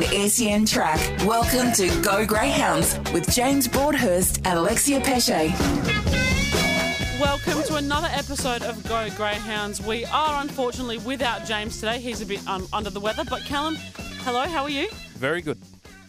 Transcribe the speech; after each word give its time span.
Live 0.00 0.12
on 0.12 0.28
SEN 0.28 0.64
Track. 0.64 0.98
Welcome 1.26 1.72
to 1.72 1.88
Go 2.02 2.24
Greyhounds 2.24 2.98
with 3.12 3.30
James 3.30 3.68
Broadhurst 3.68 4.38
and 4.46 4.58
Alexia 4.58 5.00
Pesce. 5.00 5.50
Welcome 7.20 7.62
to 7.64 7.74
another 7.76 8.08
episode 8.10 8.62
of 8.62 8.82
Go 8.88 9.10
Greyhounds. 9.10 9.82
We 9.82 10.06
are 10.06 10.40
unfortunately 10.40 10.98
without 10.98 11.44
James 11.44 11.78
today. 11.80 11.98
He's 11.98 12.22
a 12.22 12.26
bit 12.26 12.46
um, 12.48 12.66
under 12.72 12.88
the 12.88 13.00
weather. 13.00 13.24
But 13.28 13.42
Callum, 13.42 13.76
hello, 14.24 14.46
how 14.46 14.62
are 14.62 14.70
you? 14.70 14.88
Very 15.16 15.42
good. 15.42 15.58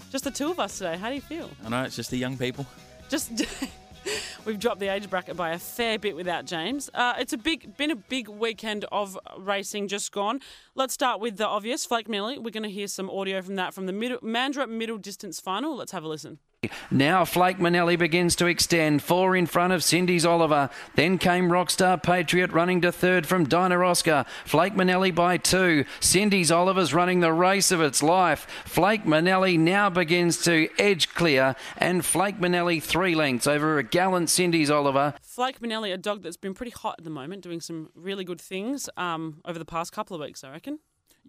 Just 0.09 0.23
the 0.23 0.31
two 0.31 0.49
of 0.49 0.59
us 0.59 0.77
today. 0.77 0.95
How 0.95 1.09
do 1.09 1.15
you 1.15 1.21
feel? 1.21 1.49
I 1.65 1.69
know 1.69 1.83
it's 1.83 1.95
just 1.95 2.11
the 2.11 2.17
young 2.17 2.37
people. 2.37 2.65
Just 3.09 3.43
we've 4.45 4.59
dropped 4.59 4.79
the 4.79 4.87
age 4.87 5.09
bracket 5.09 5.35
by 5.35 5.51
a 5.51 5.59
fair 5.59 5.99
bit 5.99 6.15
without 6.15 6.45
James. 6.45 6.89
Uh, 6.93 7.13
it's 7.17 7.33
a 7.33 7.37
big, 7.37 7.77
been 7.77 7.91
a 7.91 7.95
big 7.95 8.27
weekend 8.27 8.85
of 8.91 9.17
racing 9.37 9.87
just 9.87 10.11
gone. 10.11 10.39
Let's 10.75 10.93
start 10.93 11.19
with 11.19 11.37
the 11.37 11.47
obvious, 11.47 11.85
Flake 11.85 12.09
Millie. 12.09 12.37
We're 12.37 12.51
going 12.51 12.63
to 12.63 12.69
hear 12.69 12.87
some 12.87 13.09
audio 13.09 13.41
from 13.41 13.55
that 13.55 13.73
from 13.73 13.85
the 13.85 13.93
middle, 13.93 14.19
Mandurah 14.19 14.69
Middle 14.69 14.97
Distance 14.97 15.39
Final. 15.39 15.75
Let's 15.75 15.91
have 15.91 16.03
a 16.03 16.07
listen. 16.07 16.39
Now 16.91 17.25
Flake 17.25 17.57
Manelli 17.57 17.97
begins 17.97 18.35
to 18.35 18.45
extend. 18.45 19.01
Four 19.01 19.35
in 19.35 19.47
front 19.47 19.73
of 19.73 19.83
Cindy's 19.83 20.27
Oliver. 20.27 20.69
Then 20.93 21.17
came 21.17 21.49
Rockstar 21.49 22.01
Patriot 22.01 22.51
running 22.51 22.81
to 22.81 22.91
third 22.91 23.25
from 23.25 23.45
Dinah 23.45 23.79
Oscar. 23.79 24.25
Flake 24.45 24.75
Manelli 24.75 25.09
by 25.09 25.37
two. 25.37 25.85
Cindy's 25.99 26.51
Oliver's 26.51 26.93
running 26.93 27.19
the 27.19 27.33
race 27.33 27.71
of 27.71 27.81
its 27.81 28.03
life. 28.03 28.45
Flake 28.63 29.05
Manelli 29.05 29.57
now 29.57 29.89
begins 29.89 30.43
to 30.43 30.69
edge 30.77 31.11
clear. 31.15 31.55
And 31.79 32.05
Flake 32.05 32.39
Manelli 32.39 32.79
three 32.79 33.15
lengths 33.15 33.47
over 33.47 33.79
a 33.79 33.83
gallant 33.83 34.29
Cindy's 34.29 34.69
Oliver. 34.69 35.15
Flake 35.23 35.61
Manelli, 35.61 35.91
a 35.91 35.97
dog 35.97 36.21
that's 36.21 36.37
been 36.37 36.53
pretty 36.53 36.73
hot 36.73 36.97
at 36.99 37.03
the 37.03 37.09
moment, 37.09 37.41
doing 37.41 37.59
some 37.59 37.89
really 37.95 38.23
good 38.23 38.39
things 38.39 38.87
um, 38.97 39.41
over 39.45 39.57
the 39.57 39.65
past 39.65 39.93
couple 39.93 40.15
of 40.15 40.21
weeks, 40.21 40.43
I 40.43 40.51
reckon. 40.51 40.77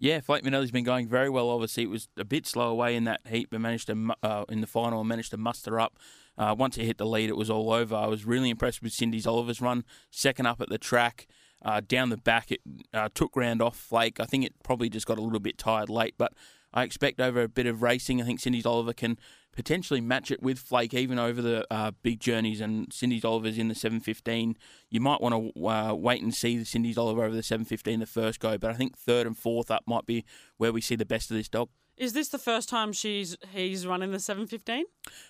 Yeah, 0.03 0.19
Flake 0.19 0.43
Manelli's 0.43 0.69
been 0.69 0.83
going 0.83 1.07
very 1.07 1.29
well. 1.29 1.49
Obviously, 1.49 1.83
it 1.83 1.89
was 1.89 2.09
a 2.17 2.25
bit 2.25 2.45
slow 2.45 2.69
away 2.69 2.97
in 2.97 3.05
that 3.05 3.21
heat, 3.25 3.47
but 3.49 3.61
managed 3.61 3.87
to 3.87 4.13
uh, 4.21 4.43
in 4.49 4.59
the 4.59 4.67
final 4.67 4.99
and 4.99 5.07
managed 5.07 5.31
to 5.31 5.37
muster 5.37 5.79
up. 5.79 5.97
Uh, 6.37 6.53
once 6.59 6.75
he 6.75 6.83
hit 6.83 6.97
the 6.97 7.05
lead, 7.05 7.29
it 7.29 7.37
was 7.37 7.49
all 7.49 7.71
over. 7.71 7.95
I 7.95 8.07
was 8.07 8.25
really 8.25 8.49
impressed 8.49 8.83
with 8.83 8.91
Cindy's 8.91 9.25
Oliver's 9.25 9.61
run, 9.61 9.85
second 10.11 10.45
up 10.45 10.59
at 10.59 10.67
the 10.67 10.77
track. 10.77 11.25
Uh, 11.63 11.79
down 11.87 12.09
the 12.09 12.17
back, 12.17 12.51
it 12.51 12.59
uh, 12.93 13.07
took 13.15 13.31
ground 13.31 13.61
off 13.61 13.77
Flake. 13.77 14.19
I 14.19 14.25
think 14.25 14.43
it 14.43 14.51
probably 14.61 14.89
just 14.89 15.05
got 15.05 15.17
a 15.17 15.21
little 15.21 15.39
bit 15.39 15.57
tired 15.57 15.89
late, 15.89 16.15
but 16.17 16.33
I 16.73 16.83
expect 16.83 17.21
over 17.21 17.41
a 17.41 17.47
bit 17.47 17.65
of 17.65 17.81
racing, 17.81 18.21
I 18.21 18.25
think 18.25 18.41
Cindy's 18.41 18.65
Oliver 18.65 18.91
can 18.91 19.17
potentially 19.53 20.01
match 20.01 20.31
it 20.31 20.41
with 20.41 20.59
Flake 20.59 20.93
even 20.93 21.17
over 21.17 21.41
the 21.41 21.65
uh, 21.71 21.91
big 22.01 22.19
journeys. 22.19 22.59
And 22.59 22.91
Cindy's 22.91 23.23
Oliver's 23.23 23.57
in 23.57 23.69
the 23.69 23.75
715. 23.75 24.57
You 24.89 24.99
might 24.99 25.21
want 25.21 25.53
to 25.55 25.65
uh, 25.65 25.93
wait 25.93 26.21
and 26.21 26.33
see 26.33 26.57
the 26.57 26.65
Cindy's 26.65 26.97
Oliver 26.97 27.23
over 27.23 27.35
the 27.35 27.43
715 27.43 27.99
the 27.99 28.05
first 28.05 28.39
go, 28.39 28.57
but 28.57 28.71
I 28.71 28.73
think 28.73 28.97
third 28.97 29.25
and 29.27 29.37
fourth 29.37 29.71
up 29.71 29.83
might 29.87 30.05
be 30.05 30.25
where 30.57 30.73
we 30.73 30.81
see 30.81 30.95
the 30.95 31.05
best 31.05 31.31
of 31.31 31.37
this 31.37 31.47
dog. 31.47 31.69
Is 31.95 32.13
this 32.13 32.29
the 32.29 32.39
first 32.39 32.69
time 32.69 32.91
she's 32.91 33.37
he's 33.51 33.85
running 33.85 34.11
the 34.11 34.19
715? 34.19 34.85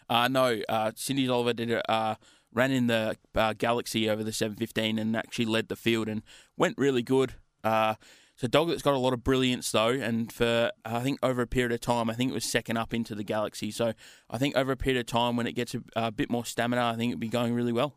Uh, 0.09 0.27
no, 0.29 0.61
uh, 0.69 0.91
Cindy's 0.95 1.29
Oliver 1.29 1.53
did 1.53 1.69
it. 1.69 1.85
Uh, 1.89 2.15
ran 2.53 2.71
in 2.71 2.87
the 2.87 3.17
uh, 3.35 3.53
Galaxy 3.53 4.09
over 4.09 4.23
the 4.23 4.31
715 4.31 4.97
and 4.97 5.15
actually 5.15 5.45
led 5.45 5.67
the 5.67 5.75
field 5.75 6.07
and 6.07 6.21
went 6.55 6.77
really 6.77 7.01
good. 7.01 7.33
It's 8.35 8.43
a 8.43 8.47
dog 8.47 8.69
that's 8.69 8.81
got 8.81 8.95
a 8.95 8.97
lot 8.97 9.13
of 9.13 9.23
brilliance 9.23 9.71
though, 9.71 9.89
and 9.89 10.31
for 10.31 10.71
I 10.83 11.01
think 11.01 11.19
over 11.21 11.41
a 11.43 11.47
period 11.47 11.71
of 11.71 11.81
time, 11.81 12.09
I 12.09 12.13
think 12.13 12.31
it 12.31 12.33
was 12.33 12.45
second 12.45 12.77
up 12.77 12.93
into 12.93 13.13
the 13.13 13.23
Galaxy. 13.23 13.69
So 13.69 13.93
I 14.29 14.37
think 14.37 14.57
over 14.57 14.71
a 14.71 14.77
period 14.77 14.99
of 14.99 15.05
time, 15.05 15.37
when 15.37 15.45
it 15.45 15.53
gets 15.53 15.75
a, 15.75 15.81
a 15.95 16.11
bit 16.11 16.31
more 16.31 16.45
stamina, 16.45 16.83
I 16.83 16.95
think 16.95 17.11
it'd 17.11 17.19
be 17.19 17.27
going 17.27 17.53
really 17.53 17.71
well. 17.71 17.95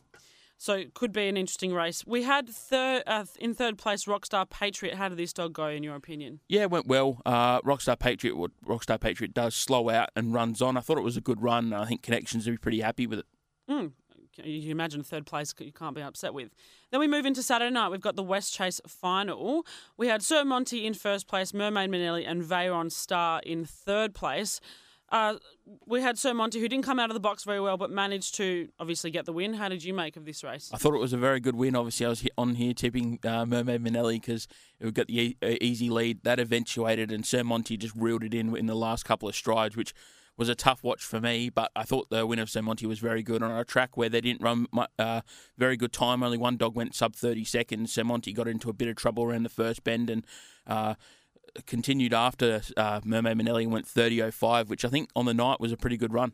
So 0.59 0.75
it 0.75 0.95
could 0.95 1.13
be 1.13 1.29
an 1.29 1.37
interesting 1.37 1.75
race. 1.75 2.05
We 2.07 2.23
had 2.23 2.49
third 2.49 3.03
uh, 3.07 3.25
in 3.39 3.55
third 3.55 3.77
place 3.79 4.05
Rockstar 4.05 4.49
Patriot. 4.49 4.95
How 4.95 5.09
did 5.09 5.19
this 5.19 5.33
dog 5.33 5.53
go 5.53 5.69
in 5.69 5.83
your 5.83 5.95
opinion? 5.95 6.41
Yeah, 6.49 6.63
it 6.63 6.71
went 6.71 6.87
well. 6.87 7.21
Uh, 7.27 7.61
Rockstar 7.63 7.99
Patriot, 7.99 8.37
what 8.37 8.53
Rockstar 8.67 8.99
Patriot 9.01 9.35
does 9.35 9.55
slow 9.55 9.91
out 9.91 10.11
and 10.17 10.33
runs 10.33 10.63
on. 10.63 10.77
I 10.77 10.81
thought 10.81 10.99
it 10.99 11.05
was 11.05 11.17
a 11.17 11.21
good 11.21 11.43
run. 11.43 11.73
I 11.73 11.85
think 11.87 12.03
Connections 12.03 12.47
would 12.47 12.53
be 12.53 12.59
pretty 12.59 12.81
happy 12.81 13.07
with 13.07 13.21
it. 13.21 13.27
Mm. 13.71 13.93
You 14.43 14.63
can 14.63 14.71
imagine 14.71 15.03
third 15.03 15.27
place 15.27 15.55
you 15.59 15.73
can't 15.73 15.95
be 15.95 16.03
upset 16.03 16.35
with. 16.35 16.51
Then 16.91 17.01
we 17.01 17.09
move 17.09 17.27
into 17.27 17.43
Saturday 17.43 17.71
night. 17.71 17.91
We've 17.91 18.01
got 18.01 18.17
the 18.17 18.23
West 18.23 18.55
Chase 18.55 18.81
final. 18.87 19.67
We 19.97 20.09
had 20.09 20.23
Sir 20.23 20.45
Monty 20.45 20.87
in 20.87 20.95
first 20.95 21.27
place, 21.27 21.53
Mermaid 21.53 21.91
Manelli 21.91 22.25
and 22.27 22.43
Veyron 22.43 22.91
Star 22.91 23.41
in 23.45 23.65
third 23.65 24.15
place. 24.15 24.61
Uh, 25.11 25.37
we 25.87 26.03
had 26.03 26.19
Sir 26.19 26.35
Monty, 26.35 26.59
who 26.61 26.69
didn't 26.69 26.85
come 26.85 26.99
out 26.99 27.11
of 27.11 27.15
the 27.15 27.21
box 27.21 27.45
very 27.45 27.61
well, 27.61 27.77
but 27.77 27.91
managed 27.91 28.35
to 28.37 28.69
obviously 28.81 29.11
get 29.11 29.25
the 29.25 29.33
win. 29.33 29.55
How 29.55 29.69
did 29.69 29.85
you 29.85 29.95
make 29.95 30.17
of 30.17 30.25
this 30.25 30.43
race? 30.43 30.69
I 30.73 30.79
thought 30.79 30.95
it 30.95 31.01
was 31.01 31.13
a 31.13 31.17
very 31.17 31.39
good 31.39 31.55
win. 31.55 31.77
Obviously, 31.77 32.07
I 32.07 32.09
was 32.09 32.27
on 32.37 32.57
here 32.57 32.75
tipping 32.75 33.21
uh, 33.25 33.47
Mermaid 33.47 33.85
Manelli 33.85 34.21
because 34.21 34.49
it 34.81 34.93
got 34.95 35.07
the 35.07 35.37
e- 35.41 35.59
easy 35.61 35.91
lead. 35.91 36.25
That 36.25 36.41
eventuated, 36.41 37.13
and 37.13 37.25
Sir 37.25 37.45
Monty 37.45 37.77
just 37.77 37.95
reeled 37.95 38.25
it 38.25 38.35
in 38.35 38.57
in 38.57 38.67
the 38.67 38.75
last 38.75 39.05
couple 39.05 39.29
of 39.29 39.37
strides, 39.37 39.77
which 39.77 39.95
was 40.37 40.49
a 40.49 40.55
tough 40.55 40.83
watch 40.83 41.03
for 41.03 41.21
me, 41.21 41.51
but 41.51 41.71
I 41.75 41.85
thought 41.85 42.11
the 42.11 42.27
win 42.27 42.39
of 42.39 42.51
Sir 42.51 42.63
Monty 42.63 42.87
was 42.87 42.99
very 42.99 43.23
good 43.23 43.43
on 43.43 43.51
a 43.51 43.65
track 43.65 43.97
where 43.97 44.09
they 44.09 44.21
didn't 44.21 44.43
run 44.43 44.67
uh, 44.99 45.23
very 45.57 45.77
good 45.77 45.93
time. 45.93 46.23
Only 46.23 46.39
one 46.39 46.57
dog 46.57 46.75
went 46.75 46.95
sub 46.95 47.15
30 47.17 47.45
seconds. 47.45 47.93
Sir 47.93 48.05
Monty 48.05 48.33
got 48.33 48.49
into 48.49 48.69
a 48.69 48.75
bit 48.75 48.89
of 48.89 48.97
trouble 48.97 49.25
around 49.25 49.45
the 49.45 49.49
first 49.49 49.83
bend 49.85 50.11
and 50.11 50.27
uh, 50.67 50.95
continued 51.67 52.13
after 52.13 52.61
uh, 52.77 53.01
Mermaid 53.05 53.39
Manelli 53.39 53.67
went 53.67 53.87
30.05, 53.87 54.69
which 54.69 54.85
I 54.85 54.89
think 54.89 55.09
on 55.17 55.25
the 55.25 55.35
night 55.35 55.61
was 55.61 55.73
a 55.73 55.77
pretty 55.77 55.97
good 55.97 56.13
run. 56.13 56.33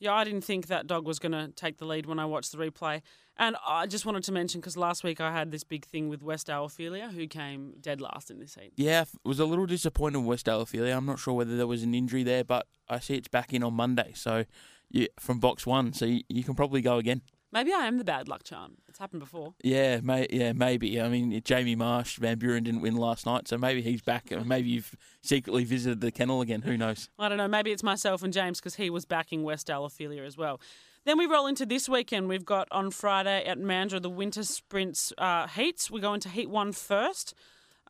Yeah, 0.00 0.14
I 0.14 0.24
didn't 0.24 0.44
think 0.44 0.66
that 0.68 0.86
dog 0.86 1.06
was 1.06 1.18
going 1.18 1.32
to 1.32 1.48
take 1.54 1.76
the 1.76 1.84
lead 1.84 2.06
when 2.06 2.18
I 2.18 2.24
watched 2.24 2.52
the 2.52 2.58
replay. 2.58 3.02
And 3.36 3.56
I 3.66 3.86
just 3.86 4.06
wanted 4.06 4.24
to 4.24 4.32
mention 4.32 4.60
because 4.60 4.76
last 4.76 5.04
week 5.04 5.20
I 5.20 5.30
had 5.30 5.50
this 5.50 5.62
big 5.62 5.84
thing 5.84 6.08
with 6.08 6.22
Westdale 6.22 6.64
Ophelia, 6.64 7.08
who 7.08 7.26
came 7.26 7.74
dead 7.80 8.00
last 8.00 8.30
in 8.30 8.38
this 8.38 8.54
heat. 8.54 8.72
Yeah, 8.76 9.04
was 9.24 9.38
a 9.38 9.44
little 9.44 9.66
disappointed 9.66 10.20
with 10.20 10.42
Westdale 10.42 10.62
Ophelia. 10.62 10.96
I'm 10.96 11.06
not 11.06 11.18
sure 11.18 11.34
whether 11.34 11.56
there 11.56 11.66
was 11.66 11.82
an 11.82 11.94
injury 11.94 12.22
there, 12.22 12.44
but 12.44 12.66
I 12.88 12.98
see 12.98 13.14
it's 13.14 13.28
back 13.28 13.52
in 13.52 13.62
on 13.62 13.74
Monday. 13.74 14.12
So, 14.14 14.44
yeah, 14.90 15.08
from 15.18 15.38
box 15.38 15.66
one, 15.66 15.92
so 15.92 16.06
you, 16.06 16.22
you 16.28 16.44
can 16.44 16.54
probably 16.54 16.80
go 16.80 16.96
again. 16.96 17.20
Maybe 17.52 17.72
I 17.72 17.86
am 17.86 17.98
the 17.98 18.04
bad 18.04 18.28
luck 18.28 18.44
charm. 18.44 18.76
It's 18.88 18.98
happened 18.98 19.20
before. 19.20 19.54
Yeah, 19.62 20.00
may, 20.00 20.26
yeah, 20.30 20.52
maybe. 20.52 21.00
I 21.00 21.08
mean, 21.08 21.40
Jamie 21.44 21.74
Marsh, 21.74 22.18
Van 22.18 22.38
Buren 22.38 22.62
didn't 22.62 22.80
win 22.80 22.96
last 22.96 23.26
night, 23.26 23.48
so 23.48 23.58
maybe 23.58 23.82
he's 23.82 24.02
back. 24.02 24.30
Maybe 24.30 24.68
you've 24.68 24.94
secretly 25.20 25.64
visited 25.64 26.00
the 26.00 26.12
kennel 26.12 26.40
again. 26.42 26.62
Who 26.62 26.76
knows? 26.76 27.08
I 27.18 27.28
don't 27.28 27.38
know. 27.38 27.48
Maybe 27.48 27.72
it's 27.72 27.82
myself 27.82 28.22
and 28.22 28.32
James 28.32 28.60
because 28.60 28.76
he 28.76 28.88
was 28.88 29.04
backing 29.04 29.42
West 29.42 29.68
Ophelia 29.68 30.22
as 30.22 30.36
well. 30.36 30.60
Then 31.04 31.18
we 31.18 31.26
roll 31.26 31.46
into 31.46 31.64
this 31.66 31.88
weekend. 31.88 32.28
We've 32.28 32.44
got 32.44 32.68
on 32.70 32.90
Friday 32.90 33.44
at 33.44 33.58
Mandurah 33.58 34.02
the 34.02 34.10
Winter 34.10 34.44
Sprints 34.44 35.12
uh, 35.18 35.46
heats. 35.48 35.90
We 35.90 36.00
go 36.00 36.14
into 36.14 36.28
Heat 36.28 36.50
One 36.50 36.72
first. 36.72 37.34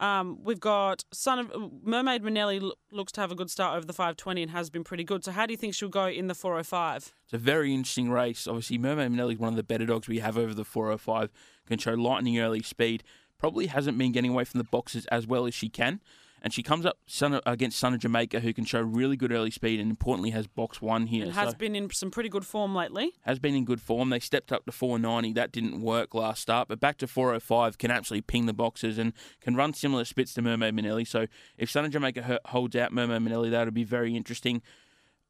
Um, 0.01 0.39
we've 0.43 0.59
got 0.59 1.05
Son 1.13 1.39
of 1.39 1.53
Mermaid 1.85 2.23
Manelli 2.23 2.73
looks 2.91 3.13
to 3.13 3.21
have 3.21 3.31
a 3.31 3.35
good 3.35 3.51
start 3.51 3.77
over 3.77 3.87
the 3.87 3.93
520 3.93 4.43
and 4.43 4.51
has 4.51 4.71
been 4.71 4.83
pretty 4.83 5.05
good. 5.05 5.25
So 5.25 5.31
how 5.31 5.45
do 5.45 5.53
you 5.53 5.59
think 5.59 5.75
she'll 5.75 5.91
go 5.91 6.07
in 6.07 6.27
the 6.27 6.35
405? 6.35 7.13
It's 7.25 7.33
a 7.35 7.39
very 7.39 7.75
interesting 7.75 8.11
race. 8.11 8.47
Obviously, 8.47 8.79
Mermaid 8.79 9.13
Manelli 9.13 9.35
is 9.35 9.39
one 9.39 9.53
of 9.53 9.57
the 9.57 9.63
better 9.63 9.85
dogs 9.85 10.09
we 10.09 10.21
have 10.21 10.39
over 10.39 10.55
the 10.55 10.65
405. 10.65 11.31
Can 11.67 11.79
show 11.79 11.93
lightning 11.93 12.41
early 12.41 12.63
speed. 12.63 13.05
Probably 13.39 13.67
hasn't 13.67 13.99
been 13.99 14.13
getting 14.13 14.33
away 14.33 14.45
from 14.45 14.59
the 14.59 14.65
boxes 14.65 15.07
as 15.07 15.27
well 15.27 15.47
as 15.47 15.55
she 15.55 15.69
can 15.69 16.01
and 16.43 16.53
she 16.53 16.63
comes 16.63 16.87
up 16.87 16.99
son 17.07 17.41
against 17.45 17.79
Son 17.79 17.95
of 17.95 18.01
Jamaica, 18.01 18.41
who 18.41 18.53
can 18.53 18.65
show 18.65 18.81
really 18.81 19.17
good 19.17 19.33
early 19.33 19.51
speed 19.51 19.81
and 19.81 19.91
importantly 19.91 20.31
has 20.31 20.47
box 20.47 20.81
one 20.81 21.07
here. 21.07 21.25
And 21.25 21.33
has 21.35 21.51
so 21.51 21.57
been 21.57 21.77
in 21.77 21.91
some 21.91 22.11
pretty 22.11 22.29
good 22.29 22.47
form 22.47 22.75
lately. 22.75 23.13
Has 23.23 23.39
been 23.39 23.55
in 23.55 23.65
good 23.65 23.81
form. 23.81 24.11
They 24.11 24.21
stepped 24.21 24.53
up 24.53 24.65
to 24.67 24.73
490. 24.73 25.33
That 25.35 25.53
didn't 25.53 25.81
work 25.81 26.15
last 26.15 26.43
start, 26.43 26.69
but 26.69 26.81
back 26.81 26.99
to 26.99 27.07
405 27.07 27.79
can 27.79 27.91
absolutely 27.91 28.23
ping 28.23 28.47
the 28.47 28.53
boxes 28.53 28.99
and 28.99 29.13
can 29.41 29.55
run 29.55 29.75
similar 29.75 30.05
spits 30.05 30.35
to 30.35 30.43
Mermaid 30.43 30.75
Manelli. 30.75 31.07
So 31.07 31.27
if 31.59 31.71
Son 31.71 31.85
of 31.85 31.91
Jamaica 31.91 32.41
holds 32.47 32.77
out 32.77 32.93
Mermaid 32.93 33.23
Manelli, 33.23 33.51
that 33.51 33.65
would 33.67 33.75
be 33.75 33.85
very 33.85 34.17
interesting. 34.17 34.63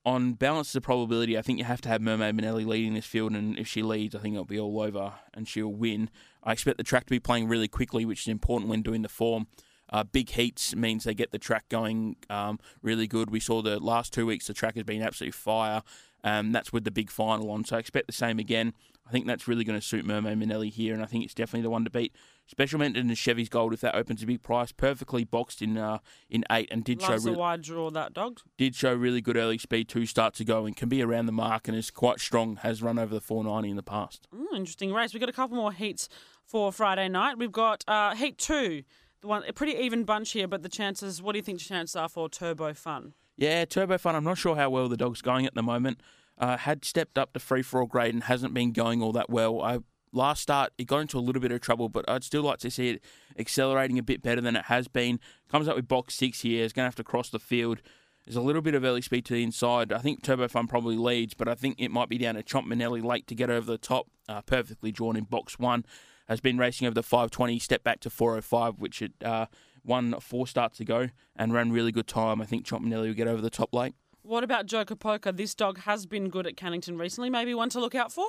On 0.07 0.33
balance 0.33 0.75
of 0.75 0.83
probability, 0.83 1.37
I 1.37 1.43
think 1.43 1.59
you 1.59 1.65
have 1.67 1.83
to 1.83 1.89
have 1.91 2.01
Mermaid 2.01 2.35
Manelli 2.35 2.65
leading 2.65 2.95
this 2.95 3.05
field, 3.05 3.33
and 3.33 3.59
if 3.59 3.69
she 3.69 3.83
leads, 3.83 4.15
I 4.15 4.21
think 4.21 4.33
it'll 4.33 4.47
be 4.47 4.59
all 4.59 4.81
over 4.81 5.13
and 5.35 5.47
she'll 5.47 5.69
win. 5.69 6.09
I 6.43 6.53
expect 6.53 6.79
the 6.79 6.85
track 6.85 7.05
to 7.05 7.11
be 7.11 7.21
playing 7.21 7.49
really 7.49 7.69
quickly, 7.69 8.07
which 8.07 8.23
is 8.23 8.29
important 8.29 8.71
when 8.71 8.81
doing 8.81 9.03
the 9.03 9.11
form. 9.11 9.47
Uh, 9.91 10.05
big 10.05 10.31
heats 10.31 10.75
means 10.75 11.05
they 11.05 11.15
get 11.15 11.33
the 11.33 11.39
track 11.39 11.69
going 11.69 12.17
um, 12.29 12.59
really 12.83 13.07
good. 13.07 13.31
We 13.31 13.41
saw 13.41 13.61
the 13.63 13.79
last 13.81 14.13
two 14.13 14.27
weeks 14.27 14.47
the 14.47 14.55
track 14.55 14.77
has 14.77 14.85
been 14.85 15.03
absolutely 15.03 15.33
fire. 15.33 15.83
Um, 16.23 16.53
that's 16.53 16.73
with 16.73 16.85
the 16.85 16.91
big 16.91 17.11
final 17.11 17.51
on. 17.51 17.65
So 17.65 17.77
I 17.77 17.79
expect 17.79 18.07
the 18.07 18.13
same 18.13 18.39
again. 18.39 18.75
I 19.09 19.11
think 19.11 19.27
that's 19.27 19.49
really 19.49 19.65
going 19.65 19.81
to 19.81 19.85
suit 19.85 20.05
Mermaid 20.05 20.39
Manelli 20.39 20.71
here, 20.71 20.95
and 20.95 21.03
I 21.03 21.07
think 21.07 21.25
it's 21.25 21.35
definitely 21.35 21.63
the 21.63 21.71
one 21.71 21.83
to 21.83 21.91
beat. 21.91 22.15
Special 22.47 22.79
mention 22.79 23.09
to 23.09 23.15
Chevy's 23.17 23.49
Gold 23.49 23.73
if 23.73 23.81
that 23.81 23.97
opens 23.97 24.23
a 24.23 24.27
big 24.27 24.43
price. 24.43 24.71
Perfectly 24.71 25.25
boxed 25.25 25.63
in 25.63 25.77
uh, 25.77 25.99
in 26.29 26.45
eight 26.51 26.69
and 26.71 26.85
did 26.85 27.01
Loves 27.03 27.25
show 27.25 27.31
a 27.31 27.33
re- 27.33 27.39
wide 27.39 27.63
draw, 27.63 27.91
that 27.91 28.13
dog. 28.13 28.41
did 28.57 28.77
show 28.77 28.95
really 28.95 29.21
good 29.21 29.37
early 29.37 29.59
speed 29.59 29.89
two 29.89 30.07
starts 30.07 30.39
ago 30.39 30.65
and 30.67 30.77
can 30.77 30.89
be 30.89 31.03
around 31.03 31.27
the 31.27 31.33
mark 31.33 31.67
and 31.67 31.77
is 31.77 31.91
quite 31.91 32.21
strong. 32.21 32.57
Has 32.57 32.83
run 32.83 32.99
over 32.99 33.15
the 33.15 33.21
490 33.21 33.71
in 33.71 33.77
the 33.77 33.83
past. 33.83 34.29
Mm, 34.33 34.57
interesting 34.57 34.93
race. 34.93 35.13
We've 35.13 35.21
got 35.21 35.29
a 35.29 35.33
couple 35.33 35.57
more 35.57 35.73
heats 35.73 36.09
for 36.45 36.71
Friday 36.73 37.09
night. 37.09 37.39
We've 37.39 37.53
got 37.53 37.85
uh, 37.89 38.15
Heat 38.15 38.37
2. 38.39 38.83
The 39.21 39.29
one, 39.29 39.45
a 39.47 39.53
pretty 39.53 39.75
even 39.75 40.05
bunch 40.05 40.33
here, 40.33 40.49
but 40.49 40.63
the 40.63 40.69
chances, 40.69 41.21
what 41.21 41.33
do 41.33 41.39
you 41.39 41.43
think 41.43 41.59
the 41.59 41.65
chances 41.65 41.95
are 41.95 42.09
for 42.09 42.29
Turbo 42.29 42.73
Fun? 42.73 43.13
Yeah, 43.37 43.65
Turbo 43.67 43.99
Fun. 43.99 44.17
I'm 44.17 44.25
not 44.25 44.39
sure 44.39 44.57
how 44.57 44.71
well 44.71 44.89
the 44.89 44.97
dog's 44.97 45.21
going 45.21 45.47
at 45.47 45.55
the 45.55 45.63
moment. 45.63 46.01
Uh, 46.39 46.57
had 46.57 46.85
stepped 46.87 47.19
up 47.19 47.35
to 47.35 47.41
free 47.41 47.63
for 47.63 47.81
all 47.81 47.87
grade 47.87 48.15
and 48.15 48.25
hasn't 48.25 48.55
been 48.55 48.73
going 48.73 49.03
all 49.03 49.13
that 49.13 49.29
well. 49.29 49.61
I 49.61 49.81
last 50.13 50.41
start 50.41 50.73
it 50.79 50.87
got 50.87 50.99
into 50.99 51.19
a 51.19 51.21
little 51.21 51.43
bit 51.43 51.53
of 51.53 51.61
trouble, 51.61 51.91
but 51.91 52.09
I'd 52.09 52.25
still 52.25 52.43
like 52.43 52.59
to 52.61 52.71
see 52.71 52.89
it 52.89 53.05
accelerating 53.39 53.99
a 53.99 54.03
bit 54.03 54.23
better 54.23 54.41
than 54.41 54.57
it 54.57 54.65
has 54.65 54.89
been. 54.89 55.21
Comes 55.51 55.69
up 55.69 55.77
with 55.77 55.87
box 55.87 56.15
six 56.15 56.41
here. 56.41 56.65
Is 56.65 56.73
going 56.73 56.85
to 56.85 56.89
have 56.89 56.95
to 56.97 57.05
cross 57.05 57.29
the 57.29 57.39
field. 57.39 57.83
There's 58.25 58.37
a 58.37 58.41
little 58.41 58.63
bit 58.63 58.75
of 58.75 58.85
early 58.85 59.03
speed 59.03 59.25
to 59.27 59.35
the 59.35 59.43
inside. 59.43 59.93
I 59.93 59.99
think 59.99 60.23
Turbo 60.23 60.49
Fun 60.49 60.67
probably 60.67 60.97
leads, 60.97 61.35
but 61.35 61.49
I 61.49 61.55
think 61.55 61.77
it 61.79 61.91
might 61.91 62.09
be 62.09 62.19
down 62.19 62.37
to 62.37 62.43
Chomp 62.43 62.67
Manelli 62.67 63.03
late 63.03 63.27
to 63.27 63.35
get 63.35 63.51
over 63.51 63.71
the 63.71 63.79
top. 63.79 64.07
Uh, 64.29 64.41
perfectly 64.43 64.93
drawn 64.93 65.17
in 65.17 65.25
box 65.25 65.59
one. 65.59 65.85
Has 66.31 66.41
been 66.41 66.59
racing 66.59 66.87
over 66.87 66.95
the 66.95 67.03
520, 67.03 67.59
stepped 67.59 67.83
back 67.83 67.99
to 68.01 68.09
405, 68.09 68.79
which 68.79 69.03
it 69.03 69.11
uh, 69.25 69.47
won 69.85 70.15
four 70.21 70.47
starts 70.47 70.79
ago 70.79 71.09
and 71.35 71.53
ran 71.53 71.73
really 71.73 71.91
good 71.91 72.07
time. 72.07 72.41
I 72.41 72.47
think 72.47 72.65
Chomp 72.65 72.85
Manelli 72.85 73.09
will 73.09 73.15
get 73.15 73.27
over 73.27 73.43
the 73.43 73.51
top 73.51 73.75
late. 73.75 73.95
What 74.23 74.45
about 74.45 74.67
Joker 74.67 74.95
Poker? 74.95 75.33
This 75.33 75.57
dog 75.57 75.81
has 75.81 76.07
been 76.07 76.29
good 76.29 76.47
at 76.47 76.55
Cannington 76.55 77.01
recently. 77.01 77.31
Maybe 77.31 77.53
one 77.53 77.69
to 77.71 77.81
look 77.81 77.97
out 77.97 78.13
for? 78.13 78.29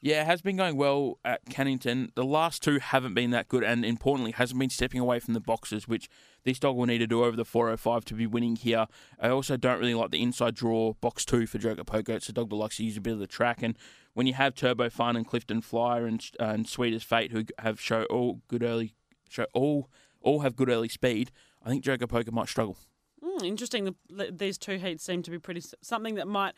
Yeah, 0.00 0.22
it 0.22 0.26
has 0.26 0.42
been 0.42 0.56
going 0.56 0.76
well 0.76 1.18
at 1.24 1.46
Cannington. 1.46 2.14
The 2.14 2.24
last 2.24 2.62
two 2.62 2.78
haven't 2.78 3.14
been 3.14 3.30
that 3.30 3.48
good, 3.48 3.64
and 3.64 3.84
importantly, 3.84 4.32
hasn't 4.32 4.58
been 4.58 4.68
stepping 4.70 5.00
away 5.00 5.18
from 5.18 5.34
the 5.34 5.40
boxes, 5.40 5.88
which 5.88 6.10
this 6.44 6.58
dog 6.58 6.76
will 6.76 6.86
need 6.86 6.98
to 6.98 7.06
do 7.06 7.24
over 7.24 7.36
the 7.36 7.44
405 7.44 8.04
to 8.06 8.14
be 8.14 8.26
winning 8.26 8.56
here. 8.56 8.86
I 9.18 9.30
also 9.30 9.56
don't 9.56 9.78
really 9.78 9.94
like 9.94 10.10
the 10.10 10.22
inside 10.22 10.54
draw 10.54 10.92
box 10.94 11.24
two 11.24 11.46
for 11.46 11.58
Joker 11.58 11.84
Poker. 11.84 12.12
It's 12.12 12.28
a 12.28 12.32
dog 12.32 12.50
that 12.50 12.56
likes 12.56 12.76
to 12.76 12.84
use 12.84 12.98
a 12.98 13.00
bit 13.00 13.14
of 13.14 13.18
the 13.18 13.26
track, 13.26 13.62
and 13.62 13.78
when 14.14 14.26
you 14.26 14.34
have 14.34 14.54
Turbo 14.54 14.88
Fun 14.88 15.16
and 15.16 15.26
Clifton 15.26 15.60
Flyer 15.60 16.06
and 16.06 16.24
uh, 16.40 16.44
and 16.44 16.68
Sweet 16.68 16.94
as 16.94 17.02
Fate, 17.02 17.32
who 17.32 17.44
have 17.58 17.80
show 17.80 18.04
all 18.04 18.40
good 18.48 18.62
early, 18.62 18.94
show 19.28 19.46
all 19.52 19.90
all 20.20 20.40
have 20.40 20.56
good 20.56 20.70
early 20.70 20.88
speed, 20.88 21.30
I 21.62 21.68
think 21.68 21.84
Joker 21.84 22.06
Poker 22.06 22.32
might 22.32 22.48
struggle. 22.48 22.78
Mm, 23.22 23.44
interesting. 23.44 23.94
The, 24.08 24.30
these 24.32 24.58
two 24.58 24.78
heats 24.78 25.04
seem 25.04 25.22
to 25.22 25.30
be 25.30 25.38
pretty 25.38 25.62
something 25.82 26.14
that 26.14 26.26
might 26.28 26.54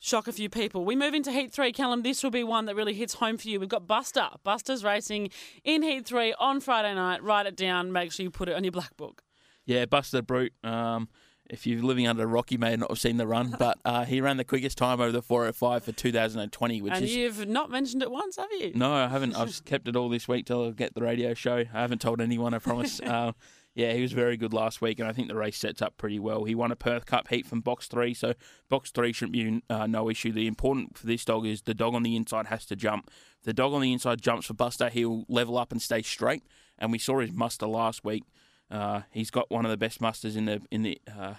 shock 0.00 0.26
a 0.26 0.32
few 0.32 0.48
people. 0.48 0.84
We 0.84 0.96
move 0.96 1.14
into 1.14 1.30
Heat 1.30 1.52
3, 1.52 1.72
Callum. 1.72 2.02
This 2.02 2.24
will 2.24 2.30
be 2.30 2.42
one 2.42 2.64
that 2.64 2.74
really 2.74 2.94
hits 2.94 3.14
home 3.14 3.36
for 3.36 3.48
you. 3.48 3.60
We've 3.60 3.68
got 3.68 3.86
Buster. 3.86 4.28
Buster's 4.42 4.82
racing 4.82 5.30
in 5.62 5.82
Heat 5.82 6.06
3 6.06 6.34
on 6.38 6.60
Friday 6.60 6.94
night. 6.94 7.22
Write 7.22 7.46
it 7.46 7.54
down. 7.54 7.92
Make 7.92 8.10
sure 8.10 8.24
you 8.24 8.30
put 8.30 8.48
it 8.48 8.56
on 8.56 8.64
your 8.64 8.72
black 8.72 8.96
book. 8.96 9.22
Yeah, 9.66 9.84
Buster 9.84 10.22
Brute. 10.22 10.54
Um, 10.64 11.08
if 11.50 11.66
you're 11.66 11.82
living 11.82 12.06
under 12.06 12.22
a 12.22 12.26
rock, 12.26 12.52
you 12.52 12.58
may 12.58 12.76
not 12.76 12.90
have 12.90 12.98
seen 12.98 13.16
the 13.16 13.26
run, 13.26 13.54
but 13.58 13.78
uh, 13.84 14.04
he 14.04 14.20
ran 14.20 14.36
the 14.36 14.44
quickest 14.44 14.78
time 14.78 15.00
over 15.00 15.12
the 15.12 15.22
405 15.22 15.84
for 15.84 15.92
2020, 15.92 16.82
which 16.82 16.92
and 16.92 17.04
is. 17.04 17.14
you've 17.14 17.48
not 17.48 17.70
mentioned 17.70 18.02
it 18.02 18.10
once, 18.10 18.36
have 18.36 18.50
you? 18.52 18.72
No, 18.74 18.92
I 18.92 19.08
haven't. 19.08 19.36
I've 19.36 19.64
kept 19.64 19.88
it 19.88 19.96
all 19.96 20.08
this 20.08 20.28
week 20.28 20.46
till 20.46 20.68
I 20.68 20.70
get 20.70 20.94
the 20.94 21.02
radio 21.02 21.34
show. 21.34 21.56
I 21.58 21.80
haven't 21.80 22.00
told 22.00 22.20
anyone, 22.20 22.54
I 22.54 22.58
promise. 22.58 23.00
uh, 23.00 23.32
yeah, 23.74 23.92
he 23.92 24.02
was 24.02 24.12
very 24.12 24.36
good 24.36 24.52
last 24.52 24.80
week, 24.80 25.00
and 25.00 25.08
I 25.08 25.12
think 25.12 25.28
the 25.28 25.34
race 25.34 25.58
sets 25.58 25.82
up 25.82 25.96
pretty 25.96 26.18
well. 26.18 26.44
He 26.44 26.54
won 26.54 26.72
a 26.72 26.76
Perth 26.76 27.06
Cup 27.06 27.28
heat 27.28 27.46
from 27.46 27.60
box 27.60 27.88
three, 27.88 28.14
so 28.14 28.34
box 28.68 28.90
three 28.90 29.12
shouldn't 29.12 29.32
be 29.32 29.62
uh, 29.68 29.86
no 29.86 30.08
issue. 30.08 30.32
The 30.32 30.46
important 30.46 30.96
for 30.96 31.06
this 31.06 31.24
dog 31.24 31.46
is 31.46 31.62
the 31.62 31.74
dog 31.74 31.94
on 31.94 32.02
the 32.02 32.16
inside 32.16 32.46
has 32.46 32.64
to 32.66 32.76
jump. 32.76 33.10
If 33.38 33.44
the 33.44 33.52
dog 33.52 33.72
on 33.72 33.80
the 33.80 33.92
inside 33.92 34.22
jumps 34.22 34.46
for 34.46 34.54
Buster, 34.54 34.88
he'll 34.88 35.24
level 35.28 35.58
up 35.58 35.72
and 35.72 35.82
stay 35.82 36.02
straight. 36.02 36.44
And 36.78 36.92
we 36.92 36.98
saw 36.98 37.20
his 37.20 37.32
muster 37.32 37.66
last 37.66 38.04
week. 38.04 38.24
Uh, 38.70 39.02
he's 39.10 39.30
got 39.30 39.50
one 39.50 39.64
of 39.64 39.70
the 39.70 39.76
best 39.76 40.00
musters 40.00 40.36
in 40.36 40.44
the 40.44 40.62
in 40.70 40.82
the 40.82 41.00
uh, 41.10 41.34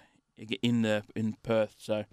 in 0.62 0.82
the 0.82 1.04
in 1.16 1.36
Perth. 1.44 1.76
So 1.78 2.06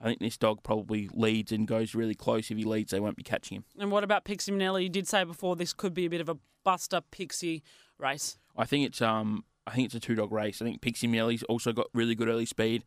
I 0.00 0.04
think 0.04 0.20
this 0.20 0.36
dog 0.36 0.62
probably 0.62 1.08
leads 1.12 1.52
and 1.52 1.66
goes 1.66 1.94
really 1.94 2.14
close. 2.14 2.50
If 2.50 2.56
he 2.56 2.64
leads, 2.64 2.90
they 2.90 3.00
won't 3.00 3.16
be 3.16 3.22
catching 3.22 3.56
him. 3.56 3.64
And 3.78 3.90
what 3.90 4.04
about 4.04 4.24
Pixie 4.24 4.52
Manelli? 4.52 4.84
You 4.84 4.88
did 4.88 5.08
say 5.08 5.24
before 5.24 5.56
this 5.56 5.72
could 5.72 5.94
be 5.94 6.06
a 6.06 6.10
bit 6.10 6.20
of 6.20 6.28
a 6.28 6.38
Buster 6.64 7.00
Pixie 7.10 7.62
race. 7.98 8.38
I 8.56 8.64
think 8.64 8.86
it's 8.86 9.02
um 9.02 9.44
I 9.66 9.72
think 9.72 9.86
it's 9.86 9.94
a 9.94 10.00
two 10.00 10.14
dog 10.14 10.32
race. 10.32 10.62
I 10.62 10.64
think 10.64 10.80
Pixie 10.80 11.08
Manelli's 11.08 11.42
also 11.44 11.72
got 11.72 11.86
really 11.92 12.14
good 12.14 12.28
early 12.28 12.46
speed. 12.46 12.84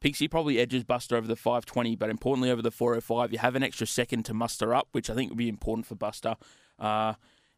Pixie 0.00 0.28
probably 0.28 0.58
edges 0.58 0.82
Buster 0.82 1.16
over 1.16 1.26
the 1.26 1.36
520, 1.36 1.94
but 1.96 2.08
importantly 2.08 2.50
over 2.50 2.62
the 2.62 2.70
405, 2.70 3.32
you 3.32 3.38
have 3.38 3.54
an 3.54 3.62
extra 3.62 3.86
second 3.86 4.22
to 4.24 4.32
muster 4.32 4.74
up, 4.74 4.88
which 4.92 5.10
I 5.10 5.14
think 5.14 5.30
would 5.30 5.36
be 5.36 5.48
important 5.48 5.84
for 5.84 5.94
Buster. 5.94 6.36
Uh, 6.78 7.14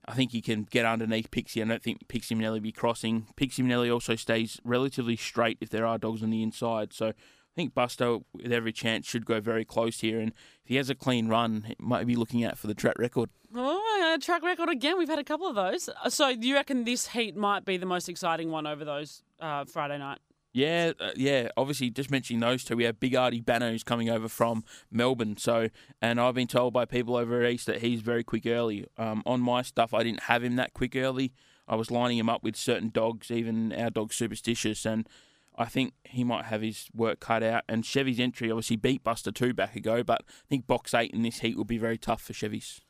I 0.06 0.14
think 0.14 0.32
he 0.32 0.40
can 0.40 0.64
get 0.64 0.84
underneath 0.84 1.31
Pixie. 1.31 1.62
I 1.62 1.66
don't 1.66 1.82
think 1.82 2.08
Pixie 2.08 2.34
Manelli 2.34 2.60
be 2.60 2.72
crossing. 2.72 3.26
Pixie 3.37 3.62
Manelli 3.62 3.93
also 3.93 4.16
stays 4.16 4.58
relatively 4.64 5.16
straight 5.16 5.58
if 5.60 5.70
there 5.70 5.87
are 5.87 5.99
dogs 5.99 6.22
on 6.22 6.31
the 6.31 6.43
inside. 6.43 6.93
So 6.93 7.08
I 7.08 7.54
think 7.54 7.75
Buster, 7.75 8.19
with 8.32 8.52
every 8.52 8.72
chance, 8.72 9.06
should 9.06 9.26
go 9.26 9.40
very 9.40 9.64
close 9.64 10.00
here. 10.00 10.19
And 10.19 10.31
if 10.31 10.69
he 10.69 10.76
has 10.76 10.90
a 10.90 10.94
clean 10.94 11.28
run, 11.28 11.64
he 11.69 11.76
might 11.78 12.06
be 12.06 12.16
looking 12.16 12.44
out 12.44 12.58
for 12.58 12.66
the 12.66 12.75
track 12.75 12.99
record. 12.99 13.31
Oh, 13.54 14.19
track 14.20 14.43
record 14.43 14.70
again. 14.70 14.99
We've 14.99 15.08
had 15.08 15.19
a 15.19 15.25
couple 15.25 15.46
of 15.46 15.54
those. 15.54 15.88
So 16.08 16.34
do 16.34 16.49
you 16.49 16.54
reckon 16.54 16.84
this 16.84 17.08
heat 17.08 17.37
might 17.37 17.64
be 17.64 17.76
the 17.76 17.87
most 17.87 18.08
exciting 18.08 18.50
one 18.50 18.66
over 18.66 18.84
those 18.84 19.22
uh, 19.40 19.66
Friday 19.66 19.99
night? 19.99 20.19
Yeah, 20.52 20.93
uh, 21.00 21.12
yeah. 21.16 21.49
Obviously, 21.56 21.90
just 21.90 22.10
mentioning 22.10 22.40
those 22.40 22.62
two, 22.62 22.76
we 22.76 22.84
have 22.84 23.00
Big 23.00 23.14
Artie 23.14 23.40
Banner 23.40 23.70
who's 23.70 23.84
coming 23.84 24.10
over 24.10 24.28
from 24.28 24.64
Melbourne. 24.90 25.37
So, 25.38 25.69
and 26.00 26.20
I've 26.20 26.34
been 26.34 26.46
told 26.46 26.75
by 26.75 26.84
people 26.84 27.16
over 27.16 27.43
at 27.43 27.50
east 27.50 27.66
that 27.66 27.81
he's 27.81 28.00
very 28.00 28.22
quick 28.22 28.46
early. 28.46 28.87
Um, 28.99 29.22
on 29.25 29.40
my 29.40 29.62
stuff, 29.62 29.94
I 29.94 30.02
didn't 30.02 30.25
have 30.25 30.44
him 30.44 30.56
that 30.56 30.75
quick 30.75 30.94
early. 30.94 31.32
I 31.66 31.76
was 31.76 31.90
lining 31.90 32.19
him 32.19 32.28
up 32.28 32.43
with 32.43 32.56
certain 32.56 32.90
dogs, 32.90 33.31
even 33.31 33.72
our 33.72 33.88
dog 33.88 34.12
Superstitious, 34.12 34.84
and 34.84 35.08
I 35.56 35.66
think 35.66 35.94
he 36.04 36.25
might 36.25 36.46
have 36.46 36.60
his 36.60 36.88
work 36.94 37.20
cut 37.20 37.43
out. 37.43 37.64
And 37.69 37.84
Chevy's 37.84 38.20
entry 38.20 38.50
obviously 38.50 38.76
beat 38.76 39.02
Buster 39.02 39.32
two 39.32 39.54
back 39.54 39.75
ago, 39.75 40.02
but 40.02 40.22
I 40.28 40.49
think 40.50 40.66
box 40.66 40.93
eight 40.93 41.12
in 41.12 41.22
this 41.22 41.38
heat 41.38 41.56
will 41.56 41.64
be 41.64 41.78
very 41.78 41.96
tough 41.96 42.20
for 42.20 42.34
Chevy's. 42.34 42.81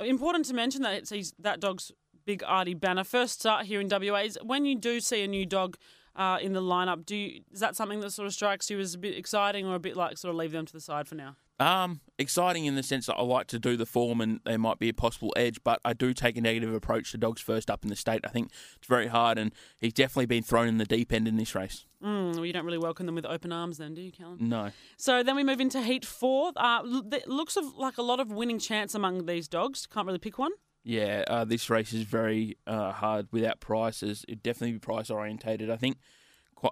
Important 0.00 0.46
to 0.46 0.54
mention 0.54 0.82
that 0.82 1.12
it's 1.12 1.32
that 1.38 1.60
dog's 1.60 1.92
Big 2.24 2.42
Artie 2.44 2.74
Banner. 2.74 3.04
First 3.04 3.40
start 3.40 3.66
here 3.66 3.80
in 3.80 3.88
WA 3.88 4.22
is 4.22 4.38
when 4.42 4.64
you 4.64 4.76
do 4.76 4.98
see 5.00 5.22
a 5.22 5.28
new 5.28 5.46
dog 5.46 5.76
uh, 6.16 6.38
in 6.40 6.52
the 6.52 6.62
lineup. 6.62 7.04
Do 7.04 7.16
you, 7.16 7.42
is 7.52 7.60
that 7.60 7.76
something 7.76 8.00
that 8.00 8.10
sort 8.12 8.26
of 8.26 8.32
strikes 8.32 8.70
you 8.70 8.78
as 8.80 8.94
a 8.94 8.98
bit 8.98 9.16
exciting, 9.16 9.66
or 9.66 9.74
a 9.74 9.80
bit 9.80 9.96
like 9.96 10.18
sort 10.18 10.30
of 10.30 10.36
leave 10.36 10.52
them 10.52 10.66
to 10.66 10.72
the 10.72 10.80
side 10.80 11.08
for 11.08 11.14
now? 11.14 11.36
Um, 11.60 12.00
exciting 12.18 12.64
in 12.64 12.74
the 12.74 12.82
sense 12.82 13.06
that 13.06 13.14
I 13.14 13.22
like 13.22 13.46
to 13.48 13.60
do 13.60 13.76
the 13.76 13.86
form 13.86 14.20
and 14.20 14.40
there 14.44 14.58
might 14.58 14.80
be 14.80 14.88
a 14.88 14.92
possible 14.92 15.32
edge, 15.36 15.62
but 15.62 15.80
I 15.84 15.92
do 15.92 16.12
take 16.12 16.36
a 16.36 16.40
negative 16.40 16.74
approach 16.74 17.12
to 17.12 17.18
dogs 17.18 17.40
first 17.40 17.70
up 17.70 17.84
in 17.84 17.90
the 17.90 17.96
state. 17.96 18.22
I 18.24 18.28
think 18.28 18.50
it's 18.76 18.88
very 18.88 19.06
hard, 19.06 19.38
and 19.38 19.52
he's 19.78 19.92
definitely 19.92 20.26
been 20.26 20.42
thrown 20.42 20.66
in 20.66 20.78
the 20.78 20.84
deep 20.84 21.12
end 21.12 21.28
in 21.28 21.36
this 21.36 21.54
race. 21.54 21.86
Mm, 22.02 22.34
well, 22.34 22.44
you 22.44 22.52
don't 22.52 22.64
really 22.66 22.78
welcome 22.78 23.06
them 23.06 23.14
with 23.14 23.24
open 23.24 23.52
arms, 23.52 23.78
then, 23.78 23.94
do 23.94 24.02
you, 24.02 24.10
Callum? 24.10 24.38
No. 24.40 24.72
So 24.96 25.22
then 25.22 25.36
we 25.36 25.44
move 25.44 25.60
into 25.60 25.80
Heat 25.80 26.04
Four. 26.04 26.52
Uh, 26.56 26.82
looks 26.82 27.56
of 27.56 27.76
like 27.76 27.98
a 27.98 28.02
lot 28.02 28.18
of 28.18 28.32
winning 28.32 28.58
chance 28.58 28.94
among 28.94 29.26
these 29.26 29.46
dogs. 29.46 29.86
Can't 29.86 30.06
really 30.06 30.18
pick 30.18 30.38
one. 30.38 30.52
Yeah, 30.84 31.24
uh, 31.28 31.44
this 31.46 31.70
race 31.70 31.94
is 31.94 32.02
very 32.02 32.58
uh, 32.66 32.92
hard 32.92 33.28
without 33.32 33.58
prices. 33.58 34.24
It 34.28 34.42
definitely 34.42 34.72
be 34.72 34.78
price 34.78 35.08
orientated. 35.08 35.70
I 35.70 35.76
think, 35.76 35.96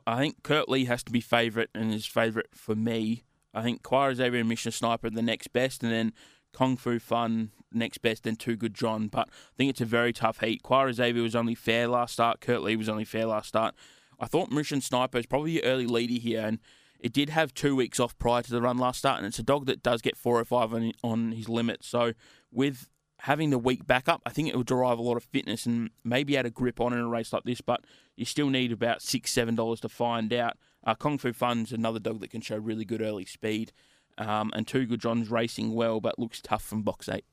I 0.06 0.18
think 0.18 0.42
Kurt 0.42 0.68
Lee 0.68 0.84
has 0.84 1.02
to 1.04 1.12
be 1.12 1.22
favourite 1.22 1.70
and 1.74 1.92
is 1.94 2.04
favourite 2.04 2.48
for 2.54 2.74
me. 2.74 3.24
I 3.54 3.62
think 3.62 3.82
Quira 3.82 4.14
Xavier 4.14 4.44
Mission 4.44 4.70
Sniper 4.70 5.08
the 5.08 5.22
next 5.22 5.48
best, 5.54 5.82
and 5.82 5.90
then 5.90 6.12
Kung 6.52 6.76
Fu 6.76 6.98
Fun 6.98 7.52
next 7.72 7.98
best, 7.98 8.24
then 8.24 8.36
Too 8.36 8.56
Good 8.56 8.74
John. 8.74 9.08
But 9.08 9.28
I 9.30 9.54
think 9.56 9.70
it's 9.70 9.80
a 9.80 9.86
very 9.86 10.12
tough 10.12 10.40
heat. 10.40 10.62
Quira 10.62 10.92
Xavier 10.92 11.22
was 11.22 11.34
only 11.34 11.54
fair 11.54 11.88
last 11.88 12.12
start. 12.12 12.40
Kurt 12.40 12.62
Lee 12.62 12.76
was 12.76 12.90
only 12.90 13.04
fair 13.04 13.26
last 13.26 13.48
start. 13.48 13.74
I 14.20 14.26
thought 14.26 14.50
Mission 14.50 14.82
Sniper 14.82 15.18
is 15.18 15.26
probably 15.26 15.54
the 15.54 15.64
early 15.64 15.86
leader 15.86 16.20
here, 16.20 16.46
and 16.46 16.58
it 17.00 17.12
did 17.12 17.30
have 17.30 17.54
two 17.54 17.74
weeks 17.74 17.98
off 17.98 18.16
prior 18.18 18.42
to 18.42 18.50
the 18.50 18.60
run 18.60 18.78
last 18.78 18.98
start, 18.98 19.18
and 19.18 19.26
it's 19.26 19.38
a 19.38 19.42
dog 19.42 19.66
that 19.66 19.82
does 19.82 20.02
get 20.02 20.16
four 20.16 20.38
or 20.38 20.44
five 20.44 20.72
on, 20.74 20.92
on 21.02 21.32
his 21.32 21.48
limit. 21.48 21.82
So 21.82 22.12
with 22.50 22.88
having 23.22 23.50
the 23.50 23.58
week 23.58 23.86
back 23.86 24.08
up, 24.08 24.20
I 24.26 24.30
think 24.30 24.48
it 24.48 24.56
will 24.56 24.64
derive 24.64 24.98
a 24.98 25.02
lot 25.02 25.16
of 25.16 25.24
fitness 25.24 25.64
and 25.64 25.90
maybe 26.04 26.36
add 26.36 26.46
a 26.46 26.50
grip 26.50 26.80
on 26.80 26.92
in 26.92 26.98
a 26.98 27.08
race 27.08 27.32
like 27.32 27.44
this. 27.44 27.60
But 27.60 27.84
you 28.16 28.24
still 28.24 28.50
need 28.50 28.72
about 28.72 29.00
six, 29.02 29.32
seven 29.32 29.54
dollars 29.54 29.80
to 29.80 29.88
find 29.88 30.32
out. 30.32 30.56
Uh, 30.84 30.94
Kung 30.94 31.18
Fu 31.18 31.32
Fun's 31.32 31.72
another 31.72 32.00
dog 32.00 32.20
that 32.20 32.30
can 32.30 32.40
show 32.40 32.56
really 32.56 32.84
good 32.84 33.00
early 33.00 33.24
speed, 33.24 33.72
um, 34.18 34.50
and 34.54 34.66
Two 34.66 34.86
Good 34.86 35.00
John's 35.00 35.30
racing 35.30 35.74
well, 35.74 36.00
but 36.00 36.18
looks 36.18 36.40
tough 36.40 36.64
from 36.64 36.82
box 36.82 37.08
eight. 37.08 37.24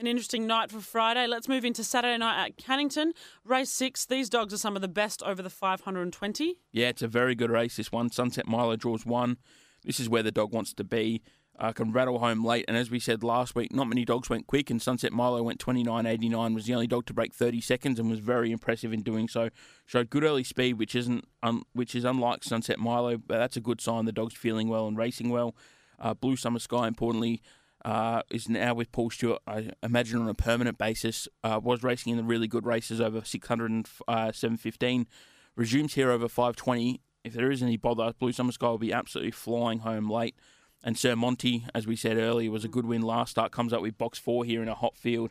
An 0.00 0.06
interesting 0.06 0.46
night 0.46 0.70
for 0.70 0.80
Friday. 0.80 1.26
Let's 1.26 1.48
move 1.48 1.64
into 1.64 1.82
Saturday 1.82 2.18
night 2.18 2.44
at 2.44 2.56
Cannington. 2.56 3.12
Race 3.44 3.70
six. 3.70 4.06
These 4.06 4.28
dogs 4.28 4.52
are 4.52 4.58
some 4.58 4.76
of 4.76 4.82
the 4.82 4.88
best 4.88 5.22
over 5.22 5.42
the 5.42 5.50
520. 5.50 6.56
Yeah, 6.72 6.88
it's 6.88 7.02
a 7.02 7.08
very 7.08 7.34
good 7.34 7.50
race. 7.50 7.76
This 7.76 7.90
one, 7.90 8.10
Sunset 8.10 8.46
Milo 8.46 8.76
draws 8.76 9.06
one. 9.06 9.38
This 9.84 10.00
is 10.00 10.08
where 10.08 10.22
the 10.22 10.32
dog 10.32 10.52
wants 10.52 10.72
to 10.74 10.84
be 10.84 11.22
uh, 11.58 11.72
can 11.72 11.92
rattle 11.92 12.18
home 12.18 12.44
late. 12.44 12.64
And 12.68 12.76
as 12.76 12.90
we 12.90 13.00
said 13.00 13.22
last 13.22 13.54
week, 13.54 13.72
not 13.72 13.88
many 13.88 14.04
dogs 14.04 14.30
went 14.30 14.46
quick, 14.46 14.70
and 14.70 14.80
Sunset 14.80 15.12
Milo 15.12 15.42
went 15.42 15.58
29.89, 15.58 16.54
was 16.54 16.66
the 16.66 16.74
only 16.74 16.86
dog 16.86 17.06
to 17.06 17.14
break 17.14 17.34
30 17.34 17.60
seconds 17.60 17.98
and 17.98 18.08
was 18.08 18.20
very 18.20 18.52
impressive 18.52 18.92
in 18.92 19.02
doing 19.02 19.28
so. 19.28 19.50
Showed 19.84 20.10
good 20.10 20.24
early 20.24 20.44
speed, 20.44 20.74
which 20.74 20.94
isn't 20.94 21.26
un- 21.42 21.62
which 21.72 21.94
is 21.94 22.04
unlike 22.04 22.44
Sunset 22.44 22.78
Milo, 22.78 23.16
but 23.16 23.38
that's 23.38 23.56
a 23.56 23.60
good 23.60 23.80
sign. 23.80 24.04
The 24.04 24.12
dog's 24.12 24.34
feeling 24.34 24.68
well 24.68 24.86
and 24.86 24.96
racing 24.96 25.30
well. 25.30 25.56
Uh, 25.98 26.14
Blue 26.14 26.36
Summer 26.36 26.60
Sky, 26.60 26.86
importantly, 26.86 27.42
uh, 27.84 28.22
is 28.30 28.48
now 28.48 28.74
with 28.74 28.92
Paul 28.92 29.10
Stewart, 29.10 29.40
I 29.46 29.70
imagine 29.82 30.20
on 30.20 30.28
a 30.28 30.34
permanent 30.34 30.78
basis, 30.78 31.28
uh, 31.42 31.60
was 31.62 31.82
racing 31.82 32.12
in 32.12 32.18
the 32.18 32.24
really 32.24 32.46
good 32.46 32.66
races 32.66 33.00
over 33.00 33.24
600 33.24 33.70
and 33.70 33.88
uh, 34.06 34.32
715, 34.32 35.06
resumes 35.56 35.94
here 35.94 36.10
over 36.10 36.28
520. 36.28 37.00
If 37.24 37.34
there 37.34 37.50
is 37.50 37.62
any 37.62 37.76
bother, 37.76 38.12
Blue 38.18 38.32
Summer 38.32 38.52
Sky 38.52 38.68
will 38.68 38.78
be 38.78 38.92
absolutely 38.92 39.32
flying 39.32 39.80
home 39.80 40.08
late. 40.10 40.36
And 40.82 40.96
Sir 40.96 41.16
Monty, 41.16 41.66
as 41.74 41.86
we 41.86 41.96
said 41.96 42.16
earlier, 42.16 42.50
was 42.50 42.64
a 42.64 42.68
good 42.68 42.86
win 42.86 43.02
last 43.02 43.32
start, 43.32 43.52
comes 43.52 43.72
up 43.72 43.82
with 43.82 43.98
box 43.98 44.18
four 44.18 44.44
here 44.44 44.62
in 44.62 44.68
a 44.68 44.74
hot 44.74 44.96
field. 44.96 45.30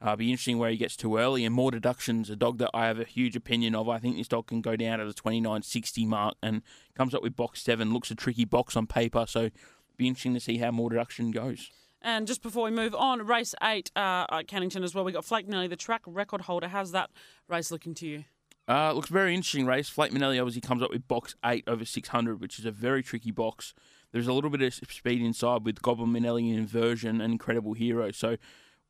Uh, 0.00 0.14
be 0.14 0.30
interesting 0.30 0.58
where 0.58 0.70
he 0.70 0.76
gets 0.76 0.96
too 0.96 1.16
early. 1.16 1.44
And 1.44 1.54
more 1.54 1.70
deductions, 1.70 2.30
a 2.30 2.36
dog 2.36 2.58
that 2.58 2.70
I 2.72 2.86
have 2.86 3.00
a 3.00 3.04
huge 3.04 3.34
opinion 3.34 3.74
of. 3.74 3.88
I 3.88 3.98
think 3.98 4.16
this 4.16 4.28
dog 4.28 4.46
can 4.46 4.60
go 4.60 4.76
down 4.76 4.98
to 5.00 5.04
the 5.04 5.14
29.60 5.14 6.06
mark 6.06 6.34
and 6.42 6.62
comes 6.94 7.14
up 7.14 7.22
with 7.22 7.36
box 7.36 7.62
seven. 7.62 7.92
Looks 7.92 8.10
a 8.10 8.14
tricky 8.14 8.44
box 8.44 8.76
on 8.76 8.86
paper, 8.86 9.24
so 9.26 9.50
be 9.96 10.06
interesting 10.06 10.34
to 10.34 10.40
see 10.40 10.58
how 10.58 10.70
more 10.70 10.90
deduction 10.90 11.30
goes. 11.30 11.70
And 12.00 12.28
just 12.28 12.42
before 12.42 12.64
we 12.64 12.70
move 12.70 12.94
on, 12.94 13.26
race 13.26 13.56
eight 13.62 13.90
uh, 13.96 14.26
at 14.30 14.46
Cannington 14.46 14.84
as 14.84 14.94
well. 14.94 15.04
We 15.04 15.10
got 15.10 15.24
Flake 15.24 15.48
Manelli, 15.48 15.68
the 15.68 15.76
track 15.76 16.02
record 16.06 16.42
holder. 16.42 16.68
How's 16.68 16.92
that 16.92 17.10
race 17.48 17.72
looking 17.72 17.94
to 17.94 18.06
you? 18.06 18.24
Uh, 18.68 18.92
looks 18.92 19.08
very 19.08 19.34
interesting 19.34 19.66
race. 19.66 19.88
Flake 19.88 20.12
Manelli 20.12 20.38
obviously 20.38 20.60
comes 20.60 20.82
up 20.82 20.90
with 20.90 21.08
box 21.08 21.34
eight 21.44 21.64
over 21.66 21.84
600, 21.84 22.40
which 22.40 22.58
is 22.60 22.64
a 22.64 22.70
very 22.70 23.02
tricky 23.02 23.32
box. 23.32 23.74
There's 24.12 24.26
a 24.26 24.32
little 24.32 24.50
bit 24.50 24.62
of 24.62 24.74
speed 24.74 25.22
inside 25.22 25.64
with 25.64 25.82
Goblin 25.82 26.12
Manelli 26.12 26.54
inversion 26.56 27.20
and 27.20 27.32
Incredible 27.32 27.74
Hero. 27.74 28.10
So 28.10 28.36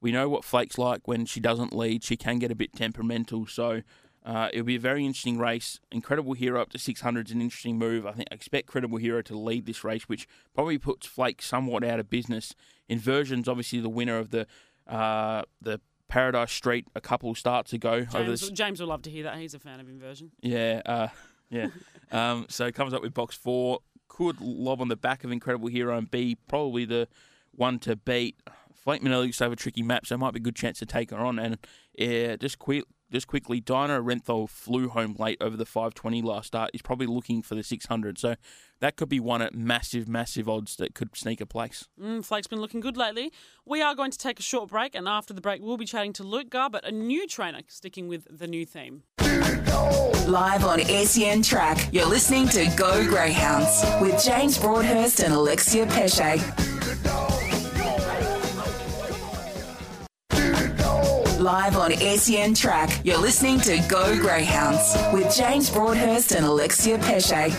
we 0.00 0.12
know 0.12 0.28
what 0.28 0.44
Flake's 0.44 0.78
like 0.78 1.08
when 1.08 1.26
she 1.26 1.40
doesn't 1.40 1.74
lead. 1.74 2.04
She 2.04 2.16
can 2.16 2.38
get 2.38 2.50
a 2.50 2.54
bit 2.54 2.72
temperamental. 2.74 3.46
So 3.46 3.82
uh, 4.24 4.48
it'll 4.52 4.64
be 4.64 4.76
a 4.76 4.80
very 4.80 5.04
interesting 5.04 5.38
race. 5.38 5.80
Incredible 5.90 6.34
Hero 6.34 6.60
up 6.60 6.70
to 6.70 6.78
600 6.78 7.28
is 7.28 7.34
an 7.34 7.40
interesting 7.40 7.78
move. 7.78 8.06
I 8.06 8.12
think 8.12 8.28
I 8.30 8.34
expect 8.34 8.66
Credible 8.66 8.98
Hero 8.98 9.22
to 9.22 9.36
lead 9.36 9.66
this 9.66 9.82
race, 9.84 10.08
which 10.08 10.28
probably 10.54 10.78
puts 10.78 11.06
Flake 11.06 11.42
somewhat 11.42 11.82
out 11.82 11.98
of 11.98 12.10
business. 12.10 12.54
Inversion's 12.88 13.48
obviously 13.48 13.80
the 13.80 13.88
winner 13.88 14.18
of 14.18 14.30
the 14.30 14.46
uh, 14.86 15.42
the 15.60 15.80
Paradise 16.08 16.52
Street 16.52 16.86
a 16.94 17.00
couple 17.00 17.34
starts 17.34 17.72
ago. 17.72 18.04
James, 18.04 18.50
James 18.50 18.80
will 18.80 18.88
love 18.88 19.02
to 19.02 19.10
hear 19.10 19.24
that. 19.24 19.36
He's 19.36 19.54
a 19.54 19.58
fan 19.58 19.80
of 19.80 19.88
Inversion. 19.88 20.30
Yeah, 20.40 20.82
uh, 20.86 21.08
yeah. 21.50 21.68
um, 22.12 22.46
so 22.48 22.70
comes 22.72 22.94
up 22.94 23.02
with 23.02 23.14
box 23.14 23.36
four. 23.36 23.80
Could 24.08 24.40
lob 24.40 24.80
on 24.80 24.88
the 24.88 24.96
back 24.96 25.24
of 25.24 25.30
Incredible 25.30 25.68
Hero 25.68 25.96
and 25.96 26.10
be 26.10 26.36
probably 26.48 26.84
the 26.84 27.08
one 27.52 27.78
to 27.80 27.96
beat. 27.96 28.36
Flake 28.74 29.02
Manelli 29.02 29.36
to 29.36 29.44
have 29.44 29.52
a 29.52 29.56
tricky 29.56 29.82
map, 29.82 30.06
so 30.06 30.14
it 30.14 30.18
might 30.18 30.32
be 30.32 30.38
a 30.38 30.42
good 30.42 30.56
chance 30.56 30.78
to 30.78 30.86
take 30.86 31.10
her 31.10 31.18
on. 31.18 31.38
And 31.38 31.58
yeah, 31.94 32.36
just 32.36 32.58
quick, 32.58 32.84
just 33.10 33.26
quickly, 33.26 33.60
Dino 33.60 34.02
Renthal 34.02 34.48
flew 34.48 34.88
home 34.88 35.14
late 35.18 35.38
over 35.40 35.56
the 35.56 35.64
520 35.64 36.22
last 36.22 36.48
start. 36.48 36.70
He's 36.72 36.82
probably 36.82 37.06
looking 37.06 37.42
for 37.42 37.54
the 37.54 37.62
600. 37.62 38.18
So 38.18 38.36
that 38.80 38.96
could 38.96 39.08
be 39.08 39.20
one 39.20 39.42
at 39.42 39.54
massive, 39.54 40.08
massive 40.08 40.48
odds 40.48 40.76
that 40.76 40.94
could 40.94 41.16
sneak 41.16 41.40
a 41.40 41.46
place. 41.46 41.88
Mm, 42.00 42.24
Flake's 42.24 42.46
been 42.46 42.60
looking 42.60 42.80
good 42.80 42.96
lately. 42.96 43.32
We 43.64 43.82
are 43.82 43.94
going 43.94 44.10
to 44.10 44.18
take 44.18 44.38
a 44.38 44.42
short 44.42 44.68
break, 44.70 44.94
and 44.94 45.08
after 45.08 45.34
the 45.34 45.40
break, 45.40 45.62
we'll 45.62 45.76
be 45.76 45.84
chatting 45.84 46.12
to 46.14 46.22
Luke 46.22 46.50
Garbutt, 46.50 46.84
a 46.84 46.92
new 46.92 47.26
trainer, 47.26 47.60
sticking 47.66 48.08
with 48.08 48.26
the 48.30 48.46
new 48.46 48.64
theme. 48.64 49.02
Live 50.26 50.64
on 50.64 50.80
SEN 50.80 51.42
Track, 51.42 51.88
you're 51.92 52.06
listening 52.06 52.48
to 52.48 52.70
Go 52.76 53.06
Greyhounds 53.08 53.82
with 54.00 54.22
James 54.22 54.58
Broadhurst 54.58 55.20
and 55.20 55.32
Alexia 55.32 55.86
Pesce. 55.86 56.67
Live 61.38 61.76
on 61.76 61.92
SEN 61.92 62.52
Track, 62.52 63.00
you're 63.04 63.16
listening 63.16 63.60
to 63.60 63.78
Go 63.88 64.18
Greyhounds 64.18 64.96
with 65.12 65.32
James 65.36 65.70
Broadhurst 65.70 66.32
and 66.32 66.44
Alexia 66.44 66.98
Pesce. 66.98 67.54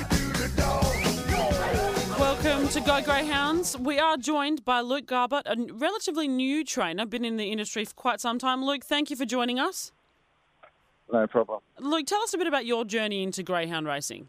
Welcome 2.20 2.68
to 2.68 2.82
Go 2.82 3.02
Greyhounds. 3.02 3.78
We 3.78 3.98
are 3.98 4.18
joined 4.18 4.66
by 4.66 4.82
Luke 4.82 5.06
Garbutt, 5.06 5.44
a 5.46 5.72
relatively 5.72 6.28
new 6.28 6.66
trainer, 6.66 7.06
been 7.06 7.24
in 7.24 7.38
the 7.38 7.54
industry 7.54 7.86
for 7.86 7.94
quite 7.94 8.20
some 8.20 8.38
time. 8.38 8.66
Luke, 8.66 8.84
thank 8.84 9.10
you 9.10 9.16
for 9.16 9.24
joining 9.24 9.60
us. 9.60 9.94
No 11.14 11.26
problem. 11.26 11.62
Luke, 11.80 12.06
tell 12.06 12.22
us 12.22 12.34
a 12.34 12.38
bit 12.38 12.48
about 12.48 12.66
your 12.66 12.84
journey 12.84 13.24
into 13.24 13.44
greyhound 13.44 13.88
racing. 13.88 14.28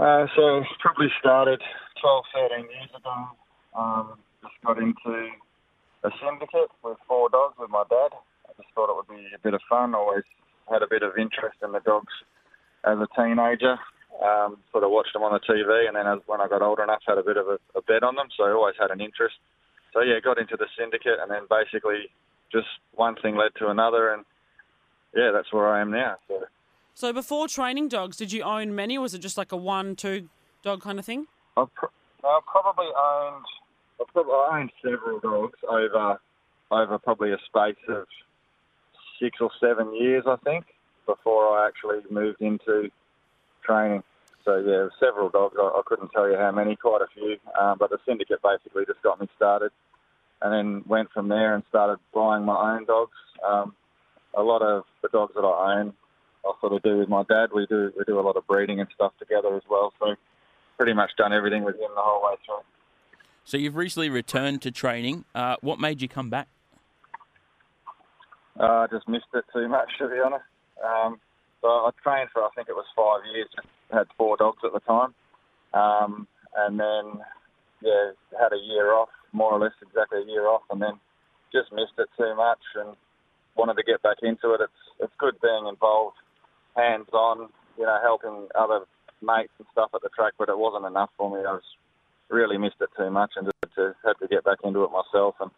Uh, 0.00 0.28
so 0.36 0.62
probably 0.78 1.08
started 1.18 1.60
12, 2.00 2.24
13 2.32 2.58
years 2.70 2.90
ago. 2.96 3.26
Um, 3.76 4.12
just 4.40 4.54
got 4.64 4.78
into 4.78 5.30
a 6.06 6.10
syndicate 6.22 6.70
with 6.84 6.96
four 7.08 7.28
dogs 7.28 7.58
with 7.58 7.70
my 7.70 7.82
dad. 7.90 8.14
I 8.46 8.54
just 8.56 8.70
thought 8.74 8.88
it 8.88 8.96
would 8.96 9.10
be 9.10 9.26
a 9.34 9.42
bit 9.42 9.54
of 9.54 9.60
fun. 9.68 9.94
Always 9.94 10.22
had 10.70 10.82
a 10.82 10.88
bit 10.88 11.02
of 11.02 11.18
interest 11.18 11.58
in 11.62 11.72
the 11.72 11.80
dogs 11.80 12.14
as 12.86 12.98
a 12.98 13.08
teenager. 13.18 13.74
Um, 14.22 14.62
sort 14.70 14.84
of 14.84 14.90
watched 14.90 15.12
them 15.12 15.26
on 15.26 15.34
the 15.34 15.42
TV, 15.44 15.88
and 15.88 15.96
then 15.96 16.06
as, 16.06 16.20
when 16.26 16.40
I 16.40 16.48
got 16.48 16.62
older 16.62 16.84
enough, 16.84 17.02
had 17.06 17.18
a 17.18 17.26
bit 17.26 17.36
of 17.36 17.48
a, 17.48 17.58
a 17.76 17.82
bet 17.82 18.02
on 18.02 18.14
them. 18.14 18.28
So 18.36 18.44
I 18.44 18.52
always 18.52 18.76
had 18.78 18.90
an 18.90 19.00
interest. 19.00 19.34
So 19.92 20.00
yeah, 20.00 20.20
got 20.22 20.38
into 20.38 20.56
the 20.56 20.66
syndicate, 20.78 21.18
and 21.20 21.30
then 21.30 21.42
basically 21.50 22.08
just 22.52 22.68
one 22.94 23.16
thing 23.20 23.36
led 23.36 23.50
to 23.58 23.68
another, 23.68 24.14
and 24.14 24.24
yeah, 25.14 25.32
that's 25.34 25.52
where 25.52 25.68
I 25.68 25.80
am 25.80 25.90
now. 25.90 26.16
So. 26.28 26.44
So 26.94 27.12
before 27.12 27.48
training 27.48 27.88
dogs, 27.88 28.16
did 28.16 28.32
you 28.32 28.42
own 28.42 28.74
many, 28.74 28.96
or 28.96 29.02
was 29.02 29.12
it 29.12 29.18
just 29.18 29.36
like 29.36 29.52
a 29.52 29.56
one, 29.56 29.96
two 29.96 30.30
dog 30.62 30.80
kind 30.80 30.98
of 30.98 31.04
thing? 31.04 31.26
I've, 31.56 31.72
pr- 31.74 31.92
I've 32.24 32.46
probably 32.46 32.86
owned 32.96 33.44
I 34.00 34.58
owned 34.60 34.72
several 34.82 35.20
dogs 35.20 35.58
over 35.68 36.18
over 36.70 36.98
probably 36.98 37.32
a 37.32 37.38
space 37.46 37.76
of 37.88 38.06
six 39.20 39.38
or 39.40 39.50
seven 39.60 39.94
years, 39.94 40.24
I 40.26 40.36
think, 40.44 40.64
before 41.06 41.58
I 41.58 41.68
actually 41.68 42.00
moved 42.10 42.40
into 42.40 42.90
training. 43.64 44.02
So 44.44 44.58
yeah, 44.58 44.88
several 45.00 45.28
dogs. 45.28 45.56
I, 45.58 45.62
I 45.62 45.82
couldn't 45.86 46.10
tell 46.10 46.28
you 46.28 46.36
how 46.36 46.52
many, 46.52 46.76
quite 46.76 47.02
a 47.02 47.06
few. 47.14 47.36
Um, 47.58 47.78
but 47.78 47.90
the 47.90 47.98
syndicate 48.06 48.40
basically 48.42 48.84
just 48.86 49.02
got 49.02 49.20
me 49.20 49.28
started, 49.36 49.70
and 50.42 50.52
then 50.52 50.84
went 50.86 51.10
from 51.12 51.28
there 51.28 51.54
and 51.54 51.62
started 51.68 51.98
buying 52.14 52.44
my 52.44 52.74
own 52.74 52.84
dogs. 52.84 53.16
Um, 53.46 53.74
a 54.34 54.42
lot 54.42 54.62
of 54.62 54.84
the 55.02 55.08
dogs 55.08 55.32
that 55.34 55.42
I 55.42 55.80
own, 55.80 55.94
I 56.44 56.52
sort 56.60 56.74
of 56.74 56.82
do 56.82 56.98
with 56.98 57.08
my 57.08 57.24
dad. 57.28 57.50
We 57.54 57.66
do 57.66 57.92
we 57.96 58.04
do 58.04 58.20
a 58.20 58.22
lot 58.22 58.36
of 58.36 58.46
breeding 58.46 58.80
and 58.80 58.88
stuff 58.94 59.12
together 59.18 59.54
as 59.56 59.62
well. 59.68 59.92
So 59.98 60.14
pretty 60.76 60.92
much 60.92 61.10
done 61.16 61.32
everything 61.32 61.64
with 61.64 61.76
him 61.76 61.90
the 61.94 62.02
whole 62.02 62.22
way 62.22 62.36
through. 62.44 62.62
So 63.46 63.56
you've 63.56 63.76
recently 63.76 64.10
returned 64.10 64.60
to 64.62 64.72
training. 64.72 65.24
Uh, 65.32 65.54
what 65.60 65.78
made 65.78 66.02
you 66.02 66.08
come 66.08 66.28
back? 66.28 66.48
Uh, 68.58 68.62
I 68.62 68.84
uh, 68.84 68.86
just 68.88 69.08
missed 69.08 69.30
it 69.34 69.44
too 69.54 69.68
much, 69.68 69.88
to 69.98 70.08
be 70.08 70.16
honest. 70.18 70.42
Um, 70.84 71.20
so 71.62 71.68
I 71.68 71.90
trained 72.02 72.30
for 72.32 72.42
I 72.42 72.48
think 72.56 72.68
it 72.68 72.74
was 72.74 72.84
five 72.96 73.22
years. 73.32 73.48
Had 73.92 74.08
four 74.18 74.36
dogs 74.36 74.58
at 74.64 74.72
the 74.72 74.80
time, 74.80 75.14
um, 75.74 76.26
and 76.56 76.78
then 76.78 77.22
yeah, 77.82 78.10
had 78.34 78.52
a 78.52 78.58
year 78.58 78.92
off, 78.92 79.10
more 79.32 79.52
or 79.52 79.60
less 79.60 79.78
exactly 79.80 80.22
a 80.22 80.26
year 80.26 80.48
off, 80.48 80.62
and 80.70 80.82
then 80.82 80.98
just 81.52 81.70
missed 81.70 81.94
it 81.98 82.08
too 82.18 82.34
much 82.34 82.58
and 82.74 82.96
wanted 83.54 83.74
to 83.74 83.84
get 83.84 84.02
back 84.02 84.16
into 84.22 84.54
it. 84.54 84.60
It's 84.60 84.82
it's 84.98 85.12
good 85.20 85.40
being 85.40 85.68
involved, 85.68 86.16
hands 86.74 87.06
on, 87.12 87.48
you 87.78 87.86
know, 87.86 87.98
helping 88.02 88.48
other 88.58 88.80
mates 89.22 89.54
and 89.58 89.68
stuff 89.70 89.90
at 89.94 90.02
the 90.02 90.10
track, 90.16 90.32
but 90.36 90.48
it 90.48 90.58
wasn't 90.58 90.84
enough 90.84 91.10
for 91.16 91.30
me. 91.30 91.46
I 91.46 91.52
was 91.52 91.62
really 92.28 92.58
missed 92.58 92.76
it 92.80 92.88
too 92.96 93.10
much 93.10 93.32
and 93.36 93.50
to, 93.76 93.94
had 94.04 94.14
to 94.20 94.28
get 94.28 94.44
back 94.44 94.58
into 94.64 94.84
it 94.84 94.90
myself. 94.90 95.34
And 95.40 95.50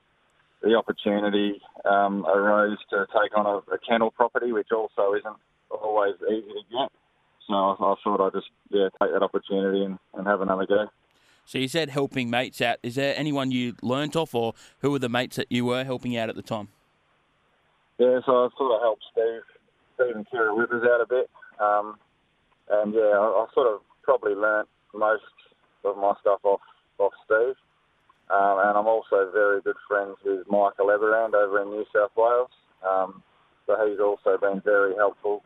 the 0.63 0.75
opportunity 0.75 1.61
um, 1.85 2.27
arose 2.27 2.79
to 2.91 3.07
take 3.13 3.37
on 3.37 3.47
a, 3.47 3.75
a, 3.75 3.79
kennel 3.89 4.11
property, 4.11 4.53
which 4.53 4.69
also 4.75 5.15
isn't 5.15 5.37
always 5.71 6.15
easy 6.29 6.49
to 6.49 6.63
get. 6.71 6.91
So 7.47 7.55
I, 7.55 7.73
I 7.75 7.95
thought 8.03 8.21
I'd 8.21 8.33
just 8.33 8.51
yeah 8.71 8.89
take 9.01 9.13
that 9.13 9.23
opportunity 9.23 9.85
and, 9.85 9.99
and 10.15 10.27
have 10.27 10.41
another 10.41 10.67
go. 10.67 10.87
So 11.45 11.59
you 11.59 11.69
said 11.69 11.89
helping 11.91 12.29
mates 12.29 12.61
out. 12.61 12.79
Is 12.83 12.97
there 12.97 13.15
anyone 13.17 13.51
you 13.51 13.75
learnt 13.83 14.17
off, 14.17 14.35
or 14.35 14.55
who 14.81 14.91
were 14.91 14.99
the 14.99 15.09
mates 15.09 15.37
that 15.37 15.51
you 15.51 15.65
were 15.65 15.85
helping 15.85 16.17
out 16.17 16.29
at 16.29 16.37
the 16.37 16.43
time? 16.43 16.69
Yeah, 17.99 18.21
so 18.27 18.45
I 18.45 18.49
sort 18.59 18.75
of 18.75 18.81
helped 18.83 19.03
Steve, 19.13 19.43
Steve 19.95 20.17
and 20.17 20.27
Kira 20.29 20.57
Withers 20.57 20.85
out 20.85 21.01
a 21.01 21.07
bit, 21.09 21.31
um, 21.59 21.97
and 22.71 22.93
yeah, 22.93 23.01
I, 23.01 23.25
I 23.25 23.47
sort 23.55 23.67
of 23.67 23.81
probably 24.03 24.35
learnt 24.35 24.69
most 24.95 25.23
of 25.85 25.97
my 25.97 26.15
stuff 26.21 26.41
off 26.45 26.61
off 26.99 27.13
Steve. 27.25 27.57
Um, 28.31 28.59
and 28.61 28.77
I'm 28.77 28.87
also 28.87 29.31
very 29.33 29.63
good 29.63 29.77
friends 29.89 30.17
with 30.25 30.47
Michael 30.51 30.87
Everand 30.87 31.35
over 31.35 31.63
in 31.63 31.71
New 31.71 31.85
South 31.95 32.11
Wales. 32.17 32.51
Um, 32.89 33.23
so 33.67 33.77
he's 33.89 34.01
also 34.01 34.39
been 34.39 34.61
very 34.65 34.95
helpful 34.95 35.43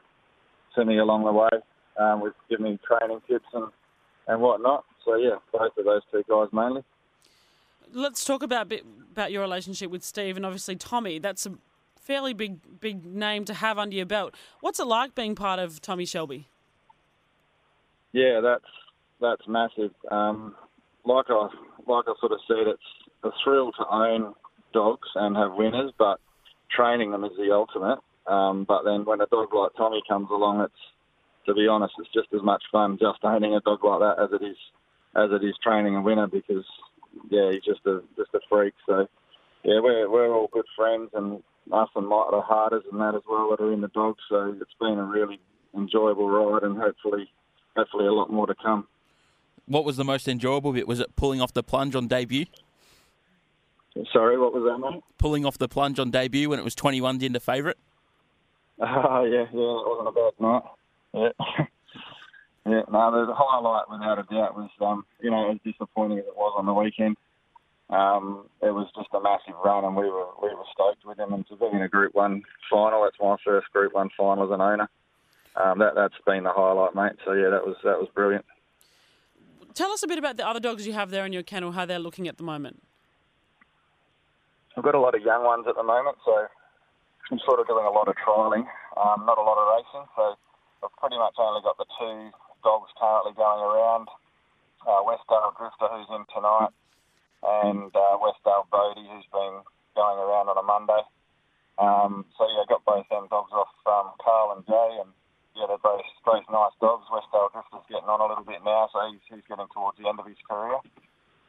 to 0.74 0.84
me 0.84 0.98
along 0.98 1.24
the 1.24 1.32
way 1.32 1.62
um, 2.00 2.20
with 2.20 2.34
giving 2.48 2.64
me 2.64 2.78
training 2.86 3.20
tips 3.28 3.46
and, 3.52 3.68
and 4.26 4.40
whatnot. 4.40 4.84
So 5.04 5.16
yeah, 5.16 5.36
both 5.52 5.72
of 5.76 5.84
those 5.84 6.02
two 6.10 6.22
guys 6.28 6.48
mainly. 6.52 6.82
Let's 7.92 8.24
talk 8.24 8.42
about 8.42 8.68
bit 8.68 8.84
about 9.12 9.32
your 9.32 9.42
relationship 9.42 9.90
with 9.90 10.02
Steve 10.02 10.36
and 10.36 10.46
obviously 10.46 10.76
Tommy. 10.76 11.18
That's 11.18 11.46
a 11.46 11.52
fairly 12.00 12.32
big 12.32 12.80
big 12.80 13.04
name 13.04 13.44
to 13.44 13.54
have 13.54 13.78
under 13.78 13.94
your 13.94 14.06
belt. 14.06 14.34
What's 14.60 14.80
it 14.80 14.86
like 14.86 15.14
being 15.14 15.34
part 15.34 15.58
of 15.58 15.80
Tommy 15.80 16.06
Shelby? 16.06 16.48
Yeah, 18.12 18.40
that's 18.40 18.64
that's 19.22 19.48
massive. 19.48 19.92
Um, 20.10 20.54
like 21.04 21.26
I 21.28 21.48
like 21.86 22.04
I 22.06 22.14
sort 22.20 22.32
of 22.32 22.38
said, 22.46 22.66
it's 22.66 22.82
a 23.24 23.30
thrill 23.42 23.72
to 23.72 23.84
own 23.90 24.34
dogs 24.72 25.08
and 25.14 25.36
have 25.36 25.54
winners, 25.54 25.92
but 25.98 26.20
training 26.74 27.12
them 27.12 27.24
is 27.24 27.32
the 27.36 27.52
ultimate. 27.52 27.98
Um, 28.26 28.64
but 28.66 28.82
then 28.84 29.04
when 29.04 29.20
a 29.20 29.26
dog 29.26 29.54
like 29.54 29.72
Tommy 29.76 30.02
comes 30.08 30.28
along, 30.30 30.60
it's 30.60 30.74
to 31.46 31.54
be 31.54 31.66
honest, 31.66 31.94
it's 31.98 32.12
just 32.12 32.28
as 32.34 32.42
much 32.42 32.62
fun 32.70 32.98
just 33.00 33.18
owning 33.24 33.54
a 33.54 33.60
dog 33.60 33.84
like 33.84 34.00
that 34.00 34.22
as 34.22 34.30
it 34.32 34.44
is 34.44 34.56
as 35.16 35.30
it 35.30 35.44
is 35.44 35.54
training 35.62 35.96
a 35.96 36.02
winner 36.02 36.26
because 36.26 36.64
yeah, 37.30 37.50
he's 37.50 37.64
just 37.64 37.84
a 37.86 38.00
just 38.16 38.34
a 38.34 38.40
freak. 38.48 38.74
So 38.86 39.06
yeah, 39.64 39.80
we're 39.80 40.10
we're 40.10 40.32
all 40.34 40.48
good 40.52 40.66
friends, 40.76 41.10
and 41.14 41.42
us 41.72 41.88
and 41.94 42.06
Mike 42.06 42.32
are 42.32 42.42
harders 42.42 42.84
and 42.90 43.00
that 43.00 43.14
as 43.14 43.22
well 43.28 43.50
that 43.50 43.62
are 43.62 43.72
in 43.72 43.80
the 43.80 43.88
dogs. 43.88 44.22
So 44.28 44.54
it's 44.60 44.74
been 44.80 44.98
a 44.98 45.04
really 45.04 45.40
enjoyable 45.76 46.28
ride, 46.28 46.62
and 46.62 46.78
hopefully 46.78 47.28
hopefully 47.76 48.06
a 48.06 48.12
lot 48.12 48.30
more 48.30 48.46
to 48.46 48.54
come. 48.62 48.86
What 49.66 49.84
was 49.84 49.96
the 49.96 50.04
most 50.04 50.28
enjoyable 50.28 50.72
bit? 50.72 50.88
Was 50.88 51.00
it 51.00 51.14
pulling 51.16 51.40
off 51.40 51.52
the 51.52 51.62
plunge 51.62 51.94
on 51.94 52.08
debut? 52.08 52.46
Sorry, 54.12 54.38
what 54.38 54.54
was 54.54 54.64
that, 54.64 54.78
mate? 54.78 55.02
Pulling 55.18 55.44
off 55.44 55.58
the 55.58 55.68
plunge 55.68 55.98
on 55.98 56.10
debut 56.10 56.48
when 56.48 56.58
it 56.58 56.64
was 56.64 56.74
21 56.74 57.22
into 57.22 57.40
favourite? 57.40 57.76
Oh, 58.80 59.24
yeah, 59.24 59.44
yeah, 59.52 59.78
it 59.78 59.86
wasn't 59.86 60.08
a 60.08 60.12
bad 60.12 60.32
night. 60.40 60.62
Yeah. 61.14 61.64
yeah, 62.66 62.82
no, 62.90 63.26
the 63.26 63.34
highlight, 63.34 63.90
without 63.90 64.18
a 64.18 64.22
doubt, 64.22 64.56
was, 64.56 64.70
um, 64.80 65.04
you 65.20 65.30
know, 65.30 65.50
as 65.50 65.58
disappointing 65.64 66.18
as 66.18 66.24
it 66.24 66.36
was 66.36 66.54
on 66.56 66.66
the 66.66 66.72
weekend. 66.72 67.16
Um, 67.90 68.46
it 68.62 68.70
was 68.70 68.88
just 68.96 69.10
a 69.12 69.20
massive 69.20 69.54
run, 69.62 69.84
and 69.84 69.94
we 69.94 70.08
were 70.08 70.28
we 70.42 70.48
were 70.48 70.64
stoked 70.72 71.04
with 71.04 71.18
him. 71.18 71.34
And 71.34 71.46
to 71.48 71.56
be 71.56 71.66
in 71.66 71.82
a 71.82 71.88
Group 71.88 72.14
One 72.14 72.42
final, 72.70 73.02
that's 73.02 73.16
my 73.20 73.36
first 73.44 73.70
Group 73.70 73.92
One 73.92 74.08
final 74.16 74.44
as 74.44 74.50
an 74.50 74.62
owner. 74.62 74.88
Um, 75.56 75.78
that 75.80 75.94
that's 75.94 76.14
been 76.24 76.44
the 76.44 76.52
highlight, 76.52 76.94
mate. 76.94 77.20
So 77.26 77.34
yeah, 77.34 77.50
that 77.50 77.66
was 77.66 77.76
that 77.84 77.98
was 78.00 78.08
brilliant. 78.14 78.46
Tell 79.74 79.90
us 79.90 80.02
a 80.02 80.08
bit 80.08 80.18
about 80.18 80.36
the 80.36 80.46
other 80.46 80.60
dogs 80.60 80.86
you 80.86 80.92
have 80.92 81.10
there 81.10 81.24
in 81.24 81.32
your 81.32 81.42
kennel, 81.42 81.72
how 81.72 81.86
they're 81.86 81.98
looking 81.98 82.28
at 82.28 82.36
the 82.36 82.44
moment. 82.44 82.82
I've 84.76 84.84
got 84.84 84.94
a 84.94 85.00
lot 85.00 85.14
of 85.14 85.22
young 85.22 85.44
ones 85.44 85.64
at 85.68 85.76
the 85.76 85.82
moment, 85.82 86.16
so 86.24 86.46
I'm 87.30 87.40
sort 87.44 87.60
of 87.60 87.66
doing 87.66 87.84
a 87.84 87.90
lot 87.92 88.08
of 88.08 88.14
trialling, 88.20 88.68
um, 89.00 89.24
not 89.24 89.38
a 89.38 89.44
lot 89.44 89.56
of 89.56 89.64
racing. 89.72 90.06
So 90.16 90.36
I've 90.84 90.96
pretty 91.00 91.16
much 91.16 91.36
only 91.38 91.62
got 91.64 91.76
the 91.78 91.88
two 91.96 92.32
dogs 92.64 92.90
currently 93.00 93.32
going 93.32 93.62
around. 93.64 94.08
Uh, 94.84 95.00
Westdale 95.08 95.56
Drifter, 95.56 95.88
who's 95.88 96.10
in 96.10 96.24
tonight, 96.34 96.72
and 97.42 97.92
uh, 97.94 98.16
Westdale 98.20 98.68
Bodie, 98.68 99.08
who's 99.08 99.28
been 99.32 99.62
going 99.94 100.18
around 100.18 100.52
on 100.52 100.58
a 100.58 100.66
Monday. 100.66 101.02
Um, 101.78 102.24
so 102.36 102.44
yeah, 102.44 102.64
I 102.64 102.68
got 102.68 102.84
both 102.84 103.08
them 103.08 103.28
dogs 103.30 103.52
off 103.52 103.72
um, 103.86 104.12
Carl 104.20 104.56
and 104.56 104.66
Jay, 104.66 104.90
and 105.00 105.10
yeah, 105.56 105.64
they're 105.68 105.80
both 105.80 106.04
both 106.24 106.44
nice 106.50 106.76
dogs. 106.80 107.01
Getting 108.02 108.18
on 108.18 108.26
a 108.26 108.34
little 108.34 108.42
bit 108.42 108.66
now, 108.66 108.90
so 108.90 108.98
he's, 109.14 109.22
he's 109.30 109.46
getting 109.46 109.70
towards 109.70 109.94
the 109.94 110.10
end 110.10 110.18
of 110.18 110.26
his 110.26 110.42
career. 110.50 110.74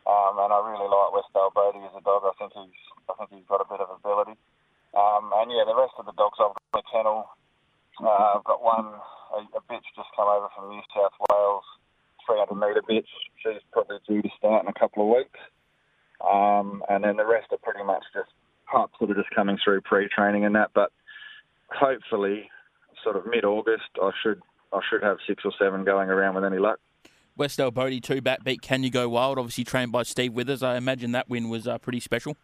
Um, 0.05 0.38
and 0.38 0.53
I 0.53 0.62
really 0.62 0.86
like 0.86 1.10
Westdale 1.10 1.50
Bodie 1.50 1.81
as 1.81 1.98
a 1.98 2.05
dog. 2.05 2.29
I 2.29 2.33
think 2.38 2.53
he's 2.53 2.77
I 3.10 3.17
think 3.17 3.33
he's 3.33 3.50
got 3.50 3.57
a 3.57 3.65
bit 3.65 3.81
of 3.81 3.89
ability. 3.89 4.38
Um, 4.93 5.33
and 5.33 5.50
yeah, 5.50 5.65
the 5.65 5.74
rest 5.74 5.98
of 5.98 6.05
the 6.05 6.13
dogs 6.13 6.38
I've 6.38 6.53
got 6.53 6.62
in 6.62 6.77
the 6.77 6.86
kennel. 6.93 7.25
Uh, 7.98 8.38
I've 8.38 8.45
got 8.45 8.62
one 8.62 8.86
a, 9.33 9.41
a 9.57 9.62
bitch 9.65 9.81
just 9.98 10.13
come 10.13 10.29
over 10.29 10.45
from 10.53 10.69
New 10.69 10.86
South 10.93 11.17
Wales, 11.25 11.65
300 12.29 12.53
metre 12.53 12.86
bitch. 12.86 13.10
She's 13.41 13.65
probably 13.74 13.98
due 14.05 14.22
to 14.22 14.29
start 14.38 14.62
in 14.62 14.69
a 14.69 14.77
couple 14.77 15.10
of 15.10 15.17
weeks. 15.17 15.41
Um, 16.22 16.86
and 16.86 17.01
then 17.01 17.17
the 17.17 17.25
rest 17.25 17.50
are 17.50 17.65
pretty 17.65 17.81
much 17.81 18.05
just 18.13 18.29
pups 18.69 18.93
that 19.01 19.10
are 19.10 19.17
just 19.17 19.33
coming 19.33 19.57
through 19.57 19.81
pre-training 19.89 20.45
and 20.45 20.53
that. 20.53 20.69
But 20.77 20.93
hopefully, 21.74 22.53
sort 23.01 23.17
of 23.17 23.25
mid-August, 23.25 23.89
I 23.98 24.13
should 24.22 24.45
I 24.74 24.80
should 24.89 25.03
have 25.03 25.18
six 25.27 25.44
or 25.46 25.51
seven 25.60 25.84
going 25.84 26.10
around 26.10 26.36
with 26.36 26.44
any 26.44 26.58
luck. 26.58 26.80
Westdale 27.38 27.74
Bodie 27.74 28.01
two 28.01 28.22
bat 28.22 28.44
beat 28.44 28.62
Can 28.62 28.84
You 28.84 28.92
Go 28.92 29.10
Wild, 29.10 29.39
obviously 29.39 29.63
trained 29.63 29.92
by 29.92 30.03
Steve 30.03 30.34
Withers. 30.34 30.62
I 30.62 30.77
imagine 30.77 31.12
that 31.13 31.30
win 31.30 31.50
was 31.50 31.68
uh, 31.68 31.77
pretty 31.77 32.00
special. 32.00 32.38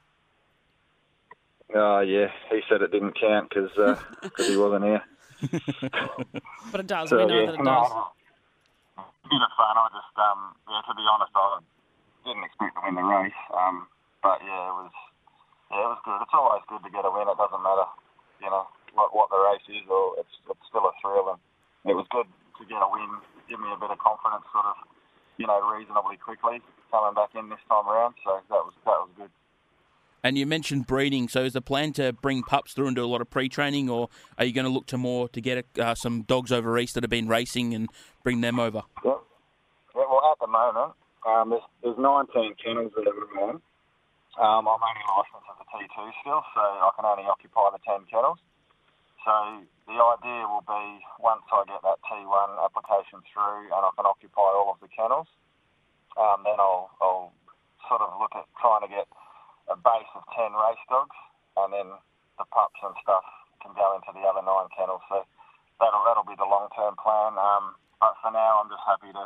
Oh 1.76 2.00
yeah, 2.00 2.28
he 2.50 2.62
said 2.68 2.82
it 2.82 2.92
didn't 2.92 3.20
count 3.20 3.50
because 3.50 3.70
uh, 3.78 3.96
he 4.38 4.58
wasn't 4.58 4.86
here. 4.86 5.04
But 6.72 6.82
it 6.82 6.88
does. 6.88 7.12
we 7.12 7.18
know 7.18 7.46
that 7.48 7.56
it 7.56 7.64
does. 7.64 7.92
Bit 9.30 9.46
of 9.46 9.54
fun. 9.58 9.78
I 9.78 9.88
just, 9.94 10.16
um, 10.18 10.54
yeah, 10.70 10.82
to 10.86 10.94
be 10.98 11.06
honest, 11.06 11.34
I 11.34 11.62
didn't 12.26 12.44
expect 12.46 12.76
to 12.78 12.82
win 12.84 12.96
the 12.98 13.06
race. 13.06 13.42
Um, 13.54 13.86
but 14.22 14.42
yeah, 14.42 14.70
it 14.70 14.76
was, 14.78 14.92
yeah, 15.70 15.86
it 15.86 15.92
was 15.94 16.02
good. 16.06 16.20
It's 16.22 16.34
always 16.34 16.66
good 16.66 16.82
to 16.82 16.90
get 16.90 17.06
a 17.06 17.12
win. 17.14 17.30
It 17.30 17.38
doesn't 17.38 17.62
matter, 17.62 17.88
you 18.42 18.50
know, 18.50 18.66
what, 18.98 19.14
what 19.14 19.30
the 19.30 19.38
race 19.38 19.66
is, 19.70 19.86
or 19.90 20.18
it's, 20.18 20.34
it's 20.50 20.66
still 20.70 20.86
a 20.86 20.94
thrill. 21.02 21.30
And 21.38 21.42
it 21.86 21.96
was 21.96 22.06
good 22.12 22.28
to 22.60 22.64
get 22.66 22.82
a 22.82 22.90
win. 22.92 23.10
Give 23.48 23.60
me 23.60 23.68
a 23.72 23.80
bit 23.80 23.90
of 23.90 23.98
confidence, 24.00 24.46
sort 24.52 24.66
of, 24.66 24.76
you 25.38 25.48
know, 25.48 25.60
reasonably 25.70 26.18
quickly 26.18 26.62
coming 26.92 27.14
back 27.14 27.30
in 27.36 27.50
this 27.50 27.60
time 27.70 27.88
around. 27.88 28.16
So 28.24 28.40
that 28.50 28.62
was 28.66 28.74
that 28.86 29.00
was 29.00 29.10
good. 29.18 29.32
And 30.24 30.38
you 30.38 30.46
mentioned 30.46 30.86
breeding. 30.86 31.30
So 31.30 31.44
is 31.44 31.54
the 31.54 31.62
plan 31.62 31.94
to 31.94 32.12
bring 32.12 32.44
pups 32.44 32.74
through 32.74 32.88
and 32.88 32.96
do 32.96 33.06
a 33.06 33.08
lot 33.08 33.22
of 33.22 33.30
pre-training, 33.30 33.90
or 33.90 34.10
are 34.38 34.44
you 34.44 34.52
going 34.52 34.66
to 34.66 34.72
look 34.72 34.86
to 34.88 34.98
more 34.98 35.30
to 35.30 35.40
get 35.40 35.66
uh, 35.80 35.96
some 35.96 36.24
dogs 36.24 36.52
over 36.52 36.78
east 36.78 36.96
that 36.96 37.04
have 37.04 37.10
been 37.10 37.28
racing 37.28 37.74
and 37.74 37.90
bring 38.24 38.42
them 38.42 38.60
over? 38.60 38.84
Yeah. 39.06 39.16
yeah 39.96 40.04
well, 40.10 40.22
at 40.32 40.40
the 40.42 40.48
moment, 40.48 40.94
um, 41.26 41.50
there's, 41.50 41.64
there's 41.84 41.98
19 41.98 42.56
kennels 42.64 42.92
that 42.98 43.08
are 43.08 43.16
around. 43.16 43.62
Um, 44.38 44.68
I'm 44.68 44.80
only 44.80 45.06
licensed 45.08 45.48
as 45.52 45.60
a 45.60 45.68
T2 45.72 46.12
still, 46.22 46.44
so 46.54 46.62
I 46.62 46.92
can 46.96 47.06
only 47.06 47.24
occupy 47.24 47.72
the 47.72 47.80
10 47.88 48.08
kennels. 48.12 48.40
So 49.24 49.32
the 49.90 49.98
idea 49.98 50.46
will 50.46 50.66
be 50.70 51.02
once 51.18 51.42
I 51.50 51.66
get 51.66 51.82
that 51.82 51.98
T1 52.06 52.50
application 52.62 53.26
through 53.34 53.74
and 53.74 53.82
I 53.82 53.90
can 53.98 54.06
occupy 54.06 54.50
all 54.54 54.70
of 54.70 54.78
the 54.86 54.92
kennels, 54.94 55.26
um, 56.14 56.46
then 56.46 56.62
I'll, 56.62 56.94
I'll 57.02 57.34
sort 57.90 58.06
of 58.06 58.14
look 58.22 58.38
at 58.38 58.46
trying 58.62 58.86
to 58.86 58.92
get 58.92 59.10
a 59.66 59.78
base 59.78 60.12
of 60.14 60.22
10 60.38 60.54
race 60.54 60.84
dogs, 60.94 61.18
and 61.58 61.74
then 61.74 61.90
the 62.38 62.46
pups 62.54 62.78
and 62.86 62.94
stuff 63.02 63.26
can 63.66 63.74
go 63.74 63.98
into 63.98 64.14
the 64.14 64.22
other 64.30 64.46
nine 64.46 64.70
kennels. 64.78 65.02
So 65.10 65.26
that'll 65.82 66.06
that'll 66.06 66.30
be 66.30 66.38
the 66.38 66.46
long 66.46 66.70
term 66.78 66.94
plan. 67.02 67.38
Um, 67.38 67.74
but 67.98 68.14
for 68.22 68.30
now, 68.30 68.62
I'm 68.62 68.70
just 68.70 68.86
happy 68.86 69.10
to 69.10 69.26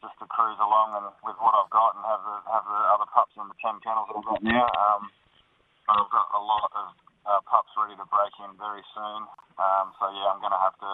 just 0.00 0.16
to 0.18 0.26
cruise 0.26 0.58
along 0.58 0.98
and 0.98 1.06
with 1.22 1.38
what 1.38 1.54
I've 1.54 1.70
got 1.70 1.94
and 1.94 2.02
have 2.08 2.22
the 2.24 2.36
have 2.48 2.66
the 2.66 2.80
other 2.96 3.08
pups 3.12 3.36
in 3.38 3.46
the 3.46 3.56
10 3.60 3.84
kennels 3.84 4.08
that 4.10 4.16
I've 4.18 4.28
got 4.28 4.40
now. 4.42 4.68
Um, 4.72 5.02
I've 5.88 6.10
got 6.10 6.28
a 6.32 6.42
lot 6.42 6.70
of 6.74 6.86
uh, 7.26 7.40
pups 7.46 7.72
ready 7.78 7.94
to 7.96 8.06
break 8.10 8.34
in 8.42 8.50
very 8.58 8.84
soon. 8.94 9.20
Um, 9.58 9.94
so 9.98 10.10
yeah, 10.10 10.32
I'm 10.32 10.40
going 10.40 10.54
to 10.54 10.62
have 10.62 10.76
to 10.82 10.90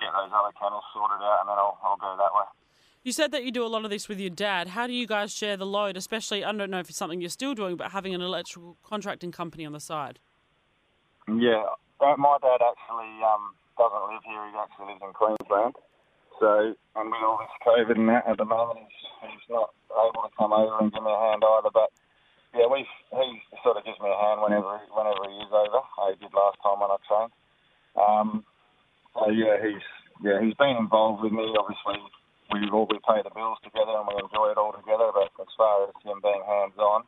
get 0.00 0.12
those 0.12 0.32
other 0.32 0.52
kennels 0.56 0.84
sorted 0.92 1.20
out, 1.20 1.44
and 1.44 1.48
then 1.48 1.58
I'll 1.58 1.76
I'll 1.84 2.00
go 2.00 2.16
that 2.16 2.32
way. 2.32 2.48
You 3.02 3.12
said 3.12 3.32
that 3.32 3.44
you 3.44 3.50
do 3.50 3.64
a 3.64 3.72
lot 3.72 3.84
of 3.84 3.90
this 3.90 4.08
with 4.08 4.20
your 4.20 4.28
dad. 4.30 4.68
How 4.68 4.86
do 4.86 4.92
you 4.92 5.06
guys 5.06 5.32
share 5.32 5.56
the 5.56 5.64
load, 5.64 5.96
especially, 5.96 6.44
I 6.44 6.52
don't 6.52 6.70
know 6.70 6.80
if 6.80 6.90
it's 6.90 6.98
something 6.98 7.18
you're 7.18 7.30
still 7.30 7.54
doing, 7.54 7.76
but 7.76 7.92
having 7.92 8.14
an 8.14 8.20
electrical 8.20 8.76
contracting 8.84 9.32
company 9.32 9.64
on 9.64 9.72
the 9.72 9.80
side? 9.80 10.18
Yeah, 11.26 11.64
uh, 12.00 12.16
my 12.18 12.36
dad 12.42 12.60
actually 12.60 13.24
um, 13.24 13.56
doesn't 13.78 14.04
live 14.12 14.20
here. 14.24 14.44
He 14.52 14.56
actually 14.58 14.92
lives 14.92 15.00
in 15.00 15.12
Queensland. 15.16 15.74
So, 16.40 16.74
and 16.96 17.06
with 17.08 17.24
all 17.24 17.40
this 17.40 17.56
COVID 17.64 17.96
and 17.96 18.08
that 18.08 18.26
at 18.28 18.36
the 18.36 18.44
moment, 18.44 18.80
he's, 18.80 19.32
he's 19.32 19.48
not 19.48 19.70
able 19.92 20.22
to 20.24 20.32
come 20.36 20.52
over 20.52 20.80
and 20.80 20.92
give 20.92 21.02
me 21.02 21.12
a 21.12 21.20
hand 21.20 21.42
either. 21.44 21.70
But 21.72 21.92
yeah, 22.54 22.66
we 22.66 22.82
he 22.82 23.42
sort 23.62 23.76
of 23.76 23.84
gives 23.84 23.98
me 24.00 24.10
a 24.10 24.18
hand 24.18 24.42
whenever 24.42 24.80
whenever 24.90 25.22
he 25.30 25.38
is 25.38 25.52
over. 25.52 25.80
He 26.10 26.18
did 26.18 26.34
last 26.34 26.58
time 26.62 26.82
when 26.82 26.90
I 26.90 26.98
trained. 27.06 27.32
Um, 27.94 28.44
so 29.14 29.30
yeah, 29.30 29.58
he's 29.62 29.86
yeah 30.22 30.42
he's 30.42 30.54
been 30.54 30.76
involved 30.76 31.22
with 31.22 31.32
me 31.32 31.46
obviously 31.58 31.96
we 32.52 32.68
all 32.70 32.86
we 32.90 32.98
pay 33.06 33.22
the 33.22 33.30
bills 33.30 33.58
together 33.62 33.94
and 33.94 34.06
we 34.06 34.14
enjoy 34.18 34.50
it 34.50 34.58
all 34.58 34.72
together. 34.72 35.10
But 35.14 35.30
as 35.40 35.52
far 35.56 35.86
as 35.86 35.94
him 36.02 36.18
being 36.22 36.42
hands 36.46 36.78
on, 36.78 37.04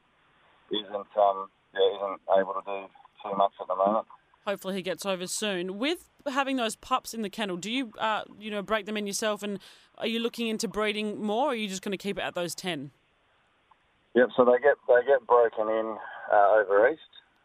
isn't 0.71 1.11
um 1.19 1.51
yeah 1.75 1.91
isn't 1.99 2.21
able 2.39 2.55
to 2.55 2.65
do 2.65 2.79
too 3.23 3.37
much 3.37 3.53
at 3.61 3.67
the 3.67 3.77
moment. 3.77 4.07
Hopefully 4.47 4.75
he 4.75 4.83
gets 4.83 5.07
over 5.07 5.27
soon. 5.27 5.79
With 5.79 6.09
having 6.27 6.57
those 6.57 6.75
pups 6.75 7.15
in 7.15 7.23
the 7.23 7.31
kennel, 7.31 7.57
do 7.57 7.71
you 7.71 7.93
uh, 7.99 8.23
you 8.39 8.51
know 8.51 8.63
break 8.63 8.87
them 8.87 8.97
in 8.97 9.07
yourself, 9.07 9.43
and 9.43 9.59
are 9.99 10.07
you 10.07 10.19
looking 10.19 10.49
into 10.49 10.69
breeding 10.69 11.23
more, 11.23 11.49
or 11.49 11.51
are 11.51 11.55
you 11.55 11.69
just 11.69 11.83
going 11.83 11.93
to 11.97 12.03
keep 12.03 12.19
it 12.19 12.23
at 12.23 12.35
those 12.35 12.55
ten? 12.55 12.91
Yep. 14.15 14.29
So 14.37 14.45
they 14.45 14.61
get 14.61 14.77
they 14.89 15.07
get 15.07 15.27
broken 15.27 15.69
in 15.69 15.97
uh, 16.33 16.61
over 16.61 16.89
east. 16.91 17.01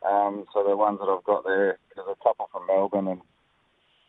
Um, 0.05 0.45
so 0.53 0.63
the 0.63 0.75
ones 0.75 0.99
that 0.99 1.09
I've 1.09 1.23
got 1.23 1.43
there, 1.43 1.79
there's 1.95 2.07
a 2.07 2.23
couple 2.23 2.49
from 2.51 2.67
Melbourne, 2.67 3.07
and 3.07 3.21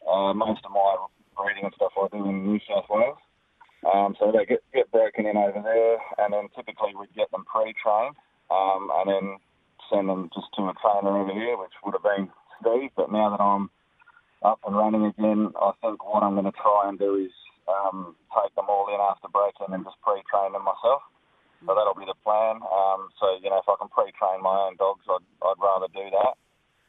uh, 0.05 0.35
most 0.35 0.61
of 0.64 0.73
my 0.73 0.97
breeding 1.37 1.64
and 1.64 1.75
stuff 1.75 1.92
I 1.97 2.09
do 2.12 2.29
in 2.29 2.44
New 2.44 2.61
South 2.68 2.85
Wales. 2.90 3.16
Um, 3.87 4.16
so 4.18 4.33
they 4.35 4.44
get, 4.44 4.61
get 4.75 4.90
broken 4.90 5.25
in 5.25 5.37
over 5.37 5.62
there, 5.62 5.97
and 6.18 6.35
then 6.35 6.51
typically 6.55 6.92
we'd 6.99 7.14
get 7.14 7.31
them 7.31 7.47
pre-trained, 7.47 8.18
um, 8.51 8.90
and 9.01 9.07
then 9.07 9.27
send 9.88 10.09
them 10.11 10.29
just 10.35 10.51
to 10.59 10.66
a 10.66 10.75
trainer 10.83 11.14
over 11.14 11.33
here, 11.33 11.57
which 11.57 11.73
would 11.85 11.94
have 11.94 12.03
been 12.03 12.29
Steve. 12.61 12.90
But 12.97 13.12
now 13.12 13.31
that 13.31 13.40
I'm 13.40 13.71
up 14.42 14.61
and 14.66 14.77
running 14.77 15.07
again, 15.07 15.55
I 15.57 15.73
think 15.81 16.05
what 16.05 16.23
I'm 16.23 16.35
going 16.35 16.51
to 16.51 16.59
try 16.59 16.90
and 16.90 16.99
do 16.99 17.16
is 17.16 17.33
um, 17.71 18.16
take 18.35 18.55
them 18.57 18.66
all 18.68 18.90
in 18.92 19.01
after 19.01 19.29
breaking 19.31 19.73
and 19.73 19.85
just 19.87 19.97
pre-train 20.03 20.53
them 20.53 20.66
myself. 20.66 21.03
So 21.66 21.75
that'll 21.75 21.99
be 21.99 22.07
the 22.07 22.18
plan. 22.23 22.62
Um, 22.62 23.11
so 23.18 23.38
you 23.42 23.51
know, 23.51 23.59
if 23.59 23.68
I 23.68 23.77
can 23.79 23.90
pre-train 23.90 24.42
my 24.42 24.71
own 24.71 24.79
dogs, 24.79 25.05
I'd, 25.11 25.27
I'd 25.42 25.61
rather 25.61 25.90
do 25.90 26.07
that, 26.14 26.35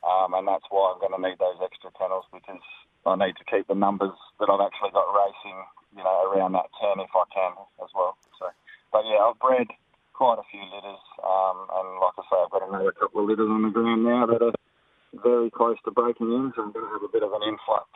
um, 0.06 0.38
and 0.38 0.46
that's 0.46 0.66
why 0.70 0.94
I'm 0.94 1.02
going 1.02 1.16
to 1.16 1.22
need 1.22 1.42
those 1.42 1.58
extra 1.62 1.90
kennels 1.98 2.30
because 2.30 2.62
I 3.06 3.18
need 3.18 3.34
to 3.42 3.46
keep 3.50 3.66
the 3.66 3.78
numbers 3.78 4.14
that 4.38 4.50
I've 4.50 4.62
actually 4.62 4.94
got 4.94 5.10
racing 5.10 5.58
you 5.96 6.04
know, 6.04 6.30
around 6.30 6.54
that 6.54 6.70
10 6.82 7.02
if 7.02 7.14
I 7.14 7.26
can 7.34 7.54
as 7.82 7.90
well. 7.96 8.18
So, 8.38 8.50
but 8.92 9.04
yeah, 9.06 9.26
I've 9.26 9.40
bred 9.40 9.68
quite 10.14 10.38
a 10.38 10.46
few 10.52 10.62
litters, 10.62 11.02
um, 11.24 11.66
and 11.74 11.88
like 12.04 12.18
I 12.20 12.24
say, 12.28 12.38
I've 12.44 12.52
got 12.52 12.68
another 12.68 12.92
couple 12.92 13.24
of 13.24 13.30
litters 13.30 13.50
on 13.50 13.64
the 13.64 13.74
ground 13.74 14.04
now 14.04 14.26
that 14.28 14.44
are 14.44 14.56
very 15.24 15.50
close 15.50 15.78
to 15.86 15.92
breaking 15.92 16.32
in, 16.34 16.52
so 16.56 16.64
I'm 16.64 16.72
going 16.72 16.86
to 16.86 16.92
have 16.92 17.04
a 17.04 17.12
bit 17.12 17.24
of 17.24 17.34
an 17.34 17.44
influx 17.48 17.88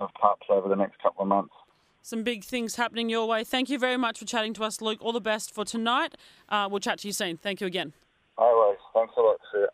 of 0.00 0.10
pups 0.20 0.46
over 0.50 0.68
the 0.68 0.76
next 0.76 1.00
couple 1.00 1.22
of 1.22 1.28
months. 1.28 1.54
Some 2.02 2.24
big 2.24 2.44
things 2.44 2.76
happening 2.76 3.08
your 3.08 3.26
way. 3.26 3.44
Thank 3.44 3.70
you 3.70 3.78
very 3.78 3.96
much 3.96 4.18
for 4.18 4.24
chatting 4.24 4.52
to 4.54 4.64
us, 4.64 4.80
Luke. 4.80 4.98
All 5.00 5.12
the 5.12 5.20
best 5.20 5.54
for 5.54 5.64
tonight. 5.64 6.16
Uh, 6.48 6.68
we'll 6.70 6.80
chat 6.80 6.98
to 7.00 7.08
you 7.08 7.12
soon. 7.12 7.36
Thank 7.36 7.60
you 7.60 7.66
again. 7.66 7.92
Always. 8.36 8.78
Thanks 8.92 9.14
a 9.16 9.20
lot. 9.20 9.36
See 9.52 9.60
ya. 9.60 9.66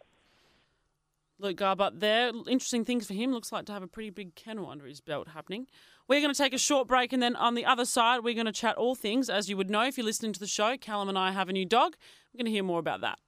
Luke 1.41 1.57
Garbutt 1.57 2.01
there. 2.01 2.33
Interesting 2.49 2.85
things 2.85 3.07
for 3.07 3.15
him. 3.15 3.33
Looks 3.33 3.51
like 3.51 3.65
to 3.67 3.73
have 3.73 3.83
a 3.83 3.87
pretty 3.87 4.11
big 4.11 4.35
kennel 4.35 4.69
under 4.69 4.87
his 4.87 5.01
belt 5.01 5.29
happening. 5.29 5.67
We're 6.07 6.21
going 6.21 6.33
to 6.33 6.39
take 6.39 6.55
a 6.55 6.59
short 6.59 6.89
break, 6.89 7.13
and 7.13 7.23
then 7.23 7.37
on 7.37 7.55
the 7.55 7.65
other 7.65 7.85
side, 7.85 8.25
we're 8.25 8.35
going 8.35 8.47
to 8.47 8.53
chat 8.53 8.77
all 8.77 8.95
things. 8.95 9.29
As 9.29 9.49
you 9.49 9.57
would 9.57 9.71
know 9.71 9.85
if 9.85 9.97
you're 9.97 10.07
listening 10.07 10.33
to 10.33 10.41
the 10.41 10.47
show, 10.47 10.77
Callum 10.77 11.09
and 11.09 11.19
I 11.19 11.33
have 11.33 11.49
a 11.49 11.53
new 11.53 11.67
dog. 11.67 11.97
We're 12.33 12.39
going 12.39 12.47
to 12.47 12.53
hear 12.53 12.65
more 12.65 12.79
about 12.79 13.03
that. 13.03 13.19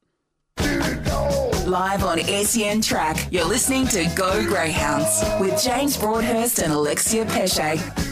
Live 1.67 2.05
on 2.05 2.19
SEN 2.21 2.81
Track, 2.81 3.29
you're 3.31 3.45
listening 3.45 3.87
to 3.89 4.11
Go 4.17 4.45
Greyhounds 4.47 5.23
with 5.39 5.63
James 5.63 5.97
Broadhurst 5.97 6.59
and 6.61 6.73
Alexia 6.73 7.25
Pesce. 7.27 8.10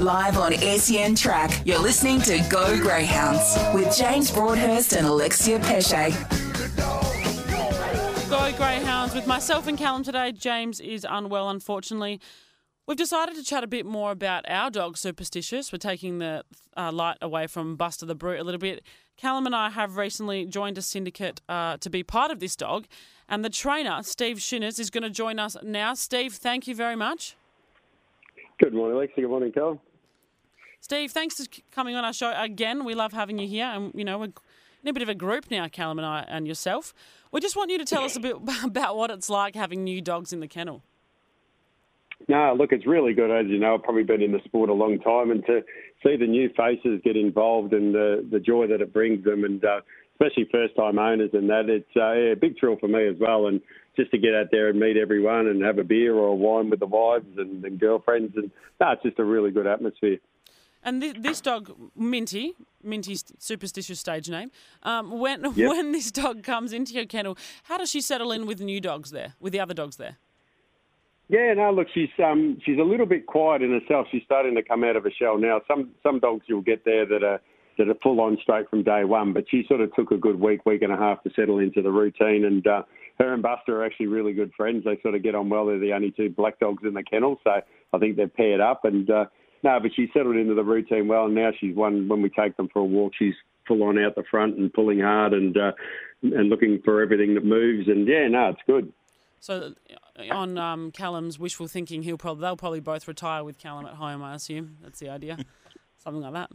Live 0.00 0.38
on 0.38 0.52
SEN 0.52 1.16
Track, 1.16 1.60
you're 1.64 1.80
listening 1.80 2.20
to 2.20 2.38
Go 2.48 2.78
Greyhounds 2.78 3.58
with 3.74 3.96
James 3.96 4.30
Broadhurst 4.30 4.92
and 4.92 5.04
Alexia 5.04 5.58
Pesce. 5.58 6.14
Go 8.30 8.52
Greyhounds 8.56 9.12
with 9.12 9.26
myself 9.26 9.66
and 9.66 9.76
Callum 9.76 10.04
today. 10.04 10.30
James 10.30 10.78
is 10.78 11.04
unwell, 11.08 11.50
unfortunately. 11.50 12.20
We've 12.86 12.96
decided 12.96 13.34
to 13.34 13.42
chat 13.42 13.64
a 13.64 13.66
bit 13.66 13.86
more 13.86 14.12
about 14.12 14.48
our 14.48 14.70
dog, 14.70 14.96
Superstitious. 14.96 15.72
We're 15.72 15.78
taking 15.78 16.20
the 16.20 16.44
uh, 16.76 16.92
light 16.92 17.18
away 17.20 17.48
from 17.48 17.74
Buster 17.74 18.06
the 18.06 18.14
Brute 18.14 18.38
a 18.38 18.44
little 18.44 18.60
bit. 18.60 18.84
Callum 19.16 19.46
and 19.46 19.54
I 19.54 19.70
have 19.70 19.96
recently 19.96 20.46
joined 20.46 20.78
a 20.78 20.82
syndicate 20.82 21.40
uh, 21.48 21.76
to 21.78 21.90
be 21.90 22.04
part 22.04 22.30
of 22.30 22.38
this 22.38 22.54
dog, 22.54 22.86
and 23.28 23.44
the 23.44 23.50
trainer, 23.50 24.04
Steve 24.04 24.36
Withers, 24.36 24.78
is 24.78 24.90
going 24.90 25.02
to 25.02 25.10
join 25.10 25.40
us 25.40 25.56
now. 25.64 25.94
Steve, 25.94 26.34
thank 26.34 26.68
you 26.68 26.76
very 26.76 26.94
much. 26.94 27.34
Good 28.60 28.74
morning, 28.74 28.96
Alexia. 28.96 29.24
Good 29.24 29.30
morning, 29.30 29.52
Carl. 29.52 29.80
Steve, 30.80 31.12
thanks 31.12 31.36
for 31.36 31.44
coming 31.70 31.96
on 31.96 32.04
our 32.04 32.12
show 32.12 32.32
again. 32.36 32.84
We 32.84 32.94
love 32.94 33.12
having 33.12 33.38
you 33.38 33.48
here, 33.48 33.66
and 33.66 33.92
you 33.94 34.04
know 34.04 34.18
we're 34.18 34.24
in 34.82 34.88
a 34.88 34.92
bit 34.92 35.02
of 35.02 35.08
a 35.08 35.14
group 35.14 35.50
now, 35.50 35.68
Callum 35.68 35.98
and 35.98 36.06
I 36.06 36.24
and 36.28 36.46
yourself. 36.46 36.94
We 37.32 37.40
just 37.40 37.56
want 37.56 37.70
you 37.70 37.78
to 37.78 37.84
tell 37.84 38.04
us 38.04 38.16
a 38.16 38.20
bit 38.20 38.36
about 38.64 38.96
what 38.96 39.10
it's 39.10 39.28
like 39.28 39.54
having 39.54 39.84
new 39.84 40.00
dogs 40.00 40.32
in 40.32 40.40
the 40.40 40.48
kennel. 40.48 40.82
No, 42.26 42.54
look, 42.56 42.72
it's 42.72 42.86
really 42.86 43.14
good. 43.14 43.30
As 43.30 43.46
you 43.48 43.58
know, 43.58 43.74
I've 43.74 43.82
probably 43.82 44.02
been 44.02 44.22
in 44.22 44.32
the 44.32 44.40
sport 44.44 44.70
a 44.70 44.74
long 44.74 44.98
time, 45.00 45.30
and 45.30 45.44
to 45.46 45.62
see 46.02 46.16
the 46.16 46.26
new 46.26 46.50
faces 46.56 47.00
get 47.04 47.16
involved 47.16 47.72
and 47.72 47.94
the 47.94 48.26
the 48.30 48.40
joy 48.40 48.66
that 48.68 48.80
it 48.80 48.92
brings 48.92 49.24
them, 49.24 49.44
and 49.44 49.64
uh, 49.64 49.80
especially 50.14 50.48
first 50.50 50.74
time 50.76 50.98
owners 50.98 51.30
and 51.32 51.48
that, 51.48 51.68
it's 51.68 51.96
uh, 51.96 52.12
yeah, 52.12 52.32
a 52.32 52.36
big 52.36 52.58
thrill 52.58 52.76
for 52.78 52.88
me 52.88 53.06
as 53.06 53.16
well. 53.20 53.46
And 53.46 53.60
just 53.96 54.10
to 54.10 54.18
get 54.18 54.34
out 54.34 54.46
there 54.50 54.68
and 54.68 54.78
meet 54.78 54.96
everyone 54.96 55.46
and 55.46 55.62
have 55.62 55.78
a 55.78 55.84
beer 55.84 56.14
or 56.14 56.28
a 56.28 56.34
wine 56.34 56.70
with 56.70 56.80
the 56.80 56.86
wives 56.86 57.26
and, 57.36 57.64
and 57.64 57.78
girlfriends, 57.78 58.32
and 58.36 58.50
no, 58.80 58.90
it's 58.92 59.02
just 59.02 59.18
a 59.18 59.24
really 59.24 59.50
good 59.50 59.66
atmosphere. 59.66 60.18
And 60.82 61.02
th- 61.02 61.16
this 61.20 61.40
dog, 61.40 61.74
Minty, 61.96 62.54
Minty's 62.82 63.24
superstitious 63.38 63.98
stage 64.00 64.28
name. 64.30 64.50
Um, 64.82 65.18
when 65.18 65.44
Yep. 65.56 65.68
when 65.68 65.92
this 65.92 66.10
dog 66.10 66.42
comes 66.42 66.72
into 66.72 66.94
your 66.94 67.06
kennel, 67.06 67.36
how 67.64 67.78
does 67.78 67.90
she 67.90 68.00
settle 68.00 68.32
in 68.32 68.46
with 68.46 68.60
new 68.60 68.80
dogs 68.80 69.10
there, 69.10 69.34
with 69.40 69.52
the 69.52 69.60
other 69.60 69.74
dogs 69.74 69.96
there? 69.96 70.16
Yeah, 71.28 71.52
no, 71.54 71.70
look, 71.72 71.88
she's 71.92 72.08
um, 72.24 72.58
she's 72.64 72.78
a 72.78 72.82
little 72.82 73.04
bit 73.04 73.26
quiet 73.26 73.60
in 73.60 73.70
herself. 73.78 74.06
She's 74.10 74.22
starting 74.24 74.54
to 74.54 74.62
come 74.62 74.82
out 74.82 74.96
of 74.96 75.04
her 75.04 75.10
shell 75.10 75.36
now. 75.36 75.60
Some 75.68 75.90
some 76.02 76.20
dogs 76.20 76.44
you'll 76.46 76.62
get 76.62 76.84
there 76.86 77.04
that 77.04 77.22
are 77.22 77.40
that 77.76 77.88
are 77.88 77.94
full 78.02 78.20
on 78.20 78.38
straight 78.42 78.68
from 78.70 78.82
day 78.82 79.04
one, 79.04 79.32
but 79.32 79.44
she 79.50 79.64
sort 79.68 79.80
of 79.80 79.94
took 79.94 80.10
a 80.10 80.16
good 80.16 80.40
week, 80.40 80.64
week 80.66 80.82
and 80.82 80.92
a 80.92 80.96
half 80.96 81.22
to 81.24 81.30
settle 81.36 81.58
into 81.58 81.82
the 81.82 81.90
routine. 81.90 82.44
And 82.46 82.66
uh, 82.66 82.82
her 83.18 83.34
and 83.34 83.42
Buster 83.42 83.80
are 83.82 83.84
actually 83.84 84.06
really 84.06 84.32
good 84.32 84.52
friends. 84.56 84.84
They 84.84 84.98
sort 85.02 85.14
of 85.14 85.22
get 85.22 85.34
on 85.34 85.48
well. 85.48 85.66
They're 85.66 85.78
the 85.78 85.92
only 85.92 86.10
two 86.10 86.30
black 86.30 86.58
dogs 86.58 86.82
in 86.84 86.94
the 86.94 87.02
kennel, 87.04 87.38
so 87.44 87.60
I 87.92 87.98
think 87.98 88.16
they're 88.16 88.26
paired 88.26 88.60
up. 88.60 88.84
And 88.84 89.08
uh, 89.10 89.26
no, 89.62 89.78
but 89.80 89.90
she 89.94 90.08
settled 90.12 90.36
into 90.36 90.54
the 90.54 90.64
routine 90.64 91.08
well. 91.08 91.26
And 91.26 91.34
now 91.34 91.50
she's 91.58 91.74
one 91.74 92.08
when 92.08 92.22
we 92.22 92.30
take 92.30 92.56
them 92.56 92.68
for 92.72 92.80
a 92.80 92.84
walk. 92.84 93.12
She's 93.18 93.34
full 93.66 93.82
on 93.82 93.98
out 93.98 94.14
the 94.14 94.24
front 94.30 94.56
and 94.56 94.72
pulling 94.72 95.00
hard 95.00 95.32
and 95.32 95.56
uh, 95.56 95.72
and 96.22 96.48
looking 96.48 96.80
for 96.84 97.02
everything 97.02 97.34
that 97.34 97.44
moves. 97.44 97.88
And 97.88 98.06
yeah, 98.06 98.28
no, 98.28 98.48
it's 98.48 98.60
good. 98.66 98.92
So, 99.40 99.74
on 100.32 100.58
um, 100.58 100.90
Callum's 100.90 101.38
wishful 101.38 101.68
thinking, 101.68 102.02
he'll 102.02 102.18
probably 102.18 102.42
they'll 102.42 102.56
probably 102.56 102.80
both 102.80 103.06
retire 103.06 103.44
with 103.44 103.58
Callum 103.58 103.86
at 103.86 103.94
home. 103.94 104.22
I 104.22 104.34
assume 104.34 104.78
that's 104.82 104.98
the 104.98 105.10
idea, 105.10 105.38
something 105.98 106.22
like 106.22 106.32
that. 106.32 106.50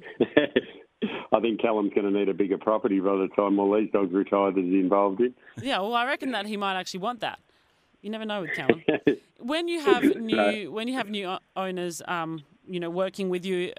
I 1.32 1.40
think 1.40 1.62
Callum's 1.62 1.94
going 1.94 2.12
to 2.12 2.18
need 2.18 2.30
a 2.30 2.34
bigger 2.34 2.58
property 2.58 3.00
by 3.00 3.16
the 3.16 3.28
time 3.36 3.58
all 3.58 3.76
these 3.76 3.90
dogs 3.92 4.14
retire 4.14 4.52
that 4.52 4.64
he's 4.64 4.74
involved 4.74 5.20
in. 5.22 5.34
Yeah, 5.62 5.80
well, 5.80 5.96
I 5.96 6.06
reckon 6.06 6.32
that 6.32 6.46
he 6.46 6.58
might 6.58 6.78
actually 6.78 7.00
want 7.00 7.22
that. 7.22 7.40
You 8.02 8.10
never 8.10 8.26
know 8.26 8.42
with 8.42 8.52
Callum. 8.54 8.84
when 9.40 9.68
you 9.68 9.80
have 9.80 10.04
new 10.04 10.72
when 10.72 10.88
you 10.88 10.96
have 10.96 11.10
new 11.10 11.38
owners, 11.56 12.02
um, 12.06 12.44
you 12.68 12.80
know, 12.80 12.90
working 12.90 13.30
with 13.30 13.46
you, 13.46 13.74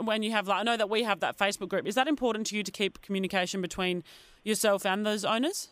when 0.00 0.22
you 0.22 0.32
have 0.32 0.48
like 0.48 0.60
I 0.60 0.62
know 0.62 0.76
that 0.76 0.90
we 0.90 1.02
have 1.02 1.20
that 1.20 1.38
Facebook 1.38 1.68
group. 1.68 1.86
Is 1.86 1.94
that 1.94 2.08
important 2.08 2.46
to 2.48 2.56
you 2.56 2.62
to 2.62 2.70
keep 2.70 3.02
communication 3.02 3.60
between 3.60 4.04
yourself 4.44 4.86
and 4.86 5.04
those 5.04 5.24
owners? 5.24 5.68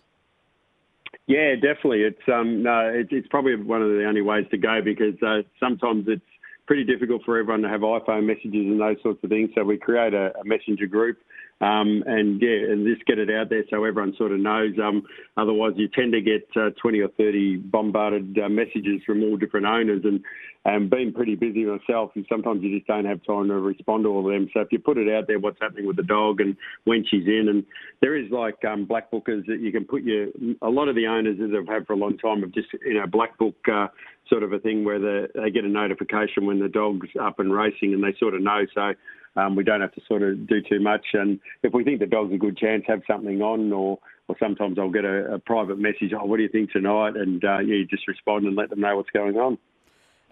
Yeah, 1.26 1.54
definitely. 1.54 2.02
It's 2.02 2.28
um 2.32 2.62
no, 2.62 2.88
it, 2.88 3.08
it's 3.10 3.28
probably 3.28 3.56
one 3.56 3.82
of 3.82 3.88
the 3.88 4.04
only 4.04 4.22
ways 4.22 4.46
to 4.50 4.58
go 4.58 4.80
because 4.82 5.14
uh, 5.22 5.42
sometimes 5.60 6.06
it's 6.08 6.22
pretty 6.66 6.84
difficult 6.84 7.22
for 7.24 7.38
everyone 7.38 7.62
to 7.62 7.68
have 7.68 7.80
iPhone 7.80 8.24
messages 8.24 8.52
and 8.52 8.80
those 8.80 8.96
sorts 9.02 9.22
of 9.22 9.30
things. 9.30 9.50
So 9.54 9.64
we 9.64 9.76
create 9.76 10.14
a, 10.14 10.32
a 10.38 10.44
messenger 10.44 10.86
group. 10.86 11.18
Um, 11.60 12.02
and 12.06 12.42
yeah, 12.42 12.72
and 12.72 12.84
just 12.84 13.06
get 13.06 13.18
it 13.18 13.30
out 13.30 13.48
there 13.48 13.62
so 13.70 13.84
everyone 13.84 14.14
sort 14.18 14.32
of 14.32 14.40
knows. 14.40 14.74
Um, 14.82 15.04
otherwise, 15.36 15.72
you 15.76 15.88
tend 15.88 16.12
to 16.12 16.20
get 16.20 16.46
uh, 16.56 16.70
20 16.82 17.00
or 17.00 17.08
30 17.16 17.56
bombarded 17.56 18.38
uh, 18.44 18.48
messages 18.48 19.00
from 19.06 19.22
all 19.22 19.36
different 19.36 19.66
owners, 19.66 20.02
and 20.04 20.20
and 20.66 20.90
being 20.90 21.12
pretty 21.12 21.36
busy 21.36 21.64
myself, 21.64 22.10
and 22.16 22.26
sometimes 22.28 22.62
you 22.62 22.76
just 22.76 22.88
don't 22.88 23.04
have 23.04 23.22
time 23.24 23.48
to 23.48 23.54
respond 23.54 24.04
to 24.04 24.08
all 24.08 24.26
of 24.26 24.32
them. 24.32 24.48
So 24.52 24.60
if 24.60 24.68
you 24.72 24.78
put 24.78 24.98
it 24.98 25.14
out 25.14 25.26
there, 25.26 25.38
what's 25.38 25.58
happening 25.60 25.86
with 25.86 25.96
the 25.96 26.02
dog 26.02 26.40
and 26.40 26.56
when 26.84 27.04
she's 27.08 27.26
in, 27.26 27.48
and 27.48 27.64
there 28.00 28.16
is 28.16 28.30
like 28.30 28.64
um, 28.64 28.84
black 28.84 29.10
bookers 29.10 29.46
that 29.46 29.60
you 29.60 29.70
can 29.70 29.84
put 29.84 30.02
your. 30.02 30.28
A 30.62 30.68
lot 30.68 30.88
of 30.88 30.96
the 30.96 31.06
owners 31.06 31.38
that 31.38 31.56
I've 31.56 31.68
had 31.68 31.86
for 31.86 31.92
a 31.92 31.96
long 31.96 32.18
time 32.18 32.40
have 32.40 32.52
just 32.52 32.68
you 32.84 32.94
know 32.94 33.06
black 33.06 33.38
book. 33.38 33.56
Uh, 33.70 33.86
Sort 34.28 34.42
of 34.42 34.52
a 34.52 34.58
thing 34.58 34.84
where 34.84 34.98
the, 34.98 35.28
they 35.34 35.50
get 35.50 35.64
a 35.64 35.68
notification 35.68 36.46
when 36.46 36.58
the 36.58 36.68
dog's 36.68 37.08
up 37.20 37.38
and 37.38 37.52
racing, 37.52 37.92
and 37.92 38.02
they 38.02 38.14
sort 38.18 38.34
of 38.34 38.42
know. 38.42 38.64
So 38.74 38.94
um, 39.36 39.54
we 39.54 39.64
don't 39.64 39.80
have 39.80 39.92
to 39.92 40.00
sort 40.08 40.22
of 40.22 40.46
do 40.46 40.62
too 40.62 40.80
much. 40.80 41.04
And 41.12 41.40
if 41.62 41.74
we 41.74 41.84
think 41.84 42.00
the 42.00 42.06
dog's 42.06 42.32
a 42.32 42.38
good 42.38 42.56
chance, 42.56 42.84
have 42.86 43.02
something 43.06 43.42
on, 43.42 43.72
or 43.72 43.98
or 44.28 44.36
sometimes 44.38 44.78
I'll 44.78 44.90
get 44.90 45.04
a, 45.04 45.34
a 45.34 45.38
private 45.38 45.78
message. 45.78 46.12
Oh, 46.18 46.24
what 46.24 46.38
do 46.38 46.42
you 46.42 46.48
think 46.48 46.72
tonight? 46.72 47.16
And 47.16 47.44
uh, 47.44 47.58
yeah, 47.58 47.76
you 47.76 47.86
just 47.86 48.08
respond 48.08 48.46
and 48.46 48.56
let 48.56 48.70
them 48.70 48.80
know 48.80 48.96
what's 48.96 49.10
going 49.10 49.36
on. 49.36 49.58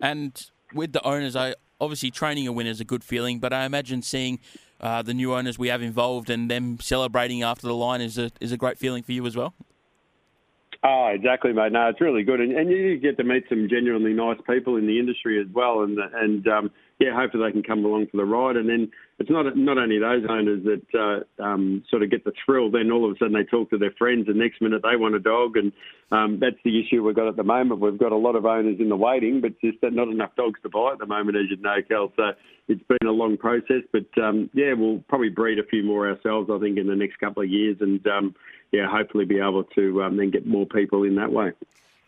And 0.01 0.51
with 0.73 0.93
the 0.93 1.07
owners, 1.07 1.37
I 1.37 1.55
obviously 1.81 2.11
training 2.11 2.47
a 2.47 2.53
winner 2.53 2.71
is 2.71 2.81
a 2.81 2.85
good 2.85 3.05
feeling, 3.05 3.39
but 3.39 3.53
I 3.53 3.65
imagine 3.65 4.03
seeing 4.03 4.39
uh, 4.81 5.03
the 5.03 5.15
new 5.15 5.35
owners 5.35 5.59
we 5.59 5.69
have 5.69 5.83
involved 5.83 6.31
and 6.31 6.51
them 6.51 6.79
celebrating 6.81 7.43
after 7.43 7.67
the 7.67 7.75
line 7.75 8.01
is 8.01 8.19
a 8.19 8.31
is 8.41 8.53
a 8.53 8.57
great 8.57 8.79
feeling 8.79 9.03
for 9.03 9.13
you 9.13 9.27
as 9.27 9.37
well. 9.37 9.55
Oh, 10.85 11.13
exactly, 11.15 11.53
mate. 11.53 11.71
No, 11.71 11.89
it's 11.89 12.01
really 12.01 12.25
good, 12.25 12.41
and, 12.41 12.51
and 12.53 12.69
you 12.69 12.99
get 12.99 13.17
to 13.19 13.25
meet 13.25 13.45
some 13.49 13.69
genuinely 13.71 14.13
nice 14.13 14.39
people 14.51 14.77
in 14.77 14.89
the 14.89 14.99
industry 14.99 15.41
as 15.41 15.47
well, 15.55 15.83
and 15.83 15.97
and 15.97 16.49
um, 16.49 16.71
yeah, 16.99 17.15
hopefully 17.15 17.47
they 17.47 17.53
can 17.53 17.63
come 17.63 17.85
along 17.85 18.09
for 18.11 18.17
the 18.17 18.25
ride. 18.25 18.57
And 18.57 18.69
then 18.69 18.91
it's 19.21 19.31
not 19.31 19.57
not 19.57 19.79
only 19.79 20.01
those 20.01 20.25
owners 20.29 20.65
that 20.65 21.25
uh, 21.39 21.43
um, 21.43 21.85
sort 21.89 22.03
of 22.03 22.11
get 22.11 22.25
the 22.25 22.33
thrill. 22.45 22.69
Then 22.69 22.91
all 22.91 23.05
of 23.05 23.13
a 23.13 23.19
sudden 23.19 23.33
they 23.33 23.45
talk 23.45 23.71
to 23.71 23.79
their 23.79 23.93
friends, 23.93 24.27
and 24.27 24.39
next 24.39 24.61
minute 24.61 24.83
they 24.83 24.97
want 24.97 25.15
a 25.15 25.21
dog, 25.21 25.57
and 25.57 25.71
um, 26.11 26.39
that's 26.41 26.59
the 26.65 26.81
issue 26.81 27.05
we've 27.05 27.15
got 27.15 27.29
at 27.29 27.37
the 27.37 27.45
moment. 27.45 27.81
We've 27.81 27.97
got 27.97 28.11
a 28.11 28.17
lot 28.17 28.35
of 28.35 28.45
owners 28.45 28.81
in 28.81 28.89
the 28.89 28.97
waiting, 28.97 29.41
but 29.41 29.61
just 29.61 29.79
not 29.83 30.09
enough 30.09 30.35
dogs 30.37 30.59
to 30.65 30.69
buy 30.69 30.95
at 30.95 30.99
the 30.99 31.07
moment, 31.07 31.37
as 31.37 31.45
you 31.49 31.59
know, 31.59 31.77
Cal. 31.89 32.13
So 32.17 32.33
it's 32.73 32.83
been 32.89 33.09
a 33.09 33.13
long 33.13 33.37
process, 33.37 33.83
but 33.93 34.07
um, 34.23 34.49
yeah, 34.55 34.73
we'll 34.73 35.05
probably 35.09 35.29
breed 35.29 35.59
a 35.59 35.65
few 35.65 35.83
more 35.83 36.09
ourselves, 36.09 36.51
I 36.51 36.59
think, 36.59 36.79
in 36.79 36.87
the 36.87 36.97
next 36.97 37.19
couple 37.19 37.43
of 37.43 37.49
years, 37.49 37.77
and 37.81 38.05
um, 38.07 38.35
yeah, 38.73 38.87
hopefully 38.91 39.27
be 39.27 39.39
able 39.39 39.65
to 39.65 40.03
um, 40.03 40.17
then 40.17 40.31
get 40.31 40.47
more 40.47 40.67
people 40.67 41.05
in 41.05 41.15
that 41.17 41.31
way. 41.31 41.53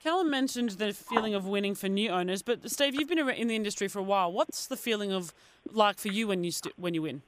Callum 0.03 0.31
mentioned 0.31 0.71
the 0.71 0.93
feeling 0.93 1.35
of 1.35 1.47
winning 1.47 1.75
for 1.75 1.89
new 1.89 2.11
owners, 2.11 2.43
but 2.43 2.71
Steve, 2.71 2.95
you've 2.95 3.09
been 3.09 3.19
in 3.19 3.49
the 3.49 3.57
industry 3.57 3.89
for 3.89 3.99
a 3.99 4.03
while. 4.03 4.33
What's 4.33 4.67
the 4.67 4.77
feeling 4.77 5.13
of 5.13 5.33
like 5.71 5.99
for 5.99 6.09
you 6.09 6.29
when 6.29 6.45
you 6.45 6.51
st- 6.51 6.79
when 6.79 6.95
you 6.95 7.03
win? 7.03 7.23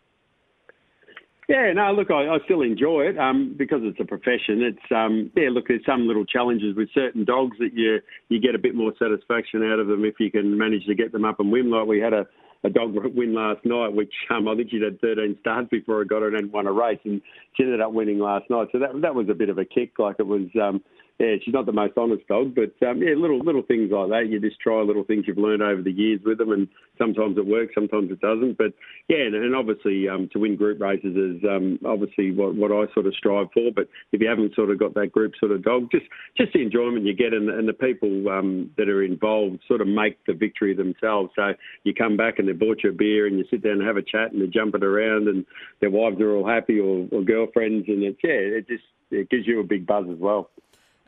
Yeah, 1.48 1.72
no, 1.74 1.92
look, 1.92 2.10
I, 2.10 2.26
I 2.26 2.38
still 2.44 2.62
enjoy 2.62 3.02
it 3.02 3.18
um, 3.18 3.54
because 3.56 3.80
it's 3.82 4.00
a 4.00 4.04
profession. 4.04 4.62
It's 4.62 4.92
um, 4.94 5.30
yeah, 5.36 5.48
look, 5.50 5.68
there's 5.68 5.84
some 5.86 6.06
little 6.06 6.24
challenges 6.24 6.74
with 6.74 6.88
certain 6.92 7.24
dogs 7.24 7.56
that 7.60 7.72
you 7.72 8.00
you 8.28 8.40
get 8.40 8.54
a 8.54 8.58
bit 8.58 8.74
more 8.74 8.92
satisfaction 8.98 9.62
out 9.62 9.78
of 9.78 9.86
them 9.86 10.04
if 10.04 10.18
you 10.18 10.30
can 10.30 10.58
manage 10.58 10.84
to 10.86 10.94
get 10.94 11.12
them 11.12 11.24
up 11.24 11.38
and 11.38 11.52
win. 11.52 11.70
Like 11.70 11.86
we 11.86 12.00
had 12.00 12.12
a, 12.12 12.26
a 12.66 12.70
dog 12.70 12.94
win 13.14 13.34
last 13.34 13.64
night, 13.64 13.92
which 13.94 14.12
um, 14.30 14.48
I 14.48 14.56
think 14.56 14.70
she'd 14.70 14.82
had 14.82 15.00
13 15.00 15.36
starts 15.40 15.68
before 15.70 16.02
I 16.02 16.04
got 16.04 16.22
her 16.22 16.34
and 16.34 16.52
won 16.52 16.66
a 16.66 16.72
race, 16.72 16.98
and 17.04 17.22
she 17.54 17.62
ended 17.62 17.80
up 17.80 17.92
winning 17.92 18.18
last 18.18 18.50
night. 18.50 18.68
So 18.72 18.78
that 18.78 19.00
that 19.02 19.14
was 19.14 19.28
a 19.30 19.34
bit 19.34 19.48
of 19.48 19.58
a 19.58 19.64
kick. 19.64 19.98
Like 19.98 20.16
it 20.18 20.26
was, 20.26 20.48
um, 20.60 20.82
yeah, 21.18 21.36
she's 21.42 21.54
not 21.54 21.64
the 21.64 21.72
most 21.72 21.96
honest 21.96 22.26
dog, 22.28 22.54
but 22.54 22.76
um, 22.86 23.00
yeah, 23.00 23.14
little 23.16 23.38
little 23.38 23.62
things 23.62 23.90
like 23.90 24.10
that. 24.10 24.28
You 24.28 24.38
just 24.38 24.60
try 24.60 24.82
little 24.82 25.04
things 25.04 25.24
you've 25.26 25.38
learned 25.38 25.62
over 25.62 25.80
the 25.80 25.90
years 25.90 26.20
with 26.22 26.36
them, 26.36 26.52
and 26.52 26.68
sometimes 26.98 27.38
it 27.38 27.46
works, 27.46 27.72
sometimes 27.74 28.10
it 28.10 28.20
doesn't. 28.20 28.58
But 28.58 28.74
yeah, 29.08 29.24
and, 29.24 29.34
and 29.34 29.56
obviously 29.56 30.10
um, 30.10 30.28
to 30.34 30.38
win 30.38 30.56
group 30.56 30.78
races 30.78 31.16
is 31.16 31.42
um, 31.48 31.78
obviously 31.86 32.32
what, 32.32 32.54
what 32.54 32.70
I 32.70 32.92
sort 32.92 33.06
of 33.06 33.14
strive 33.14 33.46
for. 33.54 33.70
But 33.74 33.88
if 34.12 34.20
you 34.20 34.28
haven't 34.28 34.54
sort 34.54 34.68
of 34.68 34.78
got 34.78 34.92
that 34.92 35.10
group 35.10 35.32
sort 35.40 35.52
of 35.52 35.64
dog, 35.64 35.90
just 35.90 36.04
just 36.36 36.52
the 36.52 36.60
enjoyment 36.60 37.06
you 37.06 37.14
get, 37.14 37.32
and, 37.32 37.48
and 37.48 37.66
the 37.66 37.72
people 37.72 38.28
um, 38.28 38.70
that 38.76 38.90
are 38.90 39.02
involved 39.02 39.60
sort 39.66 39.80
of 39.80 39.88
make 39.88 40.18
the 40.26 40.34
victory 40.34 40.74
themselves. 40.74 41.32
So 41.34 41.54
you 41.84 41.94
come 41.94 42.18
back 42.18 42.38
and 42.38 42.46
they 42.46 42.52
bought 42.52 42.84
you 42.84 42.90
a 42.90 42.92
beer, 42.92 43.26
and 43.26 43.38
you 43.38 43.46
sit 43.50 43.62
down 43.62 43.80
and 43.80 43.86
have 43.86 43.96
a 43.96 44.02
chat, 44.02 44.32
and 44.32 44.40
they're 44.42 44.48
jumping 44.48 44.84
around, 44.84 45.28
and 45.28 45.46
their 45.80 45.90
wives 45.90 46.20
are 46.20 46.36
all 46.36 46.46
happy 46.46 46.78
or, 46.78 47.08
or 47.10 47.22
girlfriends, 47.22 47.88
and 47.88 48.02
it's 48.02 48.20
yeah, 48.22 48.60
it 48.60 48.68
just 48.68 48.84
it 49.10 49.30
gives 49.30 49.46
you 49.46 49.60
a 49.60 49.64
big 49.64 49.86
buzz 49.86 50.04
as 50.10 50.18
well 50.18 50.50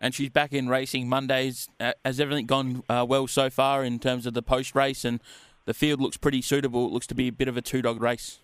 and 0.00 0.14
she's 0.14 0.30
back 0.30 0.52
in 0.52 0.68
racing 0.68 1.08
Mondays. 1.08 1.68
Uh, 1.80 1.92
has 2.04 2.20
everything 2.20 2.46
gone 2.46 2.82
uh, 2.88 3.04
well 3.08 3.26
so 3.26 3.50
far 3.50 3.84
in 3.84 3.98
terms 3.98 4.26
of 4.26 4.34
the 4.34 4.42
post 4.42 4.74
race? 4.74 5.04
And 5.04 5.20
the 5.64 5.74
field 5.74 6.00
looks 6.00 6.16
pretty 6.16 6.42
suitable. 6.42 6.86
It 6.86 6.92
looks 6.92 7.06
to 7.08 7.14
be 7.14 7.28
a 7.28 7.32
bit 7.32 7.48
of 7.48 7.56
a 7.56 7.62
two 7.62 7.82
dog 7.82 8.00
race. 8.00 8.40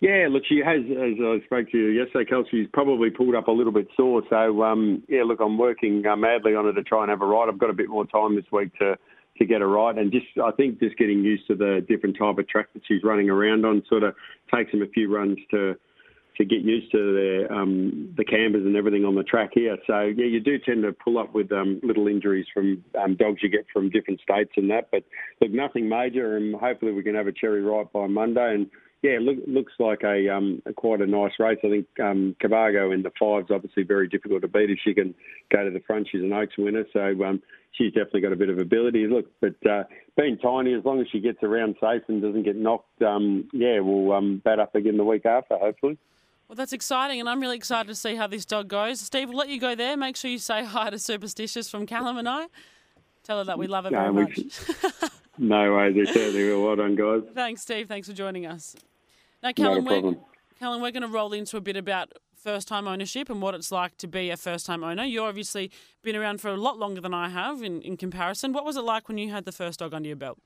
Yeah, 0.00 0.26
look, 0.30 0.42
she 0.46 0.58
has, 0.58 0.80
as 0.84 1.14
I 1.18 1.40
spoke 1.46 1.70
to 1.70 1.78
you 1.78 1.88
yesterday, 1.88 2.28
Kelsey, 2.28 2.50
she's 2.50 2.68
probably 2.72 3.08
pulled 3.08 3.34
up 3.34 3.48
a 3.48 3.50
little 3.50 3.72
bit 3.72 3.88
sore. 3.96 4.22
So, 4.28 4.62
um, 4.62 5.02
yeah, 5.08 5.22
look, 5.24 5.40
I'm 5.40 5.56
working 5.56 6.04
uh, 6.06 6.16
madly 6.16 6.54
on 6.54 6.66
her 6.66 6.72
to 6.74 6.82
try 6.82 7.02
and 7.02 7.10
have 7.10 7.22
a 7.22 7.26
ride. 7.26 7.48
I've 7.48 7.58
got 7.58 7.70
a 7.70 7.74
bit 7.74 7.88
more 7.88 8.06
time 8.06 8.36
this 8.36 8.44
week 8.52 8.76
to, 8.78 8.98
to 9.38 9.44
get 9.46 9.62
her 9.62 9.68
right. 9.68 9.96
And 9.96 10.12
just, 10.12 10.26
I 10.42 10.50
think 10.50 10.80
just 10.80 10.98
getting 10.98 11.24
used 11.24 11.46
to 11.46 11.54
the 11.54 11.84
different 11.88 12.18
type 12.18 12.36
of 12.36 12.46
track 12.46 12.66
that 12.74 12.82
she's 12.86 13.02
running 13.02 13.30
around 13.30 13.64
on 13.64 13.82
sort 13.88 14.02
of 14.02 14.14
takes 14.54 14.70
them 14.70 14.82
a 14.82 14.86
few 14.88 15.12
runs 15.12 15.38
to, 15.50 15.76
to 16.38 16.44
get 16.44 16.60
used 16.60 16.90
to 16.92 16.98
the 16.98 17.54
um, 17.54 18.14
the 18.16 18.24
cambers 18.24 18.64
and 18.64 18.76
everything 18.76 19.04
on 19.04 19.14
the 19.14 19.22
track 19.22 19.50
here. 19.54 19.76
So 19.86 20.00
yeah, 20.02 20.26
you 20.26 20.40
do 20.40 20.58
tend 20.58 20.82
to 20.82 20.92
pull 20.92 21.18
up 21.18 21.34
with 21.34 21.50
um, 21.52 21.80
little 21.82 22.08
injuries 22.08 22.46
from 22.52 22.84
um, 23.00 23.16
dogs 23.16 23.42
you 23.42 23.48
get 23.48 23.66
from 23.72 23.90
different 23.90 24.20
states 24.20 24.52
and 24.56 24.70
that. 24.70 24.88
But 24.90 25.04
look, 25.40 25.50
nothing 25.50 25.88
major, 25.88 26.36
and 26.36 26.54
hopefully 26.54 26.92
we 26.92 27.02
can 27.02 27.14
have 27.14 27.26
a 27.26 27.32
cherry 27.32 27.62
right 27.62 27.90
by 27.92 28.06
Monday. 28.06 28.54
And 28.54 28.70
yeah, 29.02 29.18
look, 29.20 29.36
looks 29.46 29.72
like 29.78 30.02
a, 30.02 30.28
um, 30.28 30.62
quite 30.76 31.00
a 31.00 31.06
nice 31.06 31.32
race. 31.38 31.58
I 31.62 31.68
think 31.68 31.86
um, 32.00 32.34
Cabago 32.40 32.92
in 32.92 33.02
the 33.02 33.12
fives 33.18 33.50
obviously 33.50 33.82
very 33.82 34.08
difficult 34.08 34.42
to 34.42 34.48
beat 34.48 34.70
if 34.70 34.78
she 34.84 34.94
can 34.94 35.14
go 35.52 35.64
to 35.64 35.70
the 35.70 35.82
front. 35.86 36.08
She's 36.10 36.22
an 36.22 36.32
Oaks 36.32 36.58
winner, 36.58 36.84
so 36.92 37.24
um, 37.24 37.42
she's 37.72 37.92
definitely 37.92 38.22
got 38.22 38.32
a 38.32 38.36
bit 38.36 38.48
of 38.48 38.58
ability. 38.58 39.06
Look, 39.06 39.26
but 39.40 39.54
uh, 39.68 39.84
being 40.16 40.38
tiny, 40.38 40.74
as 40.74 40.84
long 40.84 41.00
as 41.00 41.06
she 41.12 41.20
gets 41.20 41.42
around 41.42 41.76
safe 41.80 42.02
and 42.08 42.22
doesn't 42.22 42.42
get 42.42 42.56
knocked, 42.56 43.02
um, 43.02 43.48
yeah, 43.52 43.80
we'll 43.80 44.12
um, 44.12 44.42
bat 44.44 44.58
up 44.58 44.74
again 44.74 44.96
the 44.96 45.04
week 45.04 45.26
after, 45.26 45.56
hopefully. 45.58 45.98
Well, 46.48 46.54
that's 46.54 46.72
exciting, 46.72 47.18
and 47.18 47.28
I'm 47.28 47.40
really 47.40 47.56
excited 47.56 47.88
to 47.88 47.94
see 47.94 48.14
how 48.14 48.28
this 48.28 48.44
dog 48.44 48.68
goes. 48.68 49.00
Steve, 49.00 49.28
we'll 49.28 49.38
let 49.38 49.48
you 49.48 49.58
go 49.58 49.74
there. 49.74 49.96
Make 49.96 50.16
sure 50.16 50.30
you 50.30 50.38
say 50.38 50.64
hi 50.64 50.90
to 50.90 50.98
Superstitious 50.98 51.68
from 51.68 51.86
Callum 51.86 52.18
and 52.18 52.28
I. 52.28 52.46
Tell 53.24 53.38
her 53.38 53.44
that 53.44 53.58
we 53.58 53.66
love 53.66 53.84
her 53.84 53.90
no, 53.90 54.12
very 54.12 54.12
much. 54.12 54.50
no 55.38 55.72
worries, 55.72 55.96
they 55.96 56.12
certainly 56.12 56.44
will. 56.48 56.64
Well 56.64 56.76
done, 56.76 56.94
guys. 56.94 57.22
Thanks, 57.34 57.62
Steve. 57.62 57.88
Thanks 57.88 58.06
for 58.06 58.14
joining 58.14 58.46
us. 58.46 58.76
Now, 59.42 59.50
Callum, 59.52 59.84
we're, 59.84 60.14
Callum, 60.60 60.80
we're 60.80 60.92
going 60.92 61.02
to 61.02 61.08
roll 61.08 61.32
into 61.32 61.56
a 61.56 61.60
bit 61.60 61.76
about 61.76 62.12
first 62.36 62.68
time 62.68 62.86
ownership 62.86 63.28
and 63.28 63.42
what 63.42 63.56
it's 63.56 63.72
like 63.72 63.96
to 63.96 64.06
be 64.06 64.30
a 64.30 64.36
first 64.36 64.66
time 64.66 64.84
owner. 64.84 65.02
You've 65.02 65.24
obviously 65.24 65.72
been 66.02 66.14
around 66.14 66.40
for 66.40 66.48
a 66.48 66.56
lot 66.56 66.78
longer 66.78 67.00
than 67.00 67.12
I 67.12 67.28
have 67.28 67.60
in, 67.60 67.82
in 67.82 67.96
comparison. 67.96 68.52
What 68.52 68.64
was 68.64 68.76
it 68.76 68.82
like 68.82 69.08
when 69.08 69.18
you 69.18 69.32
had 69.32 69.46
the 69.46 69.52
first 69.52 69.80
dog 69.80 69.92
under 69.92 70.06
your 70.06 70.16
belt? 70.16 70.38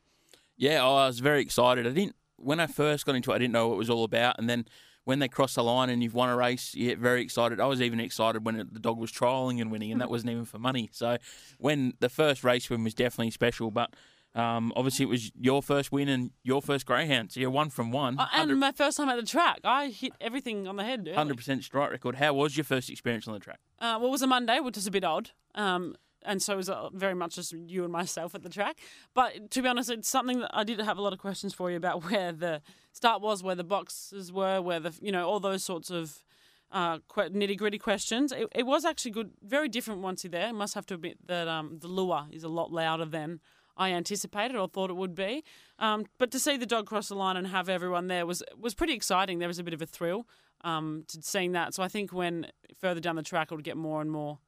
Yeah, 0.56 0.82
I 0.82 1.06
was 1.06 1.20
very 1.20 1.42
excited. 1.42 1.86
I 1.86 1.90
didn't 1.90 2.16
when 2.36 2.58
I 2.58 2.66
first 2.66 3.04
got 3.04 3.14
into 3.14 3.32
it, 3.32 3.34
I 3.34 3.38
didn't 3.38 3.52
know 3.52 3.68
what 3.68 3.74
it 3.74 3.78
was 3.78 3.90
all 3.90 4.04
about, 4.04 4.38
and 4.38 4.48
then 4.48 4.64
when 5.04 5.18
they 5.18 5.28
cross 5.28 5.54
the 5.54 5.64
line 5.64 5.90
and 5.90 6.02
you've 6.02 6.14
won 6.14 6.28
a 6.28 6.36
race, 6.36 6.74
you 6.74 6.88
get 6.88 6.98
very 6.98 7.22
excited. 7.22 7.60
I 7.60 7.66
was 7.66 7.80
even 7.80 8.00
excited 8.00 8.44
when 8.44 8.56
it, 8.56 8.72
the 8.72 8.80
dog 8.80 8.98
was 8.98 9.10
trialling 9.10 9.60
and 9.60 9.70
winning, 9.70 9.92
and 9.92 10.00
that 10.00 10.10
wasn't 10.10 10.30
even 10.30 10.44
for 10.44 10.58
money. 10.58 10.88
So 10.92 11.16
when 11.58 11.94
the 12.00 12.08
first 12.08 12.44
race 12.44 12.68
win 12.70 12.84
was 12.84 12.94
definitely 12.94 13.30
special, 13.30 13.70
but. 13.70 13.94
Um, 14.32 14.72
obviously, 14.76 15.02
it 15.02 15.08
was 15.08 15.32
your 15.40 15.60
first 15.60 15.90
win 15.90 16.08
and 16.08 16.30
your 16.44 16.62
first 16.62 16.86
greyhound, 16.86 17.32
so 17.32 17.40
you're 17.40 17.50
one 17.50 17.68
from 17.68 17.90
one. 17.90 18.16
Uh, 18.16 18.28
and 18.32 18.60
my 18.60 18.70
first 18.70 18.96
time 18.96 19.08
at 19.08 19.16
the 19.16 19.26
track, 19.26 19.58
I 19.64 19.88
hit 19.88 20.12
everything 20.20 20.68
on 20.68 20.76
the 20.76 20.84
head. 20.84 21.10
Hundred 21.12 21.36
percent 21.36 21.64
strike 21.64 21.90
record. 21.90 22.14
How 22.14 22.32
was 22.32 22.56
your 22.56 22.62
first 22.62 22.90
experience 22.90 23.26
on 23.26 23.34
the 23.34 23.40
track? 23.40 23.58
Uh, 23.80 23.98
well, 23.98 24.06
it 24.06 24.12
was 24.12 24.22
a 24.22 24.28
Monday, 24.28 24.60
which 24.60 24.76
is 24.76 24.86
a 24.86 24.90
bit 24.92 25.02
odd. 25.02 25.30
Um, 25.56 25.96
and 26.24 26.42
so 26.42 26.54
it 26.54 26.56
was 26.56 26.68
uh, 26.68 26.90
very 26.92 27.14
much 27.14 27.36
just 27.36 27.52
you 27.52 27.84
and 27.84 27.92
myself 27.92 28.34
at 28.34 28.42
the 28.42 28.48
track. 28.48 28.78
But 29.14 29.50
to 29.52 29.62
be 29.62 29.68
honest, 29.68 29.90
it's 29.90 30.08
something 30.08 30.40
that 30.40 30.50
I 30.52 30.64
did 30.64 30.80
have 30.80 30.98
a 30.98 31.02
lot 31.02 31.12
of 31.12 31.18
questions 31.18 31.54
for 31.54 31.70
you 31.70 31.76
about 31.76 32.04
where 32.10 32.32
the 32.32 32.62
start 32.92 33.22
was, 33.22 33.42
where 33.42 33.54
the 33.54 33.64
boxes 33.64 34.32
were, 34.32 34.60
where 34.60 34.80
the 34.80 34.96
you 35.00 35.12
know 35.12 35.28
all 35.28 35.40
those 35.40 35.64
sorts 35.64 35.90
of 35.90 36.24
uh, 36.72 36.98
nitty 37.16 37.56
gritty 37.56 37.78
questions. 37.78 38.32
It, 38.32 38.48
it, 38.54 38.66
was 38.66 38.84
actually 38.84 39.10
good, 39.10 39.32
very 39.42 39.68
different 39.68 40.02
once 40.02 40.24
you're 40.24 40.30
there. 40.30 40.46
I 40.46 40.52
must 40.52 40.74
have 40.74 40.86
to 40.86 40.94
admit 40.94 41.18
that 41.26 41.48
um, 41.48 41.78
the 41.80 41.88
lure 41.88 42.26
is 42.30 42.44
a 42.44 42.48
lot 42.48 42.72
louder 42.72 43.04
than 43.04 43.40
I 43.76 43.92
anticipated 43.92 44.56
or 44.56 44.68
thought 44.68 44.90
it 44.90 44.96
would 44.96 45.14
be. 45.14 45.42
Um, 45.78 46.06
but 46.18 46.30
to 46.32 46.38
see 46.38 46.56
the 46.56 46.66
dog 46.66 46.86
cross 46.86 47.08
the 47.08 47.14
line 47.14 47.36
and 47.36 47.46
have 47.46 47.68
everyone 47.68 48.08
there 48.08 48.26
was 48.26 48.42
was 48.58 48.74
pretty 48.74 48.92
exciting. 48.94 49.38
There 49.38 49.48
was 49.48 49.58
a 49.58 49.64
bit 49.64 49.74
of 49.74 49.82
a 49.82 49.86
thrill 49.86 50.26
um, 50.62 51.04
to 51.08 51.22
seeing 51.22 51.52
that. 51.52 51.74
So 51.74 51.82
I 51.82 51.88
think 51.88 52.12
when 52.12 52.46
further 52.78 53.00
down 53.00 53.16
the 53.16 53.22
track, 53.22 53.50
it 53.50 53.54
would 53.54 53.64
get 53.64 53.76
more 53.76 54.00
and 54.00 54.10
more 54.10 54.38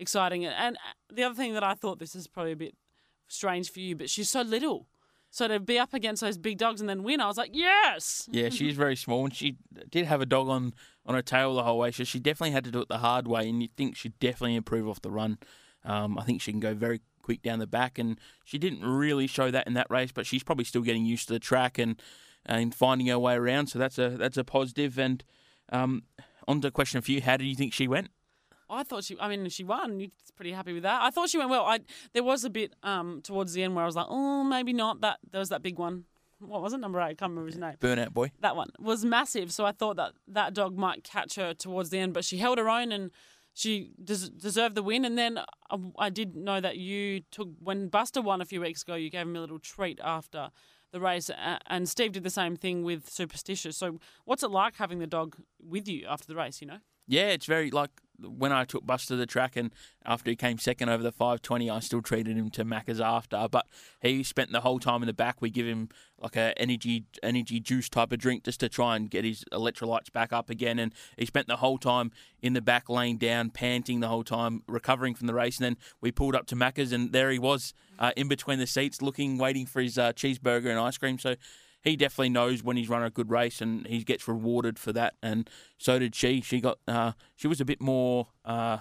exciting. 0.00 0.44
And 0.46 0.76
the 1.12 1.22
other 1.22 1.34
thing 1.34 1.54
that 1.54 1.64
I 1.64 1.74
thought 1.74 1.98
this 1.98 2.14
is 2.14 2.26
probably 2.26 2.52
a 2.52 2.56
bit 2.56 2.74
strange 3.28 3.70
for 3.70 3.80
you, 3.80 3.96
but 3.96 4.10
she's 4.10 4.28
so 4.28 4.42
little. 4.42 4.86
So 5.30 5.46
to 5.46 5.60
be 5.60 5.78
up 5.78 5.94
against 5.94 6.22
those 6.22 6.36
big 6.36 6.58
dogs 6.58 6.80
and 6.80 6.90
then 6.90 7.04
win, 7.04 7.20
I 7.20 7.26
was 7.26 7.36
like, 7.36 7.50
yes. 7.52 8.28
Yeah, 8.32 8.48
she's 8.48 8.74
very 8.74 8.96
small, 8.96 9.24
and 9.24 9.34
she 9.34 9.58
did 9.88 10.06
have 10.06 10.20
a 10.20 10.26
dog 10.26 10.48
on 10.48 10.74
on 11.06 11.14
her 11.14 11.22
tail 11.22 11.54
the 11.54 11.62
whole 11.62 11.78
way. 11.78 11.92
So 11.92 12.04
she 12.04 12.18
definitely 12.18 12.50
had 12.50 12.64
to 12.64 12.70
do 12.70 12.80
it 12.80 12.88
the 12.88 12.98
hard 12.98 13.28
way, 13.28 13.48
and 13.48 13.62
you 13.62 13.68
think 13.76 13.96
she'd 13.96 14.18
definitely 14.18 14.56
improve 14.56 14.88
off 14.88 15.00
the 15.00 15.10
run. 15.10 15.38
Um, 15.84 16.18
I 16.18 16.24
think 16.24 16.42
she 16.42 16.50
can 16.50 16.60
go 16.60 16.74
very 16.74 17.00
quick 17.22 17.42
down 17.42 17.60
the 17.60 17.66
back, 17.66 17.98
and 17.98 18.18
she 18.44 18.58
didn't 18.58 18.84
really 18.84 19.28
show 19.28 19.50
that 19.52 19.66
in 19.68 19.74
that 19.74 19.86
race, 19.88 20.10
but 20.12 20.26
she's 20.26 20.42
probably 20.42 20.64
still 20.64 20.82
getting 20.82 21.04
used 21.04 21.28
to 21.28 21.34
the 21.34 21.38
track 21.38 21.78
and 21.78 22.02
and 22.44 22.74
finding 22.74 23.06
her 23.06 23.18
way 23.18 23.34
around. 23.34 23.68
So 23.68 23.78
that's 23.78 23.98
a 23.98 24.10
that's 24.10 24.36
a 24.36 24.44
positive. 24.44 24.98
And 24.98 25.22
um, 25.70 26.02
on 26.48 26.60
to 26.62 26.72
question 26.72 27.00
for 27.02 27.12
you: 27.12 27.20
How 27.20 27.36
do 27.36 27.44
you 27.44 27.54
think 27.54 27.72
she 27.72 27.86
went? 27.86 28.08
I 28.70 28.82
thought 28.82 29.04
she. 29.04 29.16
I 29.20 29.28
mean, 29.28 29.48
she 29.48 29.64
won. 29.64 30.00
You're 30.00 30.10
pretty 30.36 30.52
happy 30.52 30.72
with 30.72 30.84
that. 30.84 31.02
I 31.02 31.10
thought 31.10 31.28
she 31.28 31.38
went 31.38 31.50
well. 31.50 31.64
I 31.64 31.80
there 32.12 32.22
was 32.22 32.44
a 32.44 32.50
bit 32.50 32.74
um 32.82 33.20
towards 33.22 33.52
the 33.52 33.62
end 33.62 33.74
where 33.74 33.84
I 33.84 33.86
was 33.86 33.96
like, 33.96 34.06
oh, 34.08 34.44
maybe 34.44 34.72
not. 34.72 35.00
That 35.00 35.18
there 35.30 35.40
was 35.40 35.48
that 35.50 35.62
big 35.62 35.78
one. 35.78 36.04
What 36.38 36.62
was 36.62 36.72
it? 36.72 36.78
Number 36.78 37.00
eight. 37.00 37.04
I 37.04 37.14
can't 37.14 37.30
remember 37.30 37.48
his 37.48 37.58
name. 37.58 37.74
Burnout 37.80 38.12
boy. 38.12 38.30
That 38.40 38.56
one 38.56 38.70
was 38.78 39.04
massive. 39.04 39.52
So 39.52 39.66
I 39.66 39.72
thought 39.72 39.96
that 39.96 40.12
that 40.28 40.54
dog 40.54 40.76
might 40.76 41.04
catch 41.04 41.36
her 41.36 41.52
towards 41.52 41.90
the 41.90 41.98
end, 41.98 42.14
but 42.14 42.24
she 42.24 42.38
held 42.38 42.56
her 42.58 42.68
own 42.68 42.92
and 42.92 43.10
she 43.52 43.90
des- 44.02 44.30
deserved 44.34 44.74
the 44.74 44.82
win. 44.82 45.04
And 45.04 45.18
then 45.18 45.38
I, 45.70 45.76
I 45.98 46.10
did 46.10 46.36
know 46.36 46.60
that 46.60 46.78
you 46.78 47.20
took 47.30 47.48
when 47.58 47.88
Buster 47.88 48.22
won 48.22 48.40
a 48.40 48.46
few 48.46 48.62
weeks 48.62 48.82
ago. 48.82 48.94
You 48.94 49.10
gave 49.10 49.22
him 49.22 49.36
a 49.36 49.40
little 49.40 49.58
treat 49.58 50.00
after 50.02 50.50
the 50.92 51.00
race, 51.00 51.30
and 51.66 51.88
Steve 51.88 52.12
did 52.12 52.24
the 52.24 52.30
same 52.30 52.56
thing 52.56 52.82
with 52.82 53.08
Superstitious. 53.08 53.76
So, 53.76 54.00
what's 54.24 54.42
it 54.42 54.50
like 54.50 54.76
having 54.76 54.98
the 54.98 55.06
dog 55.06 55.36
with 55.62 55.86
you 55.86 56.04
after 56.08 56.26
the 56.26 56.34
race? 56.34 56.60
You 56.60 56.66
know? 56.66 56.78
Yeah, 57.06 57.28
it's 57.28 57.46
very 57.46 57.70
like 57.70 57.90
when 58.22 58.52
I 58.52 58.64
took 58.64 58.86
Buster 58.86 59.14
to 59.14 59.16
the 59.16 59.26
track 59.26 59.56
and 59.56 59.70
after 60.04 60.30
he 60.30 60.36
came 60.36 60.58
second 60.58 60.88
over 60.88 61.02
the 61.02 61.12
520, 61.12 61.70
I 61.70 61.80
still 61.80 62.02
treated 62.02 62.36
him 62.36 62.50
to 62.50 62.64
Macca's 62.64 63.00
after. 63.00 63.46
But 63.50 63.66
he 64.00 64.22
spent 64.22 64.52
the 64.52 64.60
whole 64.60 64.78
time 64.78 65.02
in 65.02 65.06
the 65.06 65.12
back. 65.12 65.36
We 65.40 65.50
give 65.50 65.66
him 65.66 65.88
like 66.18 66.36
a 66.36 66.58
energy 66.58 67.04
energy 67.22 67.60
juice 67.60 67.88
type 67.88 68.12
of 68.12 68.18
drink 68.18 68.44
just 68.44 68.60
to 68.60 68.68
try 68.68 68.96
and 68.96 69.10
get 69.10 69.24
his 69.24 69.44
electrolytes 69.52 70.12
back 70.12 70.32
up 70.32 70.50
again. 70.50 70.78
And 70.78 70.92
he 71.16 71.26
spent 71.26 71.46
the 71.46 71.56
whole 71.56 71.78
time 71.78 72.12
in 72.42 72.52
the 72.52 72.60
back, 72.60 72.88
laying 72.88 73.18
down, 73.18 73.50
panting 73.50 74.00
the 74.00 74.08
whole 74.08 74.24
time, 74.24 74.62
recovering 74.66 75.14
from 75.14 75.26
the 75.26 75.34
race. 75.34 75.58
And 75.58 75.64
then 75.64 75.76
we 76.00 76.12
pulled 76.12 76.34
up 76.34 76.46
to 76.46 76.56
Macca's 76.56 76.92
and 76.92 77.12
there 77.12 77.30
he 77.30 77.38
was 77.38 77.74
uh, 77.98 78.12
in 78.16 78.28
between 78.28 78.58
the 78.58 78.66
seats, 78.66 79.02
looking, 79.02 79.38
waiting 79.38 79.66
for 79.66 79.80
his 79.80 79.98
uh, 79.98 80.12
cheeseburger 80.12 80.70
and 80.70 80.78
ice 80.78 80.98
cream. 80.98 81.18
So 81.18 81.36
he 81.82 81.96
definitely 81.96 82.30
knows 82.30 82.62
when 82.62 82.76
he's 82.76 82.88
run 82.88 83.02
a 83.02 83.10
good 83.10 83.30
race 83.30 83.60
and 83.60 83.86
he 83.86 84.02
gets 84.04 84.28
rewarded 84.28 84.78
for 84.78 84.92
that. 84.92 85.14
And 85.22 85.48
so 85.78 85.98
did 85.98 86.14
she. 86.14 86.40
She 86.40 86.60
got 86.60 86.78
uh, 86.86 87.12
she 87.36 87.48
was 87.48 87.60
a 87.60 87.64
bit 87.64 87.80
more 87.80 88.28
uh, 88.44 88.78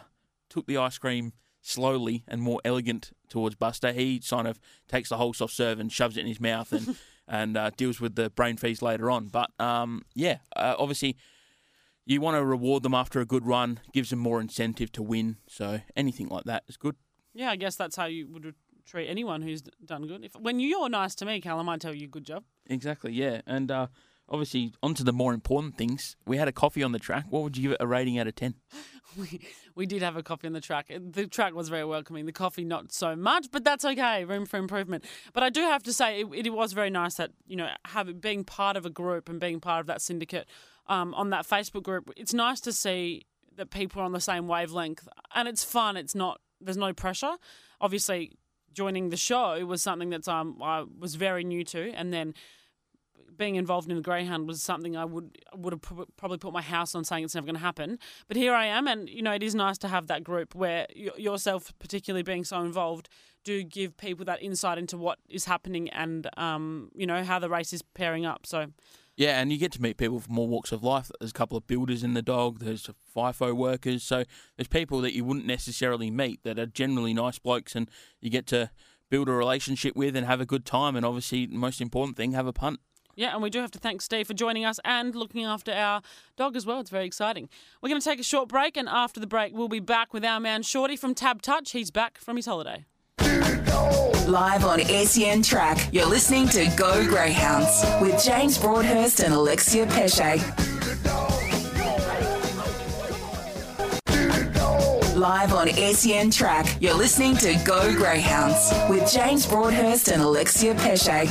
took 0.50 0.68
the 0.68 0.78
ice 0.78 0.98
cream 0.98 1.34
slowly 1.62 2.24
and 2.28 2.42
more 2.42 2.60
elegant 2.66 3.12
towards 3.30 3.56
Buster. 3.56 3.92
He 3.92 4.20
kind 4.20 4.48
of 4.48 4.60
takes 4.88 5.10
the 5.10 5.18
whole 5.18 5.34
soft 5.34 5.54
serve 5.54 5.80
and 5.80 5.92
shoves 5.92 6.18
it 6.18 6.22
in 6.22 6.28
his 6.28 6.42
mouth 6.42 6.72
and 6.72 6.96
and 7.28 7.58
uh, 7.58 7.70
deals 7.78 8.02
with 8.02 8.16
the 8.16 8.30
brain 8.30 8.58
freeze 8.58 8.82
later 8.82 9.10
on. 9.10 9.28
But 9.28 9.52
um, 9.60 10.04
yeah, 10.16 10.40
uh, 10.56 10.76
obviously. 10.78 11.18
You 12.06 12.22
want 12.22 12.38
to 12.38 12.44
reward 12.44 12.82
them 12.82 12.96
after 12.96 13.20
a 13.20 13.26
good 13.26 13.46
run, 13.46 13.82
gives 13.94 14.10
them 14.10 14.18
more 14.18 14.42
incentive 14.42 14.92
to 14.94 15.04
win. 15.04 15.38
So 15.48 15.82
anything 15.96 16.28
like 16.28 16.46
that 16.46 16.64
is 16.68 16.76
good. 16.76 16.96
Yeah, 17.36 17.52
I 17.52 17.56
guess 17.56 17.76
that's 17.76 17.96
how 17.96 18.06
you 18.06 18.28
would 18.30 18.56
treat 18.90 19.08
anyone 19.08 19.42
who's 19.42 19.62
done 19.86 20.08
good. 20.08 20.26
If 20.26 20.36
when 20.36 20.60
you're 20.60 20.90
nice 20.90 21.16
to 21.16 21.26
me, 21.26 21.42
Callum, 21.42 21.70
I 21.70 21.78
tell 21.78 21.94
you 21.94 22.08
good 22.08 22.26
job. 22.26 22.44
Exactly, 22.68 23.12
yeah. 23.14 23.42
And 23.46 23.72
uh, 23.72 23.88
obviously, 24.28 24.74
onto 24.82 25.04
the 25.04 25.14
more 25.14 25.34
important 25.34 25.78
things. 25.78 26.16
We 26.26 26.38
had 26.38 26.48
a 26.48 26.52
coffee 26.52 26.84
on 26.84 26.92
the 26.92 27.00
track. 27.00 27.26
What 27.30 27.44
would 27.44 27.58
you 27.58 27.64
give 27.64 27.72
it 27.74 27.78
a 27.80 27.88
rating 27.88 28.18
out 28.18 28.28
of 28.28 28.36
ten? 28.36 28.56
we 29.18 29.42
we 29.76 29.86
did 29.86 30.02
have 30.02 30.18
a 30.18 30.24
coffee 30.24 30.48
on 30.48 30.54
the 30.54 30.62
track. 30.62 30.90
The 30.90 31.28
track 31.28 31.54
was 31.54 31.70
very 31.70 31.86
welcoming. 31.86 32.26
The 32.26 32.32
coffee 32.32 32.64
not 32.64 32.92
so 32.92 33.16
much, 33.16 33.48
but 33.52 33.64
that's 33.64 33.86
okay. 33.86 34.26
Room 34.26 34.46
for 34.46 34.58
improvement. 34.58 35.06
But 35.34 35.44
I 35.44 35.50
do 35.50 35.62
have 35.62 35.84
to 35.84 35.94
say, 35.94 36.22
it, 36.22 36.46
it 36.46 36.50
was 36.54 36.74
very 36.74 36.90
nice 36.90 37.16
that 37.16 37.32
you 37.48 37.56
know 37.56 37.70
having 37.86 38.20
being 38.20 38.44
part 38.44 38.76
of 38.78 38.86
a 38.86 38.90
group 38.90 39.30
and 39.30 39.40
being 39.40 39.60
part 39.60 39.82
of 39.82 39.88
that 39.88 40.02
syndicate 40.02 40.48
um, 40.88 41.14
on 41.14 41.30
that 41.30 41.48
Facebook 41.48 41.84
group. 41.84 42.12
It's 42.18 42.34
nice 42.34 42.60
to 42.62 42.74
see 42.74 43.26
that 43.56 43.70
people 43.70 44.02
are 44.02 44.06
on 44.06 44.14
the 44.14 44.22
same 44.22 44.48
wavelength, 44.48 45.08
and 45.36 45.48
it's 45.48 45.64
fun. 45.64 45.98
It's 45.98 46.16
not. 46.16 46.42
There's 46.62 46.78
no 46.78 46.94
pressure. 46.94 47.36
Obviously, 47.80 48.34
joining 48.74 49.10
the 49.10 49.18
show 49.18 49.66
was 49.66 49.82
something 49.82 50.10
that 50.10 50.28
um, 50.28 50.58
I 50.62 50.86
was 51.00 51.16
very 51.16 51.44
new 51.44 51.64
to, 51.66 51.92
and 51.92 52.14
then 52.14 52.34
being 53.40 53.56
involved 53.56 53.90
in 53.90 53.96
the 53.96 54.02
greyhound 54.02 54.48
was 54.48 54.62
something 54.62 54.96
I 54.96 55.06
would 55.06 55.40
would 55.56 55.74
have 55.74 55.82
probably 56.18 56.38
put 56.38 56.54
my 56.54 56.62
house 56.62 56.94
on 56.94 57.04
saying 57.04 57.24
it's 57.24 57.34
never 57.34 57.46
going 57.46 57.56
to 57.56 57.62
happen. 57.62 57.98
But 58.28 58.38
here 58.38 58.54
I 58.54 58.66
am, 58.66 58.88
and 58.88 59.10
you 59.10 59.24
know 59.24 59.32
it 59.32 59.42
is 59.42 59.56
nice 59.56 59.80
to 59.80 59.88
have 59.88 60.08
that 60.08 60.24
group 60.24 60.54
where 60.54 60.86
yourself, 60.94 61.74
particularly 61.80 62.24
being 62.24 62.44
so 62.44 62.62
involved, 62.62 63.10
do 63.44 63.64
give 63.64 63.98
people 63.98 64.26
that 64.26 64.44
insight 64.44 64.78
into 64.78 64.98
what 64.98 65.18
is 65.30 65.46
happening 65.46 65.90
and 65.90 66.30
um, 66.38 66.92
you 66.94 67.08
know 67.08 67.24
how 67.24 67.40
the 67.40 67.50
race 67.50 67.74
is 67.74 67.82
pairing 67.82 68.26
up. 68.26 68.46
So. 68.46 68.68
Yeah, 69.20 69.42
and 69.42 69.52
you 69.52 69.58
get 69.58 69.74
to 69.74 69.82
meet 69.82 69.98
people 69.98 70.22
from 70.22 70.40
all 70.40 70.48
walks 70.48 70.72
of 70.72 70.82
life. 70.82 71.12
There's 71.20 71.32
a 71.32 71.34
couple 71.34 71.58
of 71.58 71.68
builders 71.68 72.06
in 72.06 72.14
the 72.14 72.22
dog. 72.22 72.60
There's 72.60 72.90
FIFO 73.14 73.54
workers. 73.54 74.02
So 74.02 74.24
there's 74.56 74.70
people 74.70 75.02
that 75.02 75.14
you 75.14 75.26
wouldn't 75.26 75.46
necessarily 75.46 76.10
meet 76.10 76.42
that 76.44 76.58
are 76.58 76.66
generally 76.66 77.14
nice 77.14 77.38
blokes, 77.38 77.76
and 77.76 77.92
you 78.22 78.30
get 78.30 78.48
to 78.48 78.72
build 79.10 79.28
a 79.28 79.34
relationship 79.34 79.94
with 79.94 80.16
and 80.16 80.26
have 80.26 80.40
a 80.40 80.46
good 80.46 80.66
time. 80.66 80.96
And 80.96 81.06
obviously, 81.06 81.46
the 81.48 81.58
most 81.58 81.82
important 81.82 82.16
thing, 82.16 82.32
have 82.32 82.48
a 82.48 82.54
punt. 82.54 82.80
Yeah, 83.14 83.34
and 83.34 83.44
we 83.44 83.50
do 83.50 83.60
have 83.60 83.72
to 83.72 83.80
thank 83.80 84.02
Steve 84.02 84.26
for 84.26 84.34
joining 84.34 84.64
us 84.64 84.80
and 84.86 85.14
looking 85.14 85.44
after 85.44 85.74
our 85.74 86.02
dog 86.38 86.56
as 86.56 86.66
well. 86.66 86.80
It's 86.80 86.90
very 86.90 87.06
exciting. 87.06 87.50
We're 87.82 87.90
going 87.90 88.00
to 88.00 88.10
take 88.10 88.22
a 88.22 88.24
short 88.24 88.48
break, 88.48 88.78
and 88.78 88.88
after 88.88 89.20
the 89.20 89.28
break, 89.28 89.54
we'll 89.54 89.68
be 89.68 89.82
back 89.82 90.14
with 90.14 90.24
our 90.24 90.40
man 90.40 90.64
Shorty 90.64 90.96
from 90.96 91.14
TABtouch. 91.14 91.72
He's 91.72 91.92
back 91.92 92.20
from 92.20 92.38
his 92.38 92.46
holiday. 92.46 92.86
Live 94.30 94.64
on 94.64 94.80
SEN 94.86 95.42
Track, 95.42 95.90
you're 95.92 96.06
listening 96.06 96.48
to 96.50 96.70
Go 96.78 97.04
Greyhounds 97.08 97.84
with 98.00 98.24
James 98.24 98.58
Broadhurst 98.58 99.22
and 99.22 99.34
Alexia 99.34 99.88
Pesce. 99.88 100.44
Live 105.16 105.54
on 105.54 105.70
SEN 105.70 106.30
Track, 106.30 106.78
you're 106.80 106.94
listening 106.94 107.36
to 107.38 107.60
Go 107.66 107.94
Greyhounds 107.96 108.72
with 108.90 109.12
James 109.12 109.46
Broadhurst 109.48 110.10
and 110.10 110.22
Alexia 110.22 110.76
Pesce. 110.76 111.28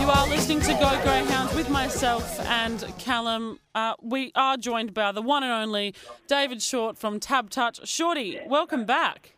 You 0.00 0.10
are 0.10 0.28
listening 0.28 0.60
to 0.60 0.72
Go 0.74 1.00
Greyhounds 1.04 1.54
with 1.54 1.70
myself 1.70 2.40
and 2.40 2.84
Callum. 2.98 3.60
Uh, 3.74 3.94
we 4.02 4.32
are 4.34 4.56
joined 4.56 4.92
by 4.92 5.12
the 5.12 5.22
one 5.22 5.42
and 5.42 5.52
only 5.52 5.94
David 6.26 6.60
Short 6.60 6.98
from 6.98 7.20
TABtouch. 7.20 7.86
Shorty, 7.86 8.40
welcome 8.46 8.84
back. 8.84 9.35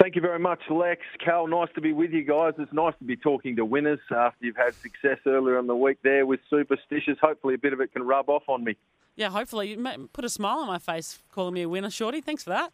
Thank 0.00 0.14
you 0.14 0.20
very 0.20 0.38
much, 0.38 0.60
Lex. 0.68 1.00
Cal, 1.24 1.46
nice 1.46 1.68
to 1.74 1.80
be 1.80 1.92
with 1.92 2.10
you 2.12 2.22
guys. 2.22 2.52
It's 2.58 2.72
nice 2.72 2.92
to 2.98 3.04
be 3.04 3.16
talking 3.16 3.56
to 3.56 3.64
winners 3.64 4.00
after 4.10 4.44
you've 4.44 4.56
had 4.56 4.74
success 4.74 5.18
earlier 5.26 5.58
in 5.58 5.66
the 5.66 5.76
week 5.76 5.98
there 6.02 6.26
with 6.26 6.40
Superstitious. 6.50 7.16
Hopefully, 7.20 7.54
a 7.54 7.58
bit 7.58 7.72
of 7.72 7.80
it 7.80 7.92
can 7.92 8.02
rub 8.02 8.28
off 8.28 8.42
on 8.46 8.62
me. 8.62 8.76
Yeah, 9.16 9.30
hopefully. 9.30 9.70
You 9.70 10.08
put 10.12 10.24
a 10.24 10.28
smile 10.28 10.58
on 10.58 10.66
my 10.66 10.78
face 10.78 11.20
calling 11.32 11.54
me 11.54 11.62
a 11.62 11.68
winner, 11.68 11.90
Shorty. 11.90 12.20
Thanks 12.20 12.44
for 12.44 12.50
that. 12.50 12.72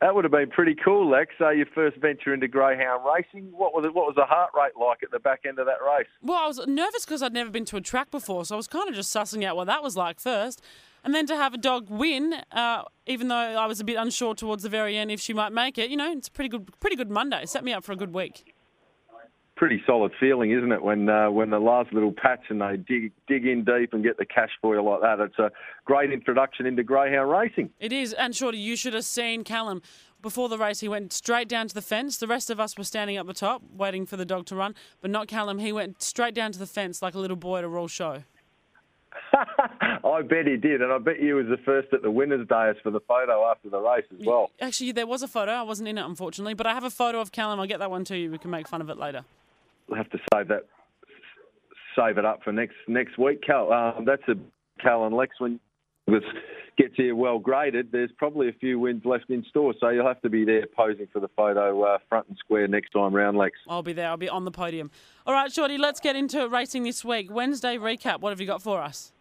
That 0.00 0.14
would 0.14 0.24
have 0.24 0.32
been 0.32 0.50
pretty 0.50 0.74
cool, 0.74 1.08
Lex. 1.08 1.32
So 1.38 1.48
your 1.50 1.66
first 1.66 1.96
venture 1.96 2.34
into 2.34 2.48
greyhound 2.48 3.02
racing. 3.06 3.50
What 3.52 3.72
was 3.72 3.84
it? 3.86 3.94
What 3.94 4.06
was 4.06 4.14
the 4.16 4.26
heart 4.26 4.50
rate 4.54 4.76
like 4.78 5.02
at 5.02 5.10
the 5.10 5.20
back 5.20 5.42
end 5.46 5.58
of 5.58 5.66
that 5.66 5.78
race? 5.82 6.08
Well, 6.20 6.36
I 6.36 6.46
was 6.46 6.66
nervous 6.66 7.06
because 7.06 7.22
I'd 7.22 7.32
never 7.32 7.50
been 7.50 7.64
to 7.66 7.76
a 7.76 7.80
track 7.80 8.10
before, 8.10 8.44
so 8.44 8.56
I 8.56 8.58
was 8.58 8.66
kind 8.66 8.88
of 8.88 8.94
just 8.94 9.14
sussing 9.14 9.44
out 9.44 9.56
what 9.56 9.68
that 9.68 9.82
was 9.82 9.96
like 9.96 10.20
first. 10.20 10.60
And 11.06 11.14
then 11.14 11.24
to 11.26 11.36
have 11.36 11.54
a 11.54 11.56
dog 11.56 11.88
win, 11.88 12.34
uh, 12.50 12.82
even 13.06 13.28
though 13.28 13.36
I 13.36 13.66
was 13.66 13.78
a 13.78 13.84
bit 13.84 13.94
unsure 13.96 14.34
towards 14.34 14.64
the 14.64 14.68
very 14.68 14.98
end 14.98 15.12
if 15.12 15.20
she 15.20 15.32
might 15.32 15.52
make 15.52 15.78
it, 15.78 15.88
you 15.88 15.96
know, 15.96 16.10
it's 16.10 16.26
a 16.26 16.30
pretty 16.32 16.48
good, 16.48 16.68
pretty 16.80 16.96
good 16.96 17.12
Monday. 17.12 17.46
Set 17.46 17.62
me 17.62 17.72
up 17.72 17.84
for 17.84 17.92
a 17.92 17.96
good 17.96 18.12
week 18.12 18.52
pretty 19.56 19.82
solid 19.86 20.12
feeling, 20.20 20.50
isn't 20.50 20.70
it? 20.70 20.82
When 20.82 21.08
uh, 21.08 21.30
when 21.30 21.48
the 21.48 21.58
last 21.58 21.90
little 21.90 22.12
patch 22.12 22.42
and 22.50 22.60
they 22.60 22.76
dig 22.76 23.10
dig 23.26 23.46
in 23.46 23.64
deep 23.64 23.94
and 23.94 24.04
get 24.04 24.18
the 24.18 24.26
cash 24.26 24.50
for 24.60 24.74
you 24.74 24.82
like 24.82 25.00
that. 25.00 25.18
It's 25.18 25.38
a 25.38 25.50
great 25.86 26.12
introduction 26.12 26.66
into 26.66 26.82
greyhound 26.82 27.30
racing. 27.30 27.70
It 27.80 27.90
is, 27.90 28.12
and 28.12 28.36
Shorty, 28.36 28.58
you 28.58 28.76
should 28.76 28.92
have 28.92 29.06
seen 29.06 29.44
Callum. 29.44 29.80
Before 30.20 30.50
the 30.50 30.58
race, 30.58 30.80
he 30.80 30.88
went 30.88 31.12
straight 31.14 31.48
down 31.48 31.68
to 31.68 31.74
the 31.74 31.80
fence. 31.80 32.18
The 32.18 32.26
rest 32.26 32.50
of 32.50 32.60
us 32.60 32.76
were 32.76 32.84
standing 32.84 33.16
up 33.16 33.26
the 33.26 33.32
top, 33.32 33.62
waiting 33.74 34.04
for 34.04 34.18
the 34.18 34.26
dog 34.26 34.44
to 34.46 34.56
run, 34.56 34.74
but 35.00 35.10
not 35.10 35.26
Callum. 35.26 35.58
He 35.58 35.72
went 35.72 36.02
straight 36.02 36.34
down 36.34 36.52
to 36.52 36.58
the 36.58 36.66
fence 36.66 37.00
like 37.00 37.14
a 37.14 37.18
little 37.18 37.36
boy 37.36 37.58
at 37.58 37.64
a 37.64 37.68
royal 37.68 37.88
show. 37.88 38.24
I 40.04 40.22
bet 40.22 40.46
he 40.46 40.56
did, 40.56 40.82
and 40.82 40.92
I 40.92 40.98
bet 40.98 41.20
you 41.20 41.36
was 41.36 41.46
the 41.46 41.58
first 41.64 41.88
at 41.92 42.02
the 42.02 42.10
winners' 42.10 42.46
dais 42.48 42.76
for 42.82 42.90
the 42.90 43.00
photo 43.00 43.44
after 43.50 43.68
the 43.68 43.80
race 43.80 44.04
as 44.18 44.26
well. 44.26 44.50
Actually, 44.60 44.92
there 44.92 45.06
was 45.06 45.22
a 45.22 45.28
photo. 45.28 45.52
I 45.52 45.62
wasn't 45.62 45.88
in 45.88 45.98
it, 45.98 46.04
unfortunately, 46.04 46.54
but 46.54 46.66
I 46.66 46.74
have 46.74 46.84
a 46.84 46.90
photo 46.90 47.20
of 47.20 47.32
Callum. 47.32 47.60
I'll 47.60 47.66
get 47.66 47.78
that 47.78 47.90
one 47.90 48.04
to 48.04 48.16
you. 48.16 48.30
We 48.30 48.38
can 48.38 48.50
make 48.50 48.68
fun 48.68 48.80
of 48.80 48.90
it 48.90 48.98
later 48.98 49.24
we'll 49.88 49.98
have 49.98 50.10
to 50.10 50.18
save 50.32 50.48
that, 50.48 50.66
save 51.96 52.18
it 52.18 52.24
up 52.24 52.42
for 52.42 52.52
next 52.52 52.74
next 52.88 53.18
week. 53.18 53.42
Cal, 53.42 53.72
um, 53.72 54.04
that's 54.04 54.22
a 54.28 54.34
Cal 54.82 55.06
and 55.06 55.14
Lex 55.14 55.38
when 55.38 55.60
this 56.06 56.22
gets 56.76 56.94
here 56.96 57.14
well 57.14 57.38
graded. 57.38 57.90
There's 57.92 58.10
probably 58.16 58.48
a 58.48 58.52
few 58.52 58.78
wins 58.78 59.04
left 59.04 59.30
in 59.30 59.44
store, 59.48 59.74
so 59.80 59.88
you'll 59.88 60.06
have 60.06 60.20
to 60.22 60.30
be 60.30 60.44
there 60.44 60.66
posing 60.76 61.06
for 61.12 61.20
the 61.20 61.28
photo 61.28 61.82
uh, 61.82 61.98
front 62.08 62.28
and 62.28 62.36
square 62.38 62.68
next 62.68 62.90
time 62.90 63.14
round, 63.14 63.36
Lex. 63.36 63.56
I'll 63.68 63.82
be 63.82 63.92
there. 63.92 64.08
I'll 64.08 64.16
be 64.16 64.28
on 64.28 64.44
the 64.44 64.50
podium. 64.50 64.90
All 65.26 65.34
right, 65.34 65.52
Shorty, 65.52 65.78
let's 65.78 66.00
get 66.00 66.16
into 66.16 66.48
racing 66.48 66.84
this 66.84 67.04
week. 67.04 67.32
Wednesday 67.32 67.76
recap. 67.76 68.20
What 68.20 68.30
have 68.30 68.40
you 68.40 68.46
got 68.46 68.62
for 68.62 68.80
us? 68.80 69.12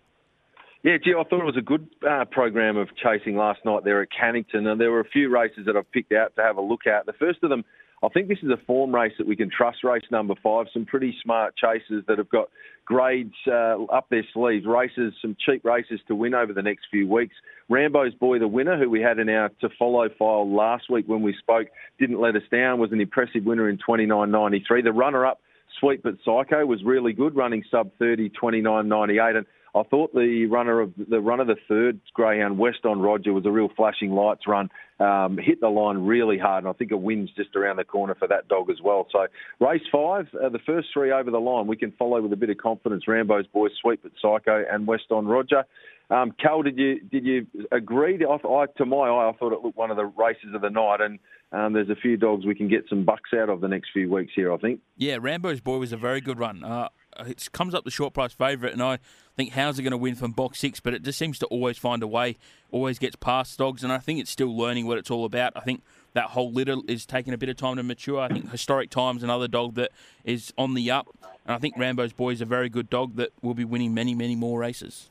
Yeah, 0.83 0.97
gee, 1.03 1.13
I 1.17 1.23
thought 1.23 1.41
it 1.41 1.45
was 1.45 1.57
a 1.57 1.63
good 1.63 1.87
uh, 2.07 2.25
program 2.25 2.77
of 2.77 2.89
chasing 2.95 3.35
last 3.35 3.65
night 3.65 3.83
there 3.83 4.03
at 4.03 4.09
Cannington, 4.11 4.67
and 4.67 4.79
there 4.79 4.91
were 4.91 4.99
a 4.99 5.09
few 5.09 5.29
races 5.29 5.65
that 5.65 5.75
I've 5.75 5.91
picked 5.91 6.11
out 6.11 6.35
to 6.35 6.43
have 6.43 6.57
a 6.57 6.61
look 6.61 6.85
at. 6.85 7.07
The 7.07 7.13
first 7.13 7.39
of 7.41 7.49
them 7.49 7.65
I 8.03 8.09
think 8.09 8.27
this 8.27 8.39
is 8.43 8.49
a 8.49 8.57
form 8.67 8.93
race 8.93 9.13
that 9.17 9.27
we 9.27 9.35
can 9.35 9.49
trust. 9.49 9.83
Race 9.83 10.03
number 10.11 10.35
five, 10.43 10.67
some 10.73 10.85
pretty 10.85 11.15
smart 11.23 11.55
chasers 11.55 12.03
that 12.07 12.17
have 12.17 12.29
got 12.29 12.49
grades 12.85 13.33
uh, 13.47 13.83
up 13.85 14.07
their 14.09 14.25
sleeves, 14.33 14.65
races, 14.65 15.13
some 15.21 15.35
cheap 15.45 15.65
races 15.65 15.99
to 16.07 16.15
win 16.15 16.33
over 16.33 16.53
the 16.53 16.61
next 16.61 16.85
few 16.91 17.07
weeks. 17.07 17.35
Rambo's 17.67 18.13
boy, 18.13 18.39
the 18.39 18.47
winner, 18.47 18.77
who 18.77 18.89
we 18.89 19.01
had 19.01 19.17
in 19.17 19.29
our 19.29 19.49
to 19.61 19.69
follow 19.79 20.07
file 20.19 20.49
last 20.53 20.89
week 20.89 21.07
when 21.07 21.21
we 21.21 21.35
spoke, 21.39 21.67
didn't 21.99 22.19
let 22.19 22.35
us 22.35 22.43
down. 22.51 22.79
Was 22.79 22.91
an 22.91 23.01
impressive 23.01 23.43
winner 23.43 23.69
in 23.69 23.77
29.93. 23.77 24.83
The 24.83 24.91
runner-up, 24.91 25.41
Sweet 25.79 26.03
but 26.03 26.15
Psycho, 26.23 26.65
was 26.65 26.83
really 26.83 27.13
good, 27.13 27.35
running 27.35 27.63
sub 27.71 27.91
30, 27.97 28.29
29.98, 28.29 29.37
and 29.37 29.45
I 29.75 29.83
thought 29.83 30.13
the 30.13 30.45
runner 30.45 30.79
of 30.79 30.93
the 30.97 31.19
run 31.19 31.41
of 31.41 31.47
the 31.47 31.57
third 31.67 31.99
greyhound 32.13 32.57
Weston 32.57 32.99
Roger 32.99 33.33
was 33.33 33.45
a 33.45 33.51
real 33.51 33.69
flashing 33.75 34.11
lights 34.11 34.47
run. 34.47 34.69
Um, 34.99 35.37
hit 35.37 35.59
the 35.59 35.67
line 35.67 35.97
really 35.97 36.37
hard, 36.37 36.63
and 36.63 36.69
I 36.69 36.73
think 36.73 36.91
a 36.91 36.97
win's 36.97 37.29
just 37.35 37.55
around 37.57 37.75
the 37.75 37.83
corner 37.83 38.15
for 38.15 38.27
that 38.29 38.47
dog 38.47 38.69
as 38.69 38.77
well. 38.81 39.05
So 39.11 39.27
race 39.59 39.81
five, 39.91 40.27
uh, 40.41 40.47
the 40.47 40.59
first 40.65 40.87
three 40.93 41.11
over 41.11 41.29
the 41.29 41.39
line, 41.39 41.67
we 41.67 41.75
can 41.75 41.91
follow 41.91 42.21
with 42.21 42.31
a 42.31 42.37
bit 42.37 42.49
of 42.49 42.57
confidence. 42.57 43.05
Rambo's 43.05 43.47
boys, 43.47 43.71
Sweet 43.81 43.99
but 44.01 44.13
Psycho, 44.21 44.63
and 44.71 44.87
Weston 44.87 45.27
Roger. 45.27 45.65
Um, 46.09 46.33
Cal, 46.41 46.61
did 46.61 46.77
you 46.77 47.01
did 47.01 47.25
you 47.25 47.47
agree? 47.71 48.17
I, 48.25 48.47
I, 48.47 48.65
to 48.77 48.85
my 48.85 49.09
eye, 49.09 49.29
I 49.29 49.33
thought 49.33 49.51
it 49.51 49.61
looked 49.61 49.77
one 49.77 49.91
of 49.91 49.97
the 49.97 50.05
races 50.05 50.53
of 50.53 50.61
the 50.61 50.69
night, 50.69 51.01
and 51.01 51.19
um, 51.51 51.73
there's 51.73 51.89
a 51.89 51.95
few 51.95 52.15
dogs 52.15 52.45
we 52.45 52.55
can 52.55 52.69
get 52.69 52.85
some 52.87 53.03
bucks 53.03 53.31
out 53.33 53.49
of 53.49 53.59
the 53.59 53.67
next 53.67 53.89
few 53.91 54.09
weeks 54.09 54.31
here. 54.35 54.53
I 54.53 54.57
think. 54.57 54.79
Yeah, 54.95 55.17
Rambo's 55.19 55.59
boy 55.59 55.77
was 55.79 55.91
a 55.91 55.97
very 55.97 56.21
good 56.21 56.39
run. 56.39 56.63
Uh, 56.63 56.89
it 57.19 57.47
comes 57.51 57.73
up 57.73 57.83
the 57.83 57.91
short 57.91 58.13
price 58.13 58.33
favourite, 58.33 58.73
and 58.73 58.81
I 58.81 58.99
think 59.35 59.51
how's 59.51 59.79
it 59.79 59.83
going 59.83 59.91
to 59.91 59.97
win 59.97 60.15
from 60.15 60.31
box 60.31 60.59
six, 60.59 60.79
but 60.79 60.93
it 60.93 61.03
just 61.03 61.17
seems 61.17 61.39
to 61.39 61.45
always 61.47 61.77
find 61.77 62.03
a 62.03 62.07
way, 62.07 62.37
always 62.71 62.99
gets 62.99 63.15
past 63.15 63.57
dogs, 63.57 63.83
and 63.83 63.91
I 63.91 63.97
think 63.97 64.19
it's 64.19 64.31
still 64.31 64.55
learning 64.55 64.87
what 64.87 64.97
it's 64.97 65.11
all 65.11 65.25
about. 65.25 65.53
I 65.55 65.61
think 65.61 65.83
that 66.13 66.25
whole 66.25 66.51
litter 66.51 66.77
is 66.87 67.05
taking 67.05 67.33
a 67.33 67.37
bit 67.37 67.49
of 67.49 67.57
time 67.57 67.75
to 67.77 67.83
mature. 67.83 68.19
I 68.19 68.29
think 68.29 68.49
Historic 68.51 68.89
Time's 68.89 69.23
another 69.23 69.47
dog 69.47 69.75
that 69.75 69.91
is 70.23 70.53
on 70.57 70.73
the 70.73 70.91
up, 70.91 71.07
and 71.45 71.55
I 71.55 71.57
think 71.57 71.77
Rambo's 71.77 72.13
boy 72.13 72.31
is 72.31 72.41
a 72.41 72.45
very 72.45 72.69
good 72.69 72.89
dog 72.89 73.15
that 73.17 73.31
will 73.41 73.53
be 73.53 73.65
winning 73.65 73.93
many, 73.93 74.15
many 74.15 74.35
more 74.35 74.59
races. 74.59 75.09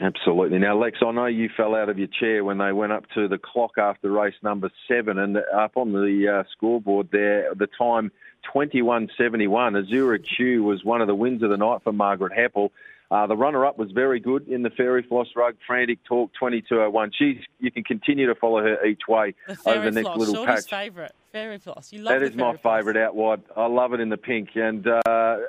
Absolutely. 0.00 0.58
Now, 0.58 0.76
Lex, 0.76 0.98
I 1.06 1.12
know 1.12 1.26
you 1.26 1.48
fell 1.56 1.74
out 1.74 1.88
of 1.88 1.98
your 1.98 2.08
chair 2.08 2.42
when 2.42 2.58
they 2.58 2.72
went 2.72 2.90
up 2.90 3.04
to 3.14 3.28
the 3.28 3.38
clock 3.38 3.78
after 3.78 4.10
race 4.10 4.34
number 4.42 4.70
seven, 4.88 5.18
and 5.18 5.36
up 5.54 5.76
on 5.76 5.92
the 5.92 6.40
uh, 6.40 6.44
scoreboard 6.50 7.10
there, 7.12 7.54
the 7.54 7.68
time 7.78 8.10
21.71. 8.52 9.08
Azura 9.48 10.18
Q 10.36 10.64
was 10.64 10.84
one 10.84 11.00
of 11.00 11.06
the 11.06 11.14
wins 11.14 11.42
of 11.42 11.50
the 11.50 11.56
night 11.56 11.82
for 11.82 11.92
Margaret 11.92 12.32
Heppel. 12.32 12.70
Uh, 13.10 13.26
the 13.26 13.36
runner-up 13.36 13.78
was 13.78 13.92
very 13.92 14.18
good 14.18 14.48
in 14.48 14.62
the 14.62 14.70
Fairy 14.70 15.02
Floss 15.02 15.28
Rug 15.36 15.56
Frantic 15.66 16.02
Talk 16.04 16.32
2201. 16.34 17.12
She's, 17.16 17.36
you 17.60 17.70
can 17.70 17.84
continue 17.84 18.26
to 18.26 18.34
follow 18.34 18.62
her 18.62 18.84
each 18.84 19.02
way 19.06 19.34
the 19.46 19.56
over 19.66 19.84
the 19.84 19.90
next 19.90 20.06
floss, 20.06 20.18
little 20.18 20.34
Shorty's 20.34 20.66
patch. 20.66 20.70
favourite, 20.70 21.12
Fairy 21.30 21.58
Floss. 21.58 21.92
You 21.92 22.02
love 22.02 22.14
that 22.14 22.22
is 22.22 22.34
my 22.34 22.56
favourite 22.56 22.96
out 22.96 23.14
wide. 23.14 23.42
I 23.56 23.66
love 23.66 23.92
it 23.92 24.00
in 24.00 24.08
the 24.08 24.16
pink. 24.16 24.50
And 24.56 24.86
uh, 24.86 25.02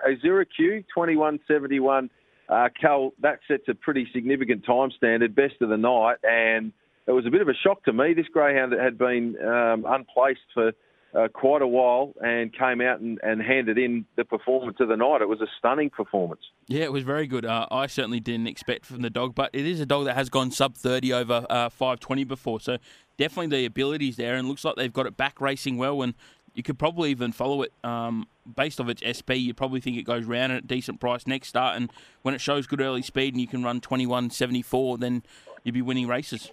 Azura 0.07 0.45
Q 0.55 0.83
2171. 0.93 2.09
Uh, 2.47 2.69
Cal, 2.79 3.13
that 3.21 3.39
sets 3.47 3.63
a 3.67 3.73
pretty 3.73 4.07
significant 4.13 4.65
time 4.65 4.91
standard, 4.91 5.33
best 5.33 5.55
of 5.61 5.69
the 5.69 5.77
night, 5.77 6.17
and 6.23 6.71
it 7.07 7.11
was 7.11 7.25
a 7.25 7.31
bit 7.31 7.41
of 7.41 7.49
a 7.49 7.55
shock 7.55 7.83
to 7.85 7.93
me. 7.93 8.13
This 8.13 8.27
greyhound 8.27 8.71
that 8.73 8.79
had 8.79 8.97
been 8.99 9.35
um, 9.43 9.85
unplaced 9.87 10.41
for 10.53 10.71
uh, 11.15 11.27
quite 11.29 11.61
a 11.61 11.67
while 11.67 12.13
and 12.21 12.53
came 12.53 12.81
out 12.81 12.99
and, 12.99 13.19
and, 13.23 13.41
handed 13.41 13.77
in 13.77 14.05
the 14.15 14.25
performance 14.25 14.77
of 14.79 14.89
the 14.89 14.97
night. 14.97 15.21
It 15.21 15.29
was 15.29 15.41
a 15.41 15.47
stunning 15.57 15.89
performance. 15.89 16.41
Yeah, 16.67 16.83
it 16.83 16.91
was 16.91 17.03
very 17.03 17.27
good. 17.27 17.45
Uh, 17.45 17.67
I 17.71 17.87
certainly 17.87 18.19
didn't 18.19 18.47
expect 18.47 18.85
from 18.85 19.01
the 19.01 19.09
dog, 19.09 19.35
but 19.35 19.49
it 19.53 19.65
is 19.65 19.79
a 19.79 19.85
dog 19.85 20.05
that 20.05 20.15
has 20.15 20.29
gone 20.29 20.51
sub 20.51 20.75
30 20.75 21.13
over 21.13 21.45
uh, 21.49 21.69
520 21.69 22.23
before. 22.25 22.59
So 22.59 22.77
definitely 23.17 23.47
the 23.57 23.65
abilities 23.65 24.17
there, 24.17 24.35
and 24.35 24.47
looks 24.47 24.65
like 24.65 24.75
they've 24.75 24.91
got 24.91 25.05
it 25.05 25.15
back 25.15 25.39
racing 25.39 25.77
well. 25.77 26.01
And 26.01 26.15
you 26.53 26.63
could 26.63 26.79
probably 26.79 27.11
even 27.11 27.31
follow 27.31 27.61
it 27.61 27.71
um, 27.83 28.27
based 28.55 28.81
off 28.81 28.89
its 28.89 29.03
SP. 29.05 29.35
You 29.35 29.53
probably 29.53 29.79
think 29.79 29.97
it 29.97 30.03
goes 30.03 30.25
round 30.25 30.51
at 30.51 30.63
a 30.63 30.67
decent 30.67 30.99
price 30.99 31.27
next 31.27 31.49
start. 31.49 31.77
And 31.77 31.91
when 32.23 32.33
it 32.33 32.41
shows 32.41 32.67
good 32.67 32.81
early 32.81 33.01
speed 33.01 33.33
and 33.33 33.41
you 33.41 33.47
can 33.47 33.63
run 33.63 33.79
21.74, 33.81 34.99
then 34.99 35.23
you'd 35.63 35.73
be 35.73 35.81
winning 35.81 36.07
races. 36.07 36.51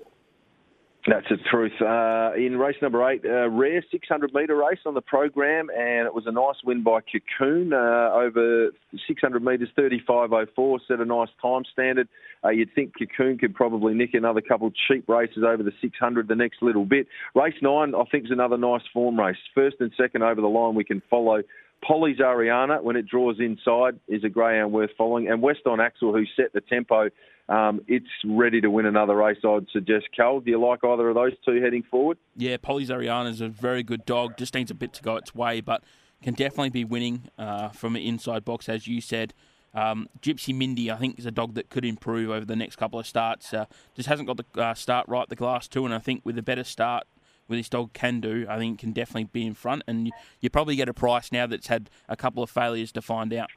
That's 1.04 1.26
the 1.28 1.36
truth. 1.50 1.72
Uh, 1.80 2.30
in 2.36 2.56
race 2.56 2.76
number 2.80 3.10
eight, 3.10 3.24
a 3.24 3.48
rare 3.50 3.84
600 3.90 4.32
metre 4.32 4.54
race 4.54 4.78
on 4.86 4.94
the 4.94 5.00
program, 5.00 5.66
and 5.76 6.06
it 6.06 6.14
was 6.14 6.26
a 6.26 6.30
nice 6.30 6.54
win 6.64 6.84
by 6.84 7.00
Cocoon 7.00 7.72
uh, 7.72 8.10
over 8.14 8.70
600 9.08 9.42
metres, 9.42 9.68
35.04, 9.76 10.78
set 10.86 11.00
a 11.00 11.04
nice 11.04 11.28
time 11.40 11.62
standard. 11.72 12.08
Uh, 12.44 12.50
you'd 12.50 12.72
think 12.76 12.92
Cocoon 12.96 13.36
could 13.36 13.52
probably 13.52 13.94
nick 13.94 14.14
another 14.14 14.40
couple 14.40 14.70
cheap 14.86 15.08
races 15.08 15.42
over 15.44 15.64
the 15.64 15.72
600 15.80 16.28
the 16.28 16.36
next 16.36 16.62
little 16.62 16.84
bit. 16.84 17.08
Race 17.34 17.54
nine, 17.62 17.96
I 17.96 18.04
think, 18.12 18.26
is 18.26 18.30
another 18.30 18.56
nice 18.56 18.82
form 18.92 19.18
race. 19.18 19.36
First 19.56 19.76
and 19.80 19.90
second 19.96 20.22
over 20.22 20.40
the 20.40 20.46
line, 20.46 20.76
we 20.76 20.84
can 20.84 21.02
follow. 21.10 21.42
Polly's 21.84 22.18
Ariana, 22.18 22.80
when 22.80 22.94
it 22.94 23.08
draws 23.08 23.40
inside, 23.40 23.98
is 24.06 24.22
a 24.22 24.28
greyhound 24.28 24.72
worth 24.72 24.90
following. 24.96 25.28
And 25.28 25.42
Weston 25.42 25.80
Axel, 25.80 26.12
who 26.12 26.24
set 26.36 26.52
the 26.52 26.60
tempo 26.60 27.08
um, 27.48 27.80
it's 27.88 28.06
ready 28.24 28.60
to 28.60 28.70
win 28.70 28.86
another 28.86 29.16
race, 29.16 29.38
I'd 29.44 29.66
suggest. 29.72 30.06
Cal, 30.16 30.40
do 30.40 30.50
you 30.50 30.60
like 30.60 30.84
either 30.84 31.08
of 31.08 31.14
those 31.14 31.32
two 31.44 31.60
heading 31.60 31.82
forward? 31.82 32.18
Yeah, 32.36 32.56
Polly's 32.56 32.90
Ariana 32.90 33.28
is 33.28 33.40
a 33.40 33.48
very 33.48 33.82
good 33.82 34.04
dog. 34.06 34.36
Just 34.36 34.54
needs 34.54 34.70
a 34.70 34.74
bit 34.74 34.92
to 34.94 35.02
go 35.02 35.16
its 35.16 35.34
way, 35.34 35.60
but 35.60 35.82
can 36.22 36.34
definitely 36.34 36.70
be 36.70 36.84
winning 36.84 37.28
uh, 37.36 37.68
from 37.70 37.96
an 37.96 38.02
inside 38.02 38.44
box, 38.44 38.68
as 38.68 38.86
you 38.86 39.00
said. 39.00 39.34
Um, 39.74 40.08
Gypsy 40.20 40.54
Mindy, 40.54 40.90
I 40.90 40.96
think, 40.96 41.18
is 41.18 41.26
a 41.26 41.30
dog 41.30 41.54
that 41.54 41.70
could 41.70 41.84
improve 41.84 42.30
over 42.30 42.44
the 42.44 42.56
next 42.56 42.76
couple 42.76 43.00
of 43.00 43.06
starts. 43.06 43.52
Uh, 43.52 43.66
just 43.94 44.08
hasn't 44.08 44.28
got 44.28 44.36
the 44.36 44.60
uh, 44.60 44.74
start 44.74 45.08
right, 45.08 45.28
the 45.28 45.36
glass 45.36 45.66
two, 45.66 45.84
and 45.84 45.94
I 45.94 45.98
think 45.98 46.22
with 46.24 46.38
a 46.38 46.42
better 46.42 46.64
start, 46.64 47.04
with 47.48 47.58
this 47.58 47.68
dog 47.68 47.92
can 47.92 48.20
do, 48.20 48.46
I 48.48 48.58
think 48.58 48.78
can 48.78 48.92
definitely 48.92 49.24
be 49.24 49.46
in 49.46 49.54
front. 49.54 49.82
And 49.86 50.06
you, 50.06 50.12
you 50.40 50.50
probably 50.50 50.76
get 50.76 50.88
a 50.88 50.94
price 50.94 51.32
now 51.32 51.46
that's 51.46 51.66
had 51.66 51.90
a 52.08 52.16
couple 52.16 52.42
of 52.42 52.50
failures 52.50 52.92
to 52.92 53.02
find 53.02 53.32
out. 53.32 53.50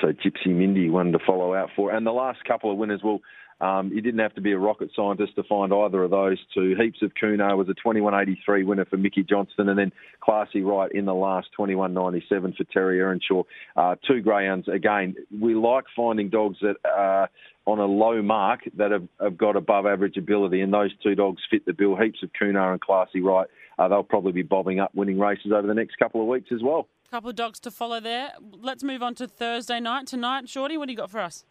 So 0.00 0.08
Gypsy 0.08 0.54
Mindy, 0.54 0.90
one 0.90 1.12
to 1.12 1.18
follow 1.24 1.54
out 1.54 1.70
for. 1.76 1.92
And 1.92 2.06
the 2.06 2.12
last 2.12 2.44
couple 2.44 2.70
of 2.70 2.78
winners, 2.78 3.00
well, 3.02 3.20
um, 3.62 3.92
you 3.92 4.00
didn't 4.00 4.18
have 4.18 4.34
to 4.34 4.40
be 4.40 4.50
a 4.50 4.58
rocket 4.58 4.90
scientist 4.94 5.36
to 5.36 5.44
find 5.44 5.72
either 5.72 6.02
of 6.02 6.10
those 6.10 6.38
two. 6.52 6.74
Heaps 6.76 7.00
of 7.00 7.12
Kuno 7.18 7.56
was 7.56 7.68
a 7.68 7.74
21.83 7.74 8.66
winner 8.66 8.84
for 8.84 8.96
Mickey 8.96 9.22
Johnston, 9.22 9.68
and 9.68 9.78
then 9.78 9.92
Classy 10.20 10.62
Right 10.62 10.90
in 10.90 11.04
the 11.04 11.14
last 11.14 11.48
21.97 11.56 12.56
for 12.56 12.64
Terry 12.64 13.00
Earnshaw. 13.00 13.44
Uh, 13.76 13.94
two 14.06 14.20
greyhounds. 14.20 14.66
Again, 14.66 15.14
we 15.40 15.54
like 15.54 15.84
finding 15.94 16.28
dogs 16.28 16.58
that 16.60 16.74
are 16.84 17.30
on 17.64 17.78
a 17.78 17.84
low 17.84 18.20
mark 18.20 18.60
that 18.76 18.90
have, 18.90 19.06
have 19.20 19.38
got 19.38 19.54
above 19.54 19.86
average 19.86 20.16
ability, 20.16 20.60
and 20.60 20.74
those 20.74 20.90
two 21.00 21.14
dogs 21.14 21.40
fit 21.48 21.64
the 21.64 21.72
bill. 21.72 21.94
Heaps 21.94 22.24
of 22.24 22.30
Kuno 22.36 22.72
and 22.72 22.80
Classy 22.80 23.20
Right. 23.20 23.46
Uh, 23.78 23.86
they'll 23.86 24.02
probably 24.02 24.32
be 24.32 24.42
bobbing 24.42 24.80
up 24.80 24.92
winning 24.92 25.20
races 25.20 25.52
over 25.54 25.68
the 25.68 25.74
next 25.74 25.98
couple 25.98 26.20
of 26.20 26.26
weeks 26.26 26.48
as 26.52 26.62
well 26.62 26.88
couple 27.12 27.28
of 27.28 27.36
dogs 27.36 27.60
to 27.60 27.70
follow 27.70 28.00
there. 28.00 28.30
Let's 28.58 28.82
move 28.82 29.02
on 29.02 29.14
to 29.16 29.28
Thursday 29.28 29.80
night. 29.80 30.06
Tonight, 30.06 30.48
Shorty, 30.48 30.78
what 30.78 30.86
do 30.86 30.92
you 30.92 30.96
got 30.96 31.10
for 31.10 31.20
us? 31.20 31.44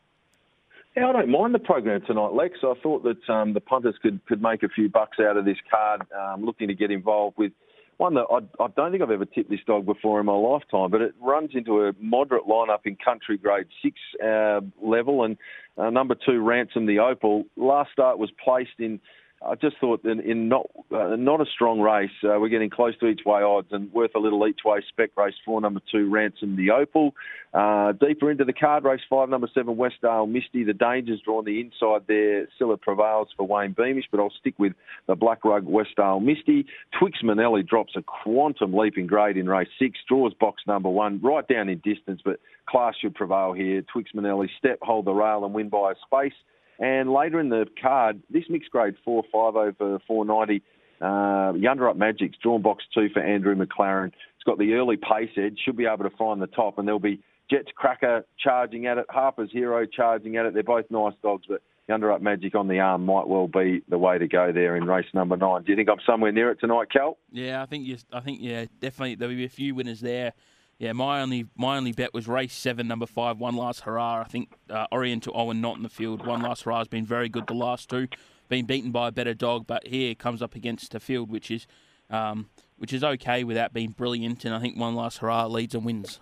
Yeah, 0.97 1.07
I 1.07 1.13
don't 1.13 1.29
mind 1.29 1.53
the 1.53 1.59
program 1.59 2.01
tonight, 2.07 2.33
Lex. 2.33 2.55
I 2.63 2.73
thought 2.81 3.03
that 3.03 3.31
um, 3.31 3.53
the 3.53 3.59
punters 3.61 3.93
could, 4.01 4.25
could 4.25 4.41
make 4.41 4.63
a 4.63 4.69
few 4.69 4.89
bucks 4.89 5.19
out 5.19 5.37
of 5.37 5.45
this 5.45 5.59
card, 5.69 6.01
um, 6.19 6.43
looking 6.43 6.67
to 6.67 6.73
get 6.73 6.89
involved 6.89 7.37
with 7.37 7.51
one 7.97 8.15
that 8.15 8.25
I, 8.31 8.37
I, 8.63 8.67
don't 8.75 8.89
think 8.89 9.03
I've 9.03 9.11
ever 9.11 9.25
tipped 9.25 9.51
this 9.51 9.59
dog 9.67 9.85
before 9.85 10.19
in 10.19 10.25
my 10.25 10.33
lifetime, 10.33 10.89
but 10.89 11.01
it 11.01 11.13
runs 11.21 11.51
into 11.53 11.85
a 11.85 11.93
moderate 11.99 12.47
lineup 12.47 12.79
in 12.85 12.95
country 12.95 13.37
grade 13.37 13.67
six 13.83 13.95
uh, 14.25 14.61
level, 14.81 15.25
and 15.25 15.37
uh, 15.77 15.91
number 15.91 16.15
two, 16.15 16.41
Ransom 16.41 16.87
the 16.87 16.97
Opal. 16.97 17.43
Last 17.55 17.91
start 17.91 18.17
was 18.17 18.31
placed 18.43 18.79
in 18.79 18.99
I 19.43 19.55
just 19.55 19.77
thought 19.79 20.05
in, 20.05 20.19
in 20.19 20.49
not 20.49 20.69
uh, 20.91 21.15
not 21.15 21.41
a 21.41 21.45
strong 21.51 21.81
race, 21.81 22.11
uh, 22.23 22.39
we're 22.39 22.49
getting 22.49 22.69
close 22.69 22.95
to 22.99 23.07
each 23.07 23.21
way 23.25 23.41
odds 23.41 23.69
and 23.71 23.91
worth 23.91 24.11
a 24.15 24.19
little 24.19 24.47
each 24.47 24.59
way. 24.63 24.83
Spec 24.89 25.09
race 25.17 25.33
four, 25.43 25.59
number 25.59 25.81
two, 25.91 26.09
Ransom 26.11 26.55
the 26.55 26.69
Opal. 26.69 27.15
Uh, 27.51 27.91
deeper 27.93 28.29
into 28.29 28.45
the 28.45 28.53
card 28.53 28.83
race 28.83 29.01
five, 29.09 29.29
number 29.29 29.49
seven, 29.53 29.75
Westdale 29.75 30.29
Misty. 30.29 30.63
The 30.63 30.73
dangers 30.73 31.21
drawn 31.25 31.43
the 31.43 31.59
inside 31.59 32.03
there. 32.07 32.47
Scylla 32.57 32.77
prevails 32.77 33.29
for 33.35 33.47
Wayne 33.47 33.73
Beamish, 33.73 34.05
but 34.11 34.19
I'll 34.19 34.33
stick 34.39 34.53
with 34.59 34.73
the 35.07 35.15
Black 35.15 35.43
Rug 35.43 35.65
Westdale 35.65 36.21
Misty. 36.21 36.67
Twix 36.99 37.23
Manelli 37.23 37.67
drops 37.67 37.93
a 37.95 38.03
quantum 38.03 38.75
leaping 38.75 39.07
grade 39.07 39.37
in 39.37 39.49
race 39.49 39.69
six. 39.79 39.97
Draws 40.07 40.35
box 40.35 40.61
number 40.67 40.89
one, 40.89 41.19
right 41.23 41.47
down 41.47 41.67
in 41.67 41.79
distance, 41.79 42.21
but 42.23 42.39
class 42.69 42.93
should 43.01 43.15
prevail 43.15 43.53
here. 43.53 43.81
Twix 43.91 44.11
Manelli 44.13 44.49
step, 44.59 44.77
hold 44.83 45.05
the 45.05 45.13
rail 45.13 45.43
and 45.43 45.53
win 45.53 45.69
by 45.69 45.93
a 45.93 45.95
space. 46.05 46.37
And 46.81 47.13
later 47.13 47.39
in 47.39 47.49
the 47.49 47.67
card, 47.79 48.21
this 48.31 48.43
mixed 48.49 48.71
grade 48.71 48.95
4 49.05 49.23
5 49.31 49.55
over 49.55 49.99
490, 50.07 50.63
uh, 50.99 51.05
Yunder 51.53 51.89
Up 51.89 51.95
Magic's 51.95 52.37
drawn 52.41 52.61
box 52.61 52.83
two 52.93 53.07
for 53.13 53.21
Andrew 53.21 53.55
McLaren. 53.55 54.07
It's 54.07 54.43
got 54.45 54.57
the 54.57 54.73
early 54.73 54.97
pace 54.97 55.29
edge, 55.37 55.59
should 55.63 55.77
be 55.77 55.85
able 55.85 56.09
to 56.09 56.15
find 56.17 56.41
the 56.41 56.47
top, 56.47 56.79
and 56.79 56.87
there'll 56.87 56.99
be 56.99 57.21
Jets 57.51 57.69
Cracker 57.75 58.25
charging 58.39 58.87
at 58.87 58.97
it, 58.97 59.05
Harper's 59.09 59.51
Hero 59.51 59.85
charging 59.85 60.37
at 60.37 60.45
it. 60.47 60.53
They're 60.55 60.63
both 60.63 60.85
nice 60.89 61.13
dogs, 61.21 61.45
but 61.47 61.61
Yunder 61.87 62.13
Up 62.13 62.21
Magic 62.21 62.55
on 62.55 62.67
the 62.67 62.79
arm 62.79 63.05
might 63.05 63.27
well 63.27 63.47
be 63.47 63.83
the 63.87 63.97
way 63.97 64.17
to 64.17 64.27
go 64.27 64.51
there 64.51 64.75
in 64.75 64.85
race 64.85 65.05
number 65.13 65.37
nine. 65.37 65.63
Do 65.63 65.71
you 65.71 65.75
think 65.75 65.89
I'm 65.89 65.99
somewhere 66.05 66.31
near 66.31 66.49
it 66.49 66.59
tonight, 66.59 66.87
Cal? 66.91 67.17
Yeah, 67.31 67.61
I 67.61 67.67
think 67.67 67.85
you. 67.85 67.97
I 68.11 68.21
think 68.21 68.39
yeah, 68.41 68.65
definitely 68.79 69.15
there'll 69.15 69.35
be 69.35 69.45
a 69.45 69.49
few 69.49 69.75
winners 69.75 69.99
there. 69.99 70.33
Yeah, 70.81 70.93
my 70.93 71.21
only 71.21 71.45
my 71.55 71.77
only 71.77 71.91
bet 71.91 72.11
was 72.11 72.27
race 72.27 72.55
seven, 72.55 72.87
number 72.87 73.05
five, 73.05 73.37
one 73.37 73.55
last 73.55 73.81
hurrah. 73.81 74.21
I 74.21 74.23
think 74.23 74.51
uh, 74.67 74.87
Oriental 74.91 75.31
Owen 75.35 75.61
not 75.61 75.77
in 75.77 75.83
the 75.83 75.89
field. 75.89 76.25
One 76.25 76.41
last 76.41 76.63
hurrah 76.63 76.79
has 76.79 76.87
been 76.87 77.05
very 77.05 77.29
good 77.29 77.45
the 77.45 77.53
last 77.53 77.87
two. 77.87 78.07
Been 78.49 78.65
beaten 78.65 78.89
by 78.89 79.09
a 79.09 79.11
better 79.11 79.35
dog, 79.35 79.67
but 79.67 79.85
here 79.85 80.15
comes 80.15 80.41
up 80.41 80.55
against 80.55 80.95
a 80.95 80.99
field 80.99 81.29
which 81.29 81.51
is 81.51 81.67
um, 82.09 82.49
which 82.79 82.93
is 82.93 83.03
okay 83.03 83.43
without 83.43 83.73
being 83.73 83.91
brilliant. 83.91 84.43
And 84.43 84.55
I 84.55 84.59
think 84.59 84.75
one 84.75 84.95
last 84.95 85.19
hurrah 85.19 85.45
leads 85.45 85.75
and 85.75 85.85
wins. 85.85 86.19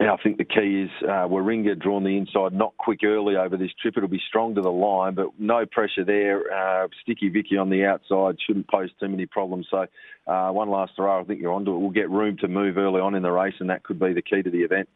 Yeah, 0.00 0.12
I 0.12 0.22
think 0.22 0.38
the 0.38 0.44
key 0.44 0.82
is 0.82 0.90
uh, 1.02 1.26
Warringah 1.26 1.80
drawn 1.80 2.04
the 2.04 2.16
inside, 2.16 2.52
not 2.52 2.76
quick 2.76 3.00
early 3.02 3.34
over 3.34 3.56
this 3.56 3.72
trip. 3.82 3.94
It'll 3.96 4.08
be 4.08 4.22
strong 4.28 4.54
to 4.54 4.60
the 4.60 4.70
line, 4.70 5.14
but 5.14 5.30
no 5.40 5.66
pressure 5.66 6.04
there. 6.04 6.52
Uh, 6.52 6.86
Sticky 7.02 7.28
Vicky 7.30 7.56
on 7.56 7.68
the 7.68 7.84
outside 7.84 8.36
shouldn't 8.46 8.68
pose 8.68 8.90
too 9.00 9.08
many 9.08 9.26
problems. 9.26 9.66
So, 9.68 9.86
uh, 10.28 10.50
one 10.52 10.70
last 10.70 10.92
throw, 10.94 11.20
I 11.20 11.24
think 11.24 11.40
you're 11.40 11.52
onto 11.52 11.74
it. 11.74 11.78
We'll 11.78 11.90
get 11.90 12.10
room 12.10 12.36
to 12.38 12.48
move 12.48 12.78
early 12.78 13.00
on 13.00 13.16
in 13.16 13.24
the 13.24 13.32
race, 13.32 13.54
and 13.58 13.70
that 13.70 13.82
could 13.82 13.98
be 13.98 14.12
the 14.12 14.22
key 14.22 14.40
to 14.40 14.50
the 14.50 14.62
event. 14.62 14.88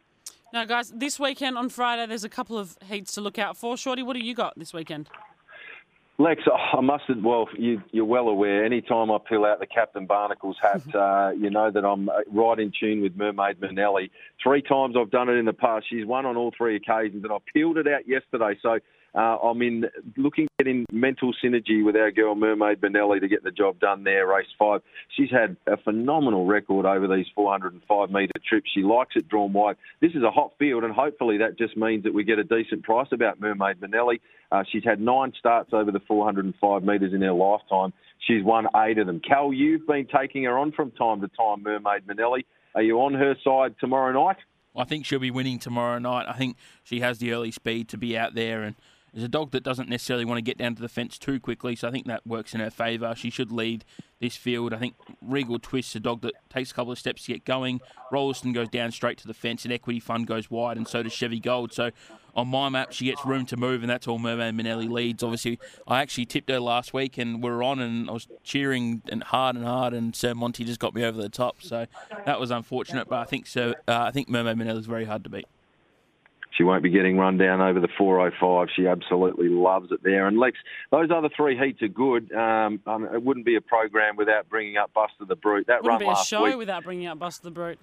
Now, 0.53 0.63
guys, 0.63 0.91
this 0.95 1.19
weekend 1.19 1.57
on 1.57 1.67
Friday, 1.67 2.05
there's 2.05 2.23
a 2.23 2.29
couple 2.29 2.57
of 2.57 2.77
heats 2.87 3.13
to 3.15 3.21
look 3.21 3.37
out 3.37 3.57
for. 3.57 3.75
Shorty, 3.75 4.03
what 4.03 4.13
do 4.13 4.19
you 4.19 4.33
got 4.33 4.57
this 4.57 4.73
weekend? 4.73 5.09
Lex, 6.17 6.43
I 6.73 6.81
must 6.81 7.05
have, 7.07 7.23
well, 7.23 7.47
you, 7.57 7.81
are 7.95 8.05
well 8.05 8.27
aware, 8.27 8.63
any 8.65 8.81
time 8.81 9.11
I 9.11 9.17
peel 9.17 9.45
out 9.45 9.59
the 9.59 9.67
Captain 9.67 10.05
Barnacles 10.05 10.57
hat, 10.61 10.83
uh, 10.95 11.31
you 11.37 11.49
know 11.49 11.71
that 11.71 11.83
I'm 11.83 12.09
uh, 12.09 12.21
right 12.31 12.59
in 12.59 12.71
tune 12.77 13.01
with 13.01 13.15
Mermaid 13.15 13.59
Manelli. 13.59 14.09
Three 14.41 14.61
times 14.61 14.95
I've 14.99 15.11
done 15.11 15.29
it 15.29 15.33
in 15.33 15.45
the 15.45 15.53
past. 15.53 15.85
She's 15.89 16.05
won 16.05 16.25
on 16.25 16.37
all 16.37 16.53
three 16.55 16.75
occasions, 16.75 17.23
and 17.23 17.31
I 17.31 17.37
peeled 17.53 17.77
it 17.77 17.87
out 17.87 18.07
yesterday. 18.07 18.57
So 18.61 18.79
uh, 19.15 19.37
I'm 19.37 19.61
in 19.61 19.85
looking 20.17 20.47
at 20.59 20.67
in 20.67 20.85
mental 20.91 21.33
synergy 21.43 21.83
with 21.85 21.95
our 21.95 22.11
girl 22.11 22.35
Mermaid 22.35 22.81
Manelli 22.81 23.19
to 23.19 23.27
get 23.27 23.43
the 23.43 23.51
job 23.51 23.79
done 23.79 24.03
there. 24.03 24.27
Race 24.27 24.47
five, 24.57 24.81
she's 25.15 25.29
had 25.29 25.55
a 25.67 25.77
phenomenal 25.77 26.45
record 26.45 26.85
over 26.85 27.07
these 27.07 27.27
405 27.35 28.09
metre 28.09 28.31
trips. 28.47 28.69
She 28.73 28.81
likes 28.81 29.15
it 29.15 29.27
drawn 29.27 29.53
wide. 29.53 29.75
This 30.01 30.13
is 30.13 30.23
a 30.23 30.31
hot 30.31 30.53
field, 30.57 30.83
and 30.83 30.93
hopefully 30.93 31.37
that 31.37 31.57
just 31.57 31.77
means 31.77 32.03
that 32.03 32.13
we 32.13 32.23
get 32.23 32.39
a 32.39 32.43
decent 32.43 32.83
price 32.83 33.07
about 33.11 33.39
Mermaid 33.39 33.79
Manelli. 33.79 34.19
Uh, 34.51 34.63
she's 34.71 34.83
had 34.83 34.99
nine 34.99 35.33
starts 35.37 35.71
over 35.73 35.91
the 35.91 36.01
405 36.07 36.83
metres 36.83 37.13
in 37.13 37.21
her 37.21 37.33
lifetime. 37.33 37.93
She's 38.27 38.43
won 38.43 38.67
eight 38.75 38.97
of 38.97 39.07
them. 39.07 39.19
Cal, 39.19 39.53
you've 39.53 39.85
been 39.85 40.07
taking 40.07 40.43
her 40.45 40.57
on 40.57 40.71
from 40.71 40.91
time 40.91 41.21
to 41.21 41.27
time, 41.27 41.61
Mermaid 41.63 42.07
Manelli. 42.07 42.45
Are 42.75 42.81
you 42.81 42.99
on 43.01 43.13
her 43.13 43.35
side 43.43 43.75
tomorrow 43.79 44.11
night? 44.11 44.37
I 44.75 44.85
think 44.85 45.05
she'll 45.05 45.19
be 45.19 45.31
winning 45.31 45.59
tomorrow 45.59 45.99
night. 45.99 46.25
I 46.27 46.33
think 46.33 46.57
she 46.83 47.01
has 47.01 47.19
the 47.19 47.31
early 47.31 47.51
speed 47.51 47.89
to 47.89 47.97
be 47.97 48.17
out 48.17 48.33
there 48.33 48.63
and 48.63 48.75
is 49.13 49.23
a 49.23 49.27
dog 49.27 49.51
that 49.51 49.63
doesn't 49.63 49.89
necessarily 49.89 50.25
want 50.25 50.37
to 50.37 50.41
get 50.41 50.57
down 50.57 50.75
to 50.75 50.81
the 50.81 50.89
fence 50.89 51.17
too 51.17 51.39
quickly, 51.39 51.75
so 51.75 51.87
I 51.87 51.91
think 51.91 52.07
that 52.07 52.25
works 52.25 52.53
in 52.53 52.59
her 52.59 52.71
favour. 52.71 53.13
She 53.15 53.29
should 53.29 53.51
lead 53.51 53.85
this 54.19 54.35
field. 54.35 54.73
I 54.73 54.77
think 54.77 54.95
Regal 55.21 55.59
Twist's 55.59 55.95
a 55.95 55.99
dog 55.99 56.21
that 56.21 56.33
takes 56.49 56.71
a 56.71 56.73
couple 56.73 56.91
of 56.91 56.99
steps 56.99 57.25
to 57.25 57.33
get 57.33 57.45
going. 57.45 57.81
Rolliston 58.11 58.53
goes 58.53 58.69
down 58.69 58.91
straight 58.91 59.17
to 59.19 59.27
the 59.27 59.33
fence, 59.33 59.65
and 59.65 59.73
Equity 59.73 59.99
Fund 59.99 60.25
goes 60.25 60.49
wide, 60.49 60.77
and 60.77 60.87
so 60.87 61.03
does 61.03 61.13
Chevy 61.13 61.39
Gold. 61.39 61.73
So 61.73 61.91
on 62.35 62.47
my 62.47 62.69
map, 62.69 62.91
she 62.91 63.05
gets 63.05 63.23
room 63.25 63.45
to 63.47 63.57
move, 63.57 63.83
and 63.83 63.89
that's 63.89 64.07
all 64.07 64.17
Mermaid 64.17 64.55
Manelli 64.55 64.89
leads. 64.89 65.21
Obviously, 65.21 65.59
I 65.87 66.01
actually 66.01 66.25
tipped 66.25 66.49
her 66.49 66.59
last 66.59 66.93
week, 66.93 67.17
and 67.19 67.43
we 67.43 67.49
are 67.51 67.61
on, 67.61 67.79
and 67.79 68.09
I 68.09 68.13
was 68.13 68.27
cheering 68.43 69.03
and 69.09 69.21
hard 69.23 69.55
and 69.55 69.65
hard, 69.65 69.93
and 69.93 70.15
Sir 70.15 70.33
Monty 70.33 70.63
just 70.63 70.79
got 70.79 70.95
me 70.95 71.03
over 71.03 71.21
the 71.21 71.29
top. 71.29 71.61
So 71.61 71.85
that 72.25 72.39
was 72.39 72.49
unfortunate, 72.49 73.07
but 73.07 73.19
I 73.19 73.25
think 73.25 73.45
so. 73.45 73.75
Uh, 73.87 74.05
I 74.05 74.11
think 74.11 74.29
Mermaid 74.29 74.57
Manelli 74.57 74.79
is 74.79 74.87
very 74.87 75.05
hard 75.05 75.23
to 75.25 75.29
beat. 75.29 75.45
She 76.57 76.63
won't 76.63 76.83
be 76.83 76.89
getting 76.89 77.17
run 77.17 77.37
down 77.37 77.61
over 77.61 77.79
the 77.79 77.87
405. 77.97 78.67
She 78.75 78.87
absolutely 78.87 79.49
loves 79.49 79.91
it 79.91 80.03
there. 80.03 80.27
And 80.27 80.37
Lex, 80.37 80.57
those 80.91 81.09
other 81.09 81.29
three 81.35 81.57
heats 81.57 81.81
are 81.81 81.87
good. 81.87 82.31
Um, 82.31 82.79
um, 82.85 83.05
it 83.13 83.23
wouldn't 83.23 83.45
be 83.45 83.55
a 83.55 83.61
program 83.61 84.15
without 84.15 84.49
bringing 84.49 84.77
up 84.77 84.93
Buster 84.93 85.25
the 85.25 85.35
Brute. 85.35 85.67
That 85.67 85.83
wouldn't 85.83 86.01
run 86.01 86.13
be 86.13 86.19
a 86.19 86.23
show 86.23 86.43
week, 86.43 86.57
without 86.57 86.83
bringing 86.83 87.07
up 87.07 87.19
Buster 87.19 87.45
the 87.45 87.51
Brute. 87.51 87.79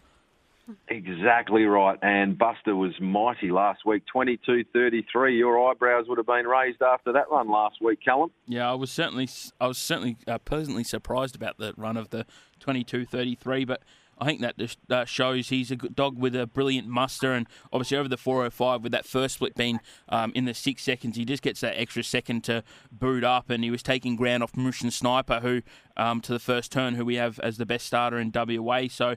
Exactly 0.88 1.64
right. 1.64 1.98
And 2.02 2.38
Buster 2.38 2.76
was 2.76 2.92
mighty 3.00 3.50
last 3.50 3.84
week, 3.84 4.04
22-33. 4.14 5.36
Your 5.36 5.70
eyebrows 5.70 6.06
would 6.08 6.18
have 6.18 6.26
been 6.26 6.46
raised 6.46 6.82
after 6.82 7.12
that 7.12 7.30
run 7.30 7.48
last 7.50 7.80
week, 7.80 7.98
Callum. 8.04 8.30
Yeah, 8.46 8.70
I 8.70 8.74
was 8.74 8.90
certainly 8.90 9.28
I 9.60 9.66
was 9.66 9.78
certainly 9.78 10.16
uh, 10.26 10.38
pleasantly 10.38 10.84
surprised 10.84 11.34
about 11.34 11.58
the 11.58 11.74
run 11.76 11.96
of 11.96 12.10
the 12.10 12.26
22-33, 12.60 13.66
but 13.66 13.82
I 14.20 14.26
think 14.26 14.40
that 14.42 14.58
just 14.58 14.78
shows 15.06 15.48
he's 15.48 15.70
a 15.70 15.76
good 15.76 15.96
dog 15.96 16.18
with 16.18 16.36
a 16.36 16.46
brilliant 16.46 16.86
muster, 16.88 17.32
and 17.32 17.46
obviously 17.72 17.96
over 17.96 18.08
the 18.08 18.16
405 18.16 18.82
with 18.82 18.92
that 18.92 19.06
first 19.06 19.36
split 19.36 19.54
being 19.54 19.80
um, 20.08 20.32
in 20.34 20.44
the 20.44 20.54
six 20.54 20.82
seconds, 20.82 21.16
he 21.16 21.24
just 21.24 21.42
gets 21.42 21.60
that 21.60 21.80
extra 21.80 22.04
second 22.04 22.44
to 22.44 22.62
boot 22.92 23.24
up, 23.24 23.50
and 23.50 23.64
he 23.64 23.70
was 23.70 23.82
taking 23.82 24.16
ground 24.16 24.42
off 24.42 24.56
Mission 24.56 24.90
Sniper, 24.90 25.40
who 25.40 25.62
um, 25.96 26.20
to 26.20 26.32
the 26.32 26.38
first 26.38 26.70
turn, 26.70 26.94
who 26.94 27.04
we 27.04 27.14
have 27.16 27.38
as 27.40 27.56
the 27.56 27.66
best 27.66 27.86
starter 27.86 28.18
in 28.18 28.30
WA. 28.34 28.82
So. 28.88 29.16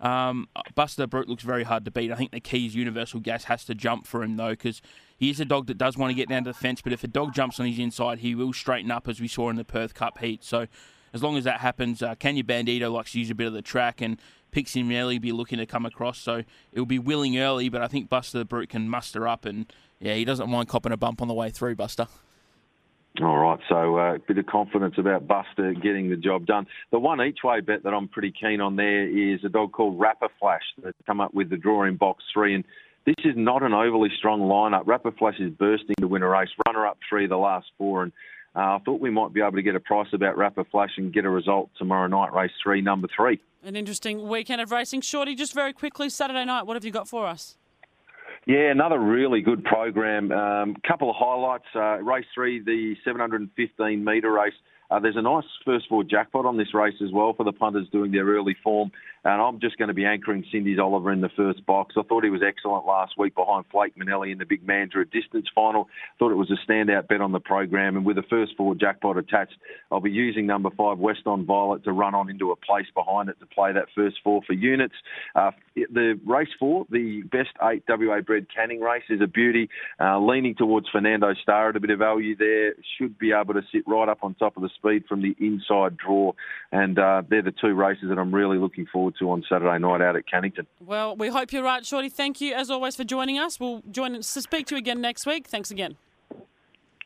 Um, 0.00 0.48
Buster 0.74 1.06
Brute 1.06 1.28
looks 1.28 1.44
very 1.44 1.62
hard 1.62 1.86
to 1.86 1.90
beat. 1.90 2.10
I 2.10 2.16
think 2.16 2.32
the 2.32 2.40
key 2.40 2.66
is 2.66 2.74
Universal 2.74 3.20
Gas 3.20 3.44
has 3.44 3.64
to 3.66 3.74
jump 3.74 4.06
for 4.06 4.22
him 4.22 4.36
though, 4.36 4.50
because 4.50 4.82
he 5.16 5.30
is 5.30 5.40
a 5.40 5.44
dog 5.46 5.66
that 5.68 5.78
does 5.78 5.96
want 5.96 6.10
to 6.10 6.14
get 6.14 6.28
down 6.28 6.44
to 6.44 6.50
the 6.50 6.54
fence. 6.54 6.82
But 6.82 6.92
if 6.92 7.04
a 7.04 7.06
dog 7.06 7.32
jumps 7.32 7.58
on 7.58 7.66
his 7.66 7.78
inside, 7.78 8.18
he 8.18 8.34
will 8.34 8.52
straighten 8.52 8.90
up, 8.90 9.08
as 9.08 9.20
we 9.20 9.28
saw 9.28 9.48
in 9.48 9.56
the 9.56 9.64
Perth 9.64 9.94
Cup 9.94 10.18
heat. 10.18 10.44
So 10.44 10.66
as 11.14 11.22
long 11.22 11.38
as 11.38 11.44
that 11.44 11.60
happens, 11.60 12.02
uh, 12.02 12.16
Kenya 12.16 12.42
Bandito 12.42 12.92
likes 12.92 13.12
to 13.12 13.20
use 13.20 13.30
a 13.30 13.34
bit 13.34 13.46
of 13.46 13.52
the 13.52 13.62
track, 13.62 14.00
and 14.00 14.20
Pixie 14.50 14.82
Melly 14.82 15.18
be 15.18 15.32
looking 15.32 15.58
to 15.58 15.66
come 15.66 15.86
across. 15.86 16.18
So 16.18 16.42
it'll 16.72 16.84
be 16.84 16.98
willing 16.98 17.38
early, 17.38 17.68
but 17.68 17.80
I 17.80 17.86
think 17.86 18.08
Buster 18.08 18.38
the 18.38 18.44
Brute 18.44 18.68
can 18.68 18.88
muster 18.88 19.26
up, 19.26 19.44
and 19.44 19.72
yeah, 20.00 20.14
he 20.14 20.24
doesn't 20.24 20.50
mind 20.50 20.68
copping 20.68 20.92
a 20.92 20.96
bump 20.96 21.22
on 21.22 21.28
the 21.28 21.34
way 21.34 21.50
through. 21.50 21.76
Buster. 21.76 22.08
All 23.22 23.38
right, 23.38 23.60
so 23.68 23.96
a 23.96 24.14
uh, 24.14 24.18
bit 24.26 24.38
of 24.38 24.46
confidence 24.46 24.96
about 24.98 25.28
Buster 25.28 25.72
getting 25.74 26.10
the 26.10 26.16
job 26.16 26.46
done. 26.46 26.66
The 26.90 26.98
one 26.98 27.22
each 27.22 27.38
way 27.44 27.60
bet 27.60 27.84
that 27.84 27.94
I'm 27.94 28.08
pretty 28.08 28.32
keen 28.32 28.60
on 28.60 28.74
there 28.74 29.06
is 29.08 29.44
a 29.44 29.48
dog 29.48 29.70
called 29.70 30.00
Rapper 30.00 30.28
Flash 30.40 30.64
that's 30.82 30.96
come 31.06 31.20
up 31.20 31.32
with 31.32 31.48
the 31.48 31.56
draw 31.56 31.84
in 31.84 31.96
box 31.96 32.24
three. 32.32 32.56
And 32.56 32.64
this 33.06 33.14
is 33.24 33.34
not 33.36 33.62
an 33.62 33.72
overly 33.72 34.10
strong 34.18 34.40
lineup. 34.40 34.88
Rapper 34.88 35.12
Flash 35.12 35.38
is 35.38 35.52
bursting 35.52 35.94
to 36.00 36.08
win 36.08 36.24
a 36.24 36.28
race, 36.28 36.48
runner 36.66 36.88
up 36.88 36.98
three 37.08 37.28
the 37.28 37.36
last 37.36 37.66
four. 37.78 38.02
And 38.02 38.12
uh, 38.56 38.76
I 38.76 38.78
thought 38.84 39.00
we 39.00 39.10
might 39.10 39.32
be 39.32 39.40
able 39.40 39.52
to 39.52 39.62
get 39.62 39.74
a 39.74 39.80
price 39.80 40.08
about 40.12 40.36
Rapper 40.36 40.64
Flash 40.64 40.92
and 40.96 41.12
get 41.12 41.24
a 41.24 41.30
result 41.30 41.70
tomorrow 41.76 42.06
night, 42.06 42.32
race 42.32 42.52
three, 42.62 42.80
number 42.80 43.08
three. 43.14 43.40
An 43.64 43.76
interesting 43.76 44.28
weekend 44.28 44.60
of 44.60 44.70
racing. 44.70 45.00
Shorty, 45.00 45.34
just 45.34 45.54
very 45.54 45.72
quickly, 45.72 46.08
Saturday 46.08 46.44
night, 46.44 46.66
what 46.66 46.74
have 46.74 46.84
you 46.84 46.90
got 46.90 47.08
for 47.08 47.26
us? 47.26 47.56
Yeah, 48.46 48.70
another 48.70 48.98
really 48.98 49.40
good 49.40 49.64
program. 49.64 50.30
A 50.30 50.36
um, 50.36 50.76
couple 50.86 51.08
of 51.08 51.16
highlights. 51.18 51.64
Uh, 51.74 52.02
race 52.02 52.26
three, 52.34 52.62
the 52.62 52.94
715 53.04 54.04
metre 54.04 54.30
race. 54.30 54.52
Uh, 54.90 55.00
there's 55.00 55.16
a 55.16 55.22
nice 55.22 55.44
first 55.64 55.86
four 55.88 56.04
jackpot 56.04 56.44
on 56.44 56.58
this 56.58 56.74
race 56.74 56.94
as 57.02 57.10
well 57.10 57.32
for 57.32 57.44
the 57.44 57.52
punters 57.52 57.88
doing 57.90 58.12
their 58.12 58.26
early 58.26 58.54
form. 58.62 58.92
And 59.24 59.40
I'm 59.40 59.58
just 59.58 59.78
going 59.78 59.88
to 59.88 59.94
be 59.94 60.04
anchoring 60.04 60.44
Cindy's 60.52 60.78
Oliver 60.78 61.10
in 61.10 61.22
the 61.22 61.30
first 61.30 61.64
box. 61.64 61.94
I 61.98 62.02
thought 62.02 62.24
he 62.24 62.30
was 62.30 62.42
excellent 62.46 62.84
last 62.84 63.14
week 63.16 63.34
behind 63.34 63.64
Flake 63.70 63.96
Manelli 63.96 64.32
in 64.32 64.38
the 64.38 64.44
Big 64.44 64.66
Mandurah 64.66 65.10
distance 65.10 65.46
final. 65.54 65.88
Thought 66.18 66.32
it 66.32 66.36
was 66.36 66.50
a 66.50 66.70
standout 66.70 67.08
bet 67.08 67.22
on 67.22 67.32
the 67.32 67.40
program. 67.40 67.96
And 67.96 68.04
with 68.04 68.16
the 68.16 68.22
first 68.22 68.52
four 68.56 68.74
jackpot 68.74 69.16
attached, 69.16 69.56
I'll 69.90 70.00
be 70.00 70.10
using 70.10 70.46
number 70.46 70.68
five, 70.76 70.98
Weston 70.98 71.46
Violet, 71.46 71.84
to 71.84 71.92
run 71.92 72.14
on 72.14 72.28
into 72.28 72.50
a 72.50 72.56
place 72.56 72.86
behind 72.94 73.30
it 73.30 73.40
to 73.40 73.46
play 73.46 73.72
that 73.72 73.86
first 73.94 74.16
four 74.22 74.42
for 74.46 74.52
units. 74.52 74.94
Uh, 75.34 75.52
the 75.74 76.20
race 76.26 76.48
four, 76.58 76.84
the 76.90 77.22
best 77.22 77.50
eight 77.62 77.82
WA 77.88 78.20
bred 78.20 78.46
canning 78.54 78.80
race, 78.80 79.04
is 79.08 79.22
a 79.22 79.26
beauty. 79.26 79.70
Uh, 79.98 80.18
leaning 80.20 80.54
towards 80.54 80.88
Fernando 80.90 81.32
Star 81.42 81.70
at 81.70 81.76
a 81.76 81.80
bit 81.80 81.90
of 81.90 81.98
value 81.98 82.36
there. 82.36 82.74
Should 82.98 83.18
be 83.18 83.32
able 83.32 83.54
to 83.54 83.62
sit 83.72 83.84
right 83.86 84.08
up 84.08 84.18
on 84.22 84.34
top 84.34 84.58
of 84.58 84.62
the 84.62 84.70
speed 84.76 85.04
from 85.08 85.22
the 85.22 85.34
inside 85.40 85.96
draw. 85.96 86.32
And 86.72 86.98
uh, 86.98 87.22
they're 87.28 87.42
the 87.42 87.52
two 87.52 87.72
races 87.72 88.10
that 88.10 88.18
I'm 88.18 88.34
really 88.34 88.58
looking 88.58 88.84
forward 88.84 89.13
to 89.18 89.30
on 89.30 89.44
Saturday 89.48 89.78
night 89.78 90.00
out 90.00 90.16
at 90.16 90.24
Cannington. 90.26 90.66
Well, 90.80 91.16
we 91.16 91.28
hope 91.28 91.52
you're 91.52 91.62
right, 91.62 91.84
Shorty. 91.84 92.08
Thank 92.08 92.40
you, 92.40 92.54
as 92.54 92.70
always, 92.70 92.96
for 92.96 93.04
joining 93.04 93.38
us. 93.38 93.58
We'll 93.60 93.82
join 93.90 94.14
to 94.14 94.22
speak 94.22 94.66
to 94.68 94.74
you 94.74 94.78
again 94.78 95.00
next 95.00 95.26
week. 95.26 95.46
Thanks 95.46 95.70
again. 95.70 95.96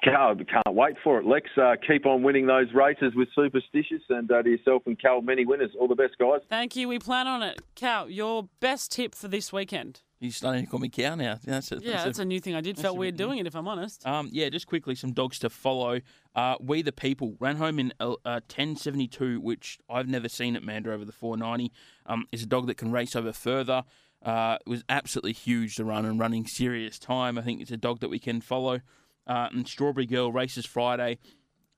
Can't, 0.05 0.49
can't 0.49 0.77
wait 0.77 0.95
for 1.03 1.19
it, 1.19 1.27
Lex. 1.27 1.49
Uh, 1.61 1.75
keep 1.87 2.07
on 2.07 2.23
winning 2.23 2.47
those 2.47 2.73
races 2.73 3.15
with 3.17 3.29
Superstitious, 3.35 4.03
and 4.09 4.31
uh, 4.31 4.43
to 4.43 4.49
yourself 4.49 4.83
and 4.87 5.01
Cal, 5.01 5.21
many 5.21 5.45
winners. 5.45 5.71
All 5.79 5.89
the 5.89 5.97
best, 5.97 6.17
guys. 6.19 6.41
Thank 6.49 6.77
you. 6.77 6.87
We 6.89 7.01
plan 7.01 7.27
on 7.27 7.43
it. 7.43 7.61
Cal, 7.75 8.09
your 8.09 8.49
best 8.61 8.93
tip 8.93 9.15
for 9.15 9.27
this 9.27 9.53
weekend? 9.53 10.03
He's 10.21 10.37
starting 10.37 10.65
to 10.65 10.71
call 10.71 10.81
me 10.81 10.89
cow 10.89 11.15
now. 11.15 11.39
That's 11.45 11.71
a, 11.71 11.77
yeah, 11.77 11.93
that's, 11.93 12.05
that's 12.05 12.19
a, 12.19 12.23
a, 12.23 12.25
new 12.25 12.41
thing 12.41 12.57
I 12.57 12.61
did. 12.61 12.77
Felt 12.77 12.97
weird 12.97 13.17
doing 13.17 13.39
it, 13.39 13.47
if 13.47 13.55
I'm 13.55 13.69
honest. 13.69 14.05
Um, 14.05 14.29
yeah, 14.33 14.49
just 14.49 14.67
quickly, 14.67 14.97
some 14.97 15.13
dogs 15.13 15.39
to 15.41 15.51
follow. 15.51 16.01
Uh, 16.35 16.57
we 16.61 16.83
the 16.83 16.93
People 16.93 17.37
ran 17.39 17.57
home 17.57 17.79
in 17.79 17.93
uh, 18.01 18.17
1072, 18.25 19.41
which 19.41 19.79
I've 19.89 20.09
never 20.09 20.29
seen 20.29 20.57
at 20.57 20.63
Mandurah 20.63 20.95
over 20.95 21.05
the 21.05 21.13
490. 21.13 21.73
Um, 22.07 22.27
is 22.33 22.43
a 22.43 22.47
dog 22.47 22.67
that 22.67 22.77
can 22.77 22.91
race 22.91 23.15
over 23.15 23.33
further. 23.33 23.85
Uh, 24.21 24.59
it 24.67 24.69
was 24.69 24.83
absolutely 24.89 25.33
huge 25.33 25.77
to 25.77 25.85
run 25.85 26.05
and 26.05 26.19
running 26.19 26.47
serious 26.47 26.99
time. 26.99 27.39
I 27.39 27.43
think 27.43 27.61
it's 27.61 27.71
a 27.71 27.77
dog 27.77 28.01
that 28.01 28.11
we 28.11 28.19
can 28.19 28.41
follow. 28.41 28.81
Uh, 29.27 29.49
and 29.53 29.69
Strawberry 29.69 30.07
Girl 30.07 30.33
races 30.33 30.67
Friday. 30.67 31.19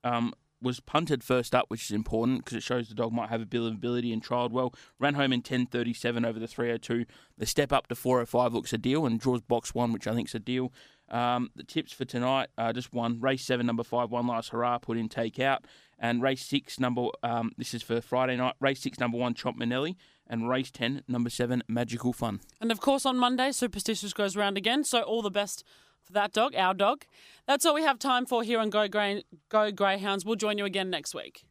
Um, 0.03 0.33
was 0.61 0.79
punted 0.79 1.23
first 1.23 1.55
up, 1.55 1.65
which 1.69 1.83
is 1.85 1.91
important 1.91 2.45
because 2.45 2.57
it 2.57 2.63
shows 2.63 2.87
the 2.87 2.95
dog 2.95 3.11
might 3.11 3.29
have 3.29 3.41
a 3.41 3.45
bit 3.45 3.61
of 3.61 3.67
ability 3.67 4.13
and 4.13 4.23
trialled 4.23 4.51
well. 4.51 4.73
Ran 4.99 5.15
home 5.15 5.33
in 5.33 5.41
10.37 5.41 6.25
over 6.25 6.39
the 6.39 6.47
302. 6.47 7.05
The 7.37 7.45
step 7.45 7.71
up 7.73 7.87
to 7.87 7.95
405 7.95 8.53
looks 8.53 8.73
a 8.73 8.77
deal 8.77 9.05
and 9.05 9.19
draws 9.19 9.41
box 9.41 9.73
one, 9.73 9.91
which 9.91 10.07
I 10.07 10.13
think 10.13 10.27
is 10.29 10.35
a 10.35 10.39
deal. 10.39 10.71
Um, 11.11 11.49
the 11.55 11.63
tips 11.63 11.91
for 11.91 12.05
tonight 12.05 12.47
uh, 12.57 12.71
just 12.71 12.93
one 12.93 13.19
race 13.19 13.43
seven, 13.43 13.65
number 13.65 13.83
five, 13.83 14.11
one 14.11 14.27
last 14.27 14.49
hurrah, 14.49 14.77
put 14.77 14.97
in 14.97 15.09
take 15.09 15.39
out, 15.39 15.65
and 15.99 16.21
race 16.21 16.45
six, 16.45 16.79
number 16.79 17.07
um, 17.21 17.51
this 17.57 17.73
is 17.73 17.83
for 17.83 17.99
Friday 17.99 18.37
night. 18.37 18.55
Race 18.61 18.79
six, 18.79 18.97
number 18.97 19.17
one, 19.17 19.33
Chomp 19.33 19.57
Manelli, 19.57 19.97
and 20.25 20.47
race 20.47 20.71
ten, 20.71 21.03
number 21.09 21.29
seven, 21.29 21.63
Magical 21.67 22.13
Fun. 22.13 22.39
And 22.61 22.71
of 22.71 22.79
course, 22.79 23.05
on 23.05 23.17
Monday, 23.17 23.51
Superstitious 23.51 24.13
goes 24.13 24.37
round 24.37 24.57
again. 24.57 24.85
So 24.85 25.01
all 25.01 25.21
the 25.21 25.29
best 25.29 25.65
for 26.05 26.13
that 26.13 26.33
dog, 26.33 26.55
our 26.55 26.73
dog. 26.73 27.05
That's 27.47 27.65
all 27.65 27.73
we 27.73 27.83
have 27.83 27.99
time 27.99 28.25
for 28.25 28.43
here 28.43 28.59
on 28.59 28.69
Go, 28.69 28.87
Grey- 28.87 29.23
Go 29.49 29.71
Greyhounds. 29.71 30.25
We'll 30.25 30.35
join 30.35 30.57
you 30.57 30.65
again 30.65 30.89
next 30.89 31.13
week. 31.13 31.43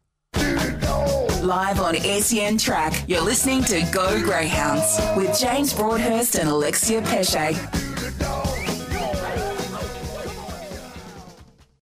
Live 1.42 1.80
on 1.80 1.96
SEN 1.96 2.58
Track, 2.58 3.04
you're 3.08 3.22
listening 3.22 3.62
to 3.64 3.80
Go 3.92 4.20
Greyhounds 4.22 4.98
with 5.16 5.38
James 5.38 5.72
Broadhurst 5.72 6.34
and 6.34 6.48
Alexia 6.48 7.00
Pesce. 7.00 7.79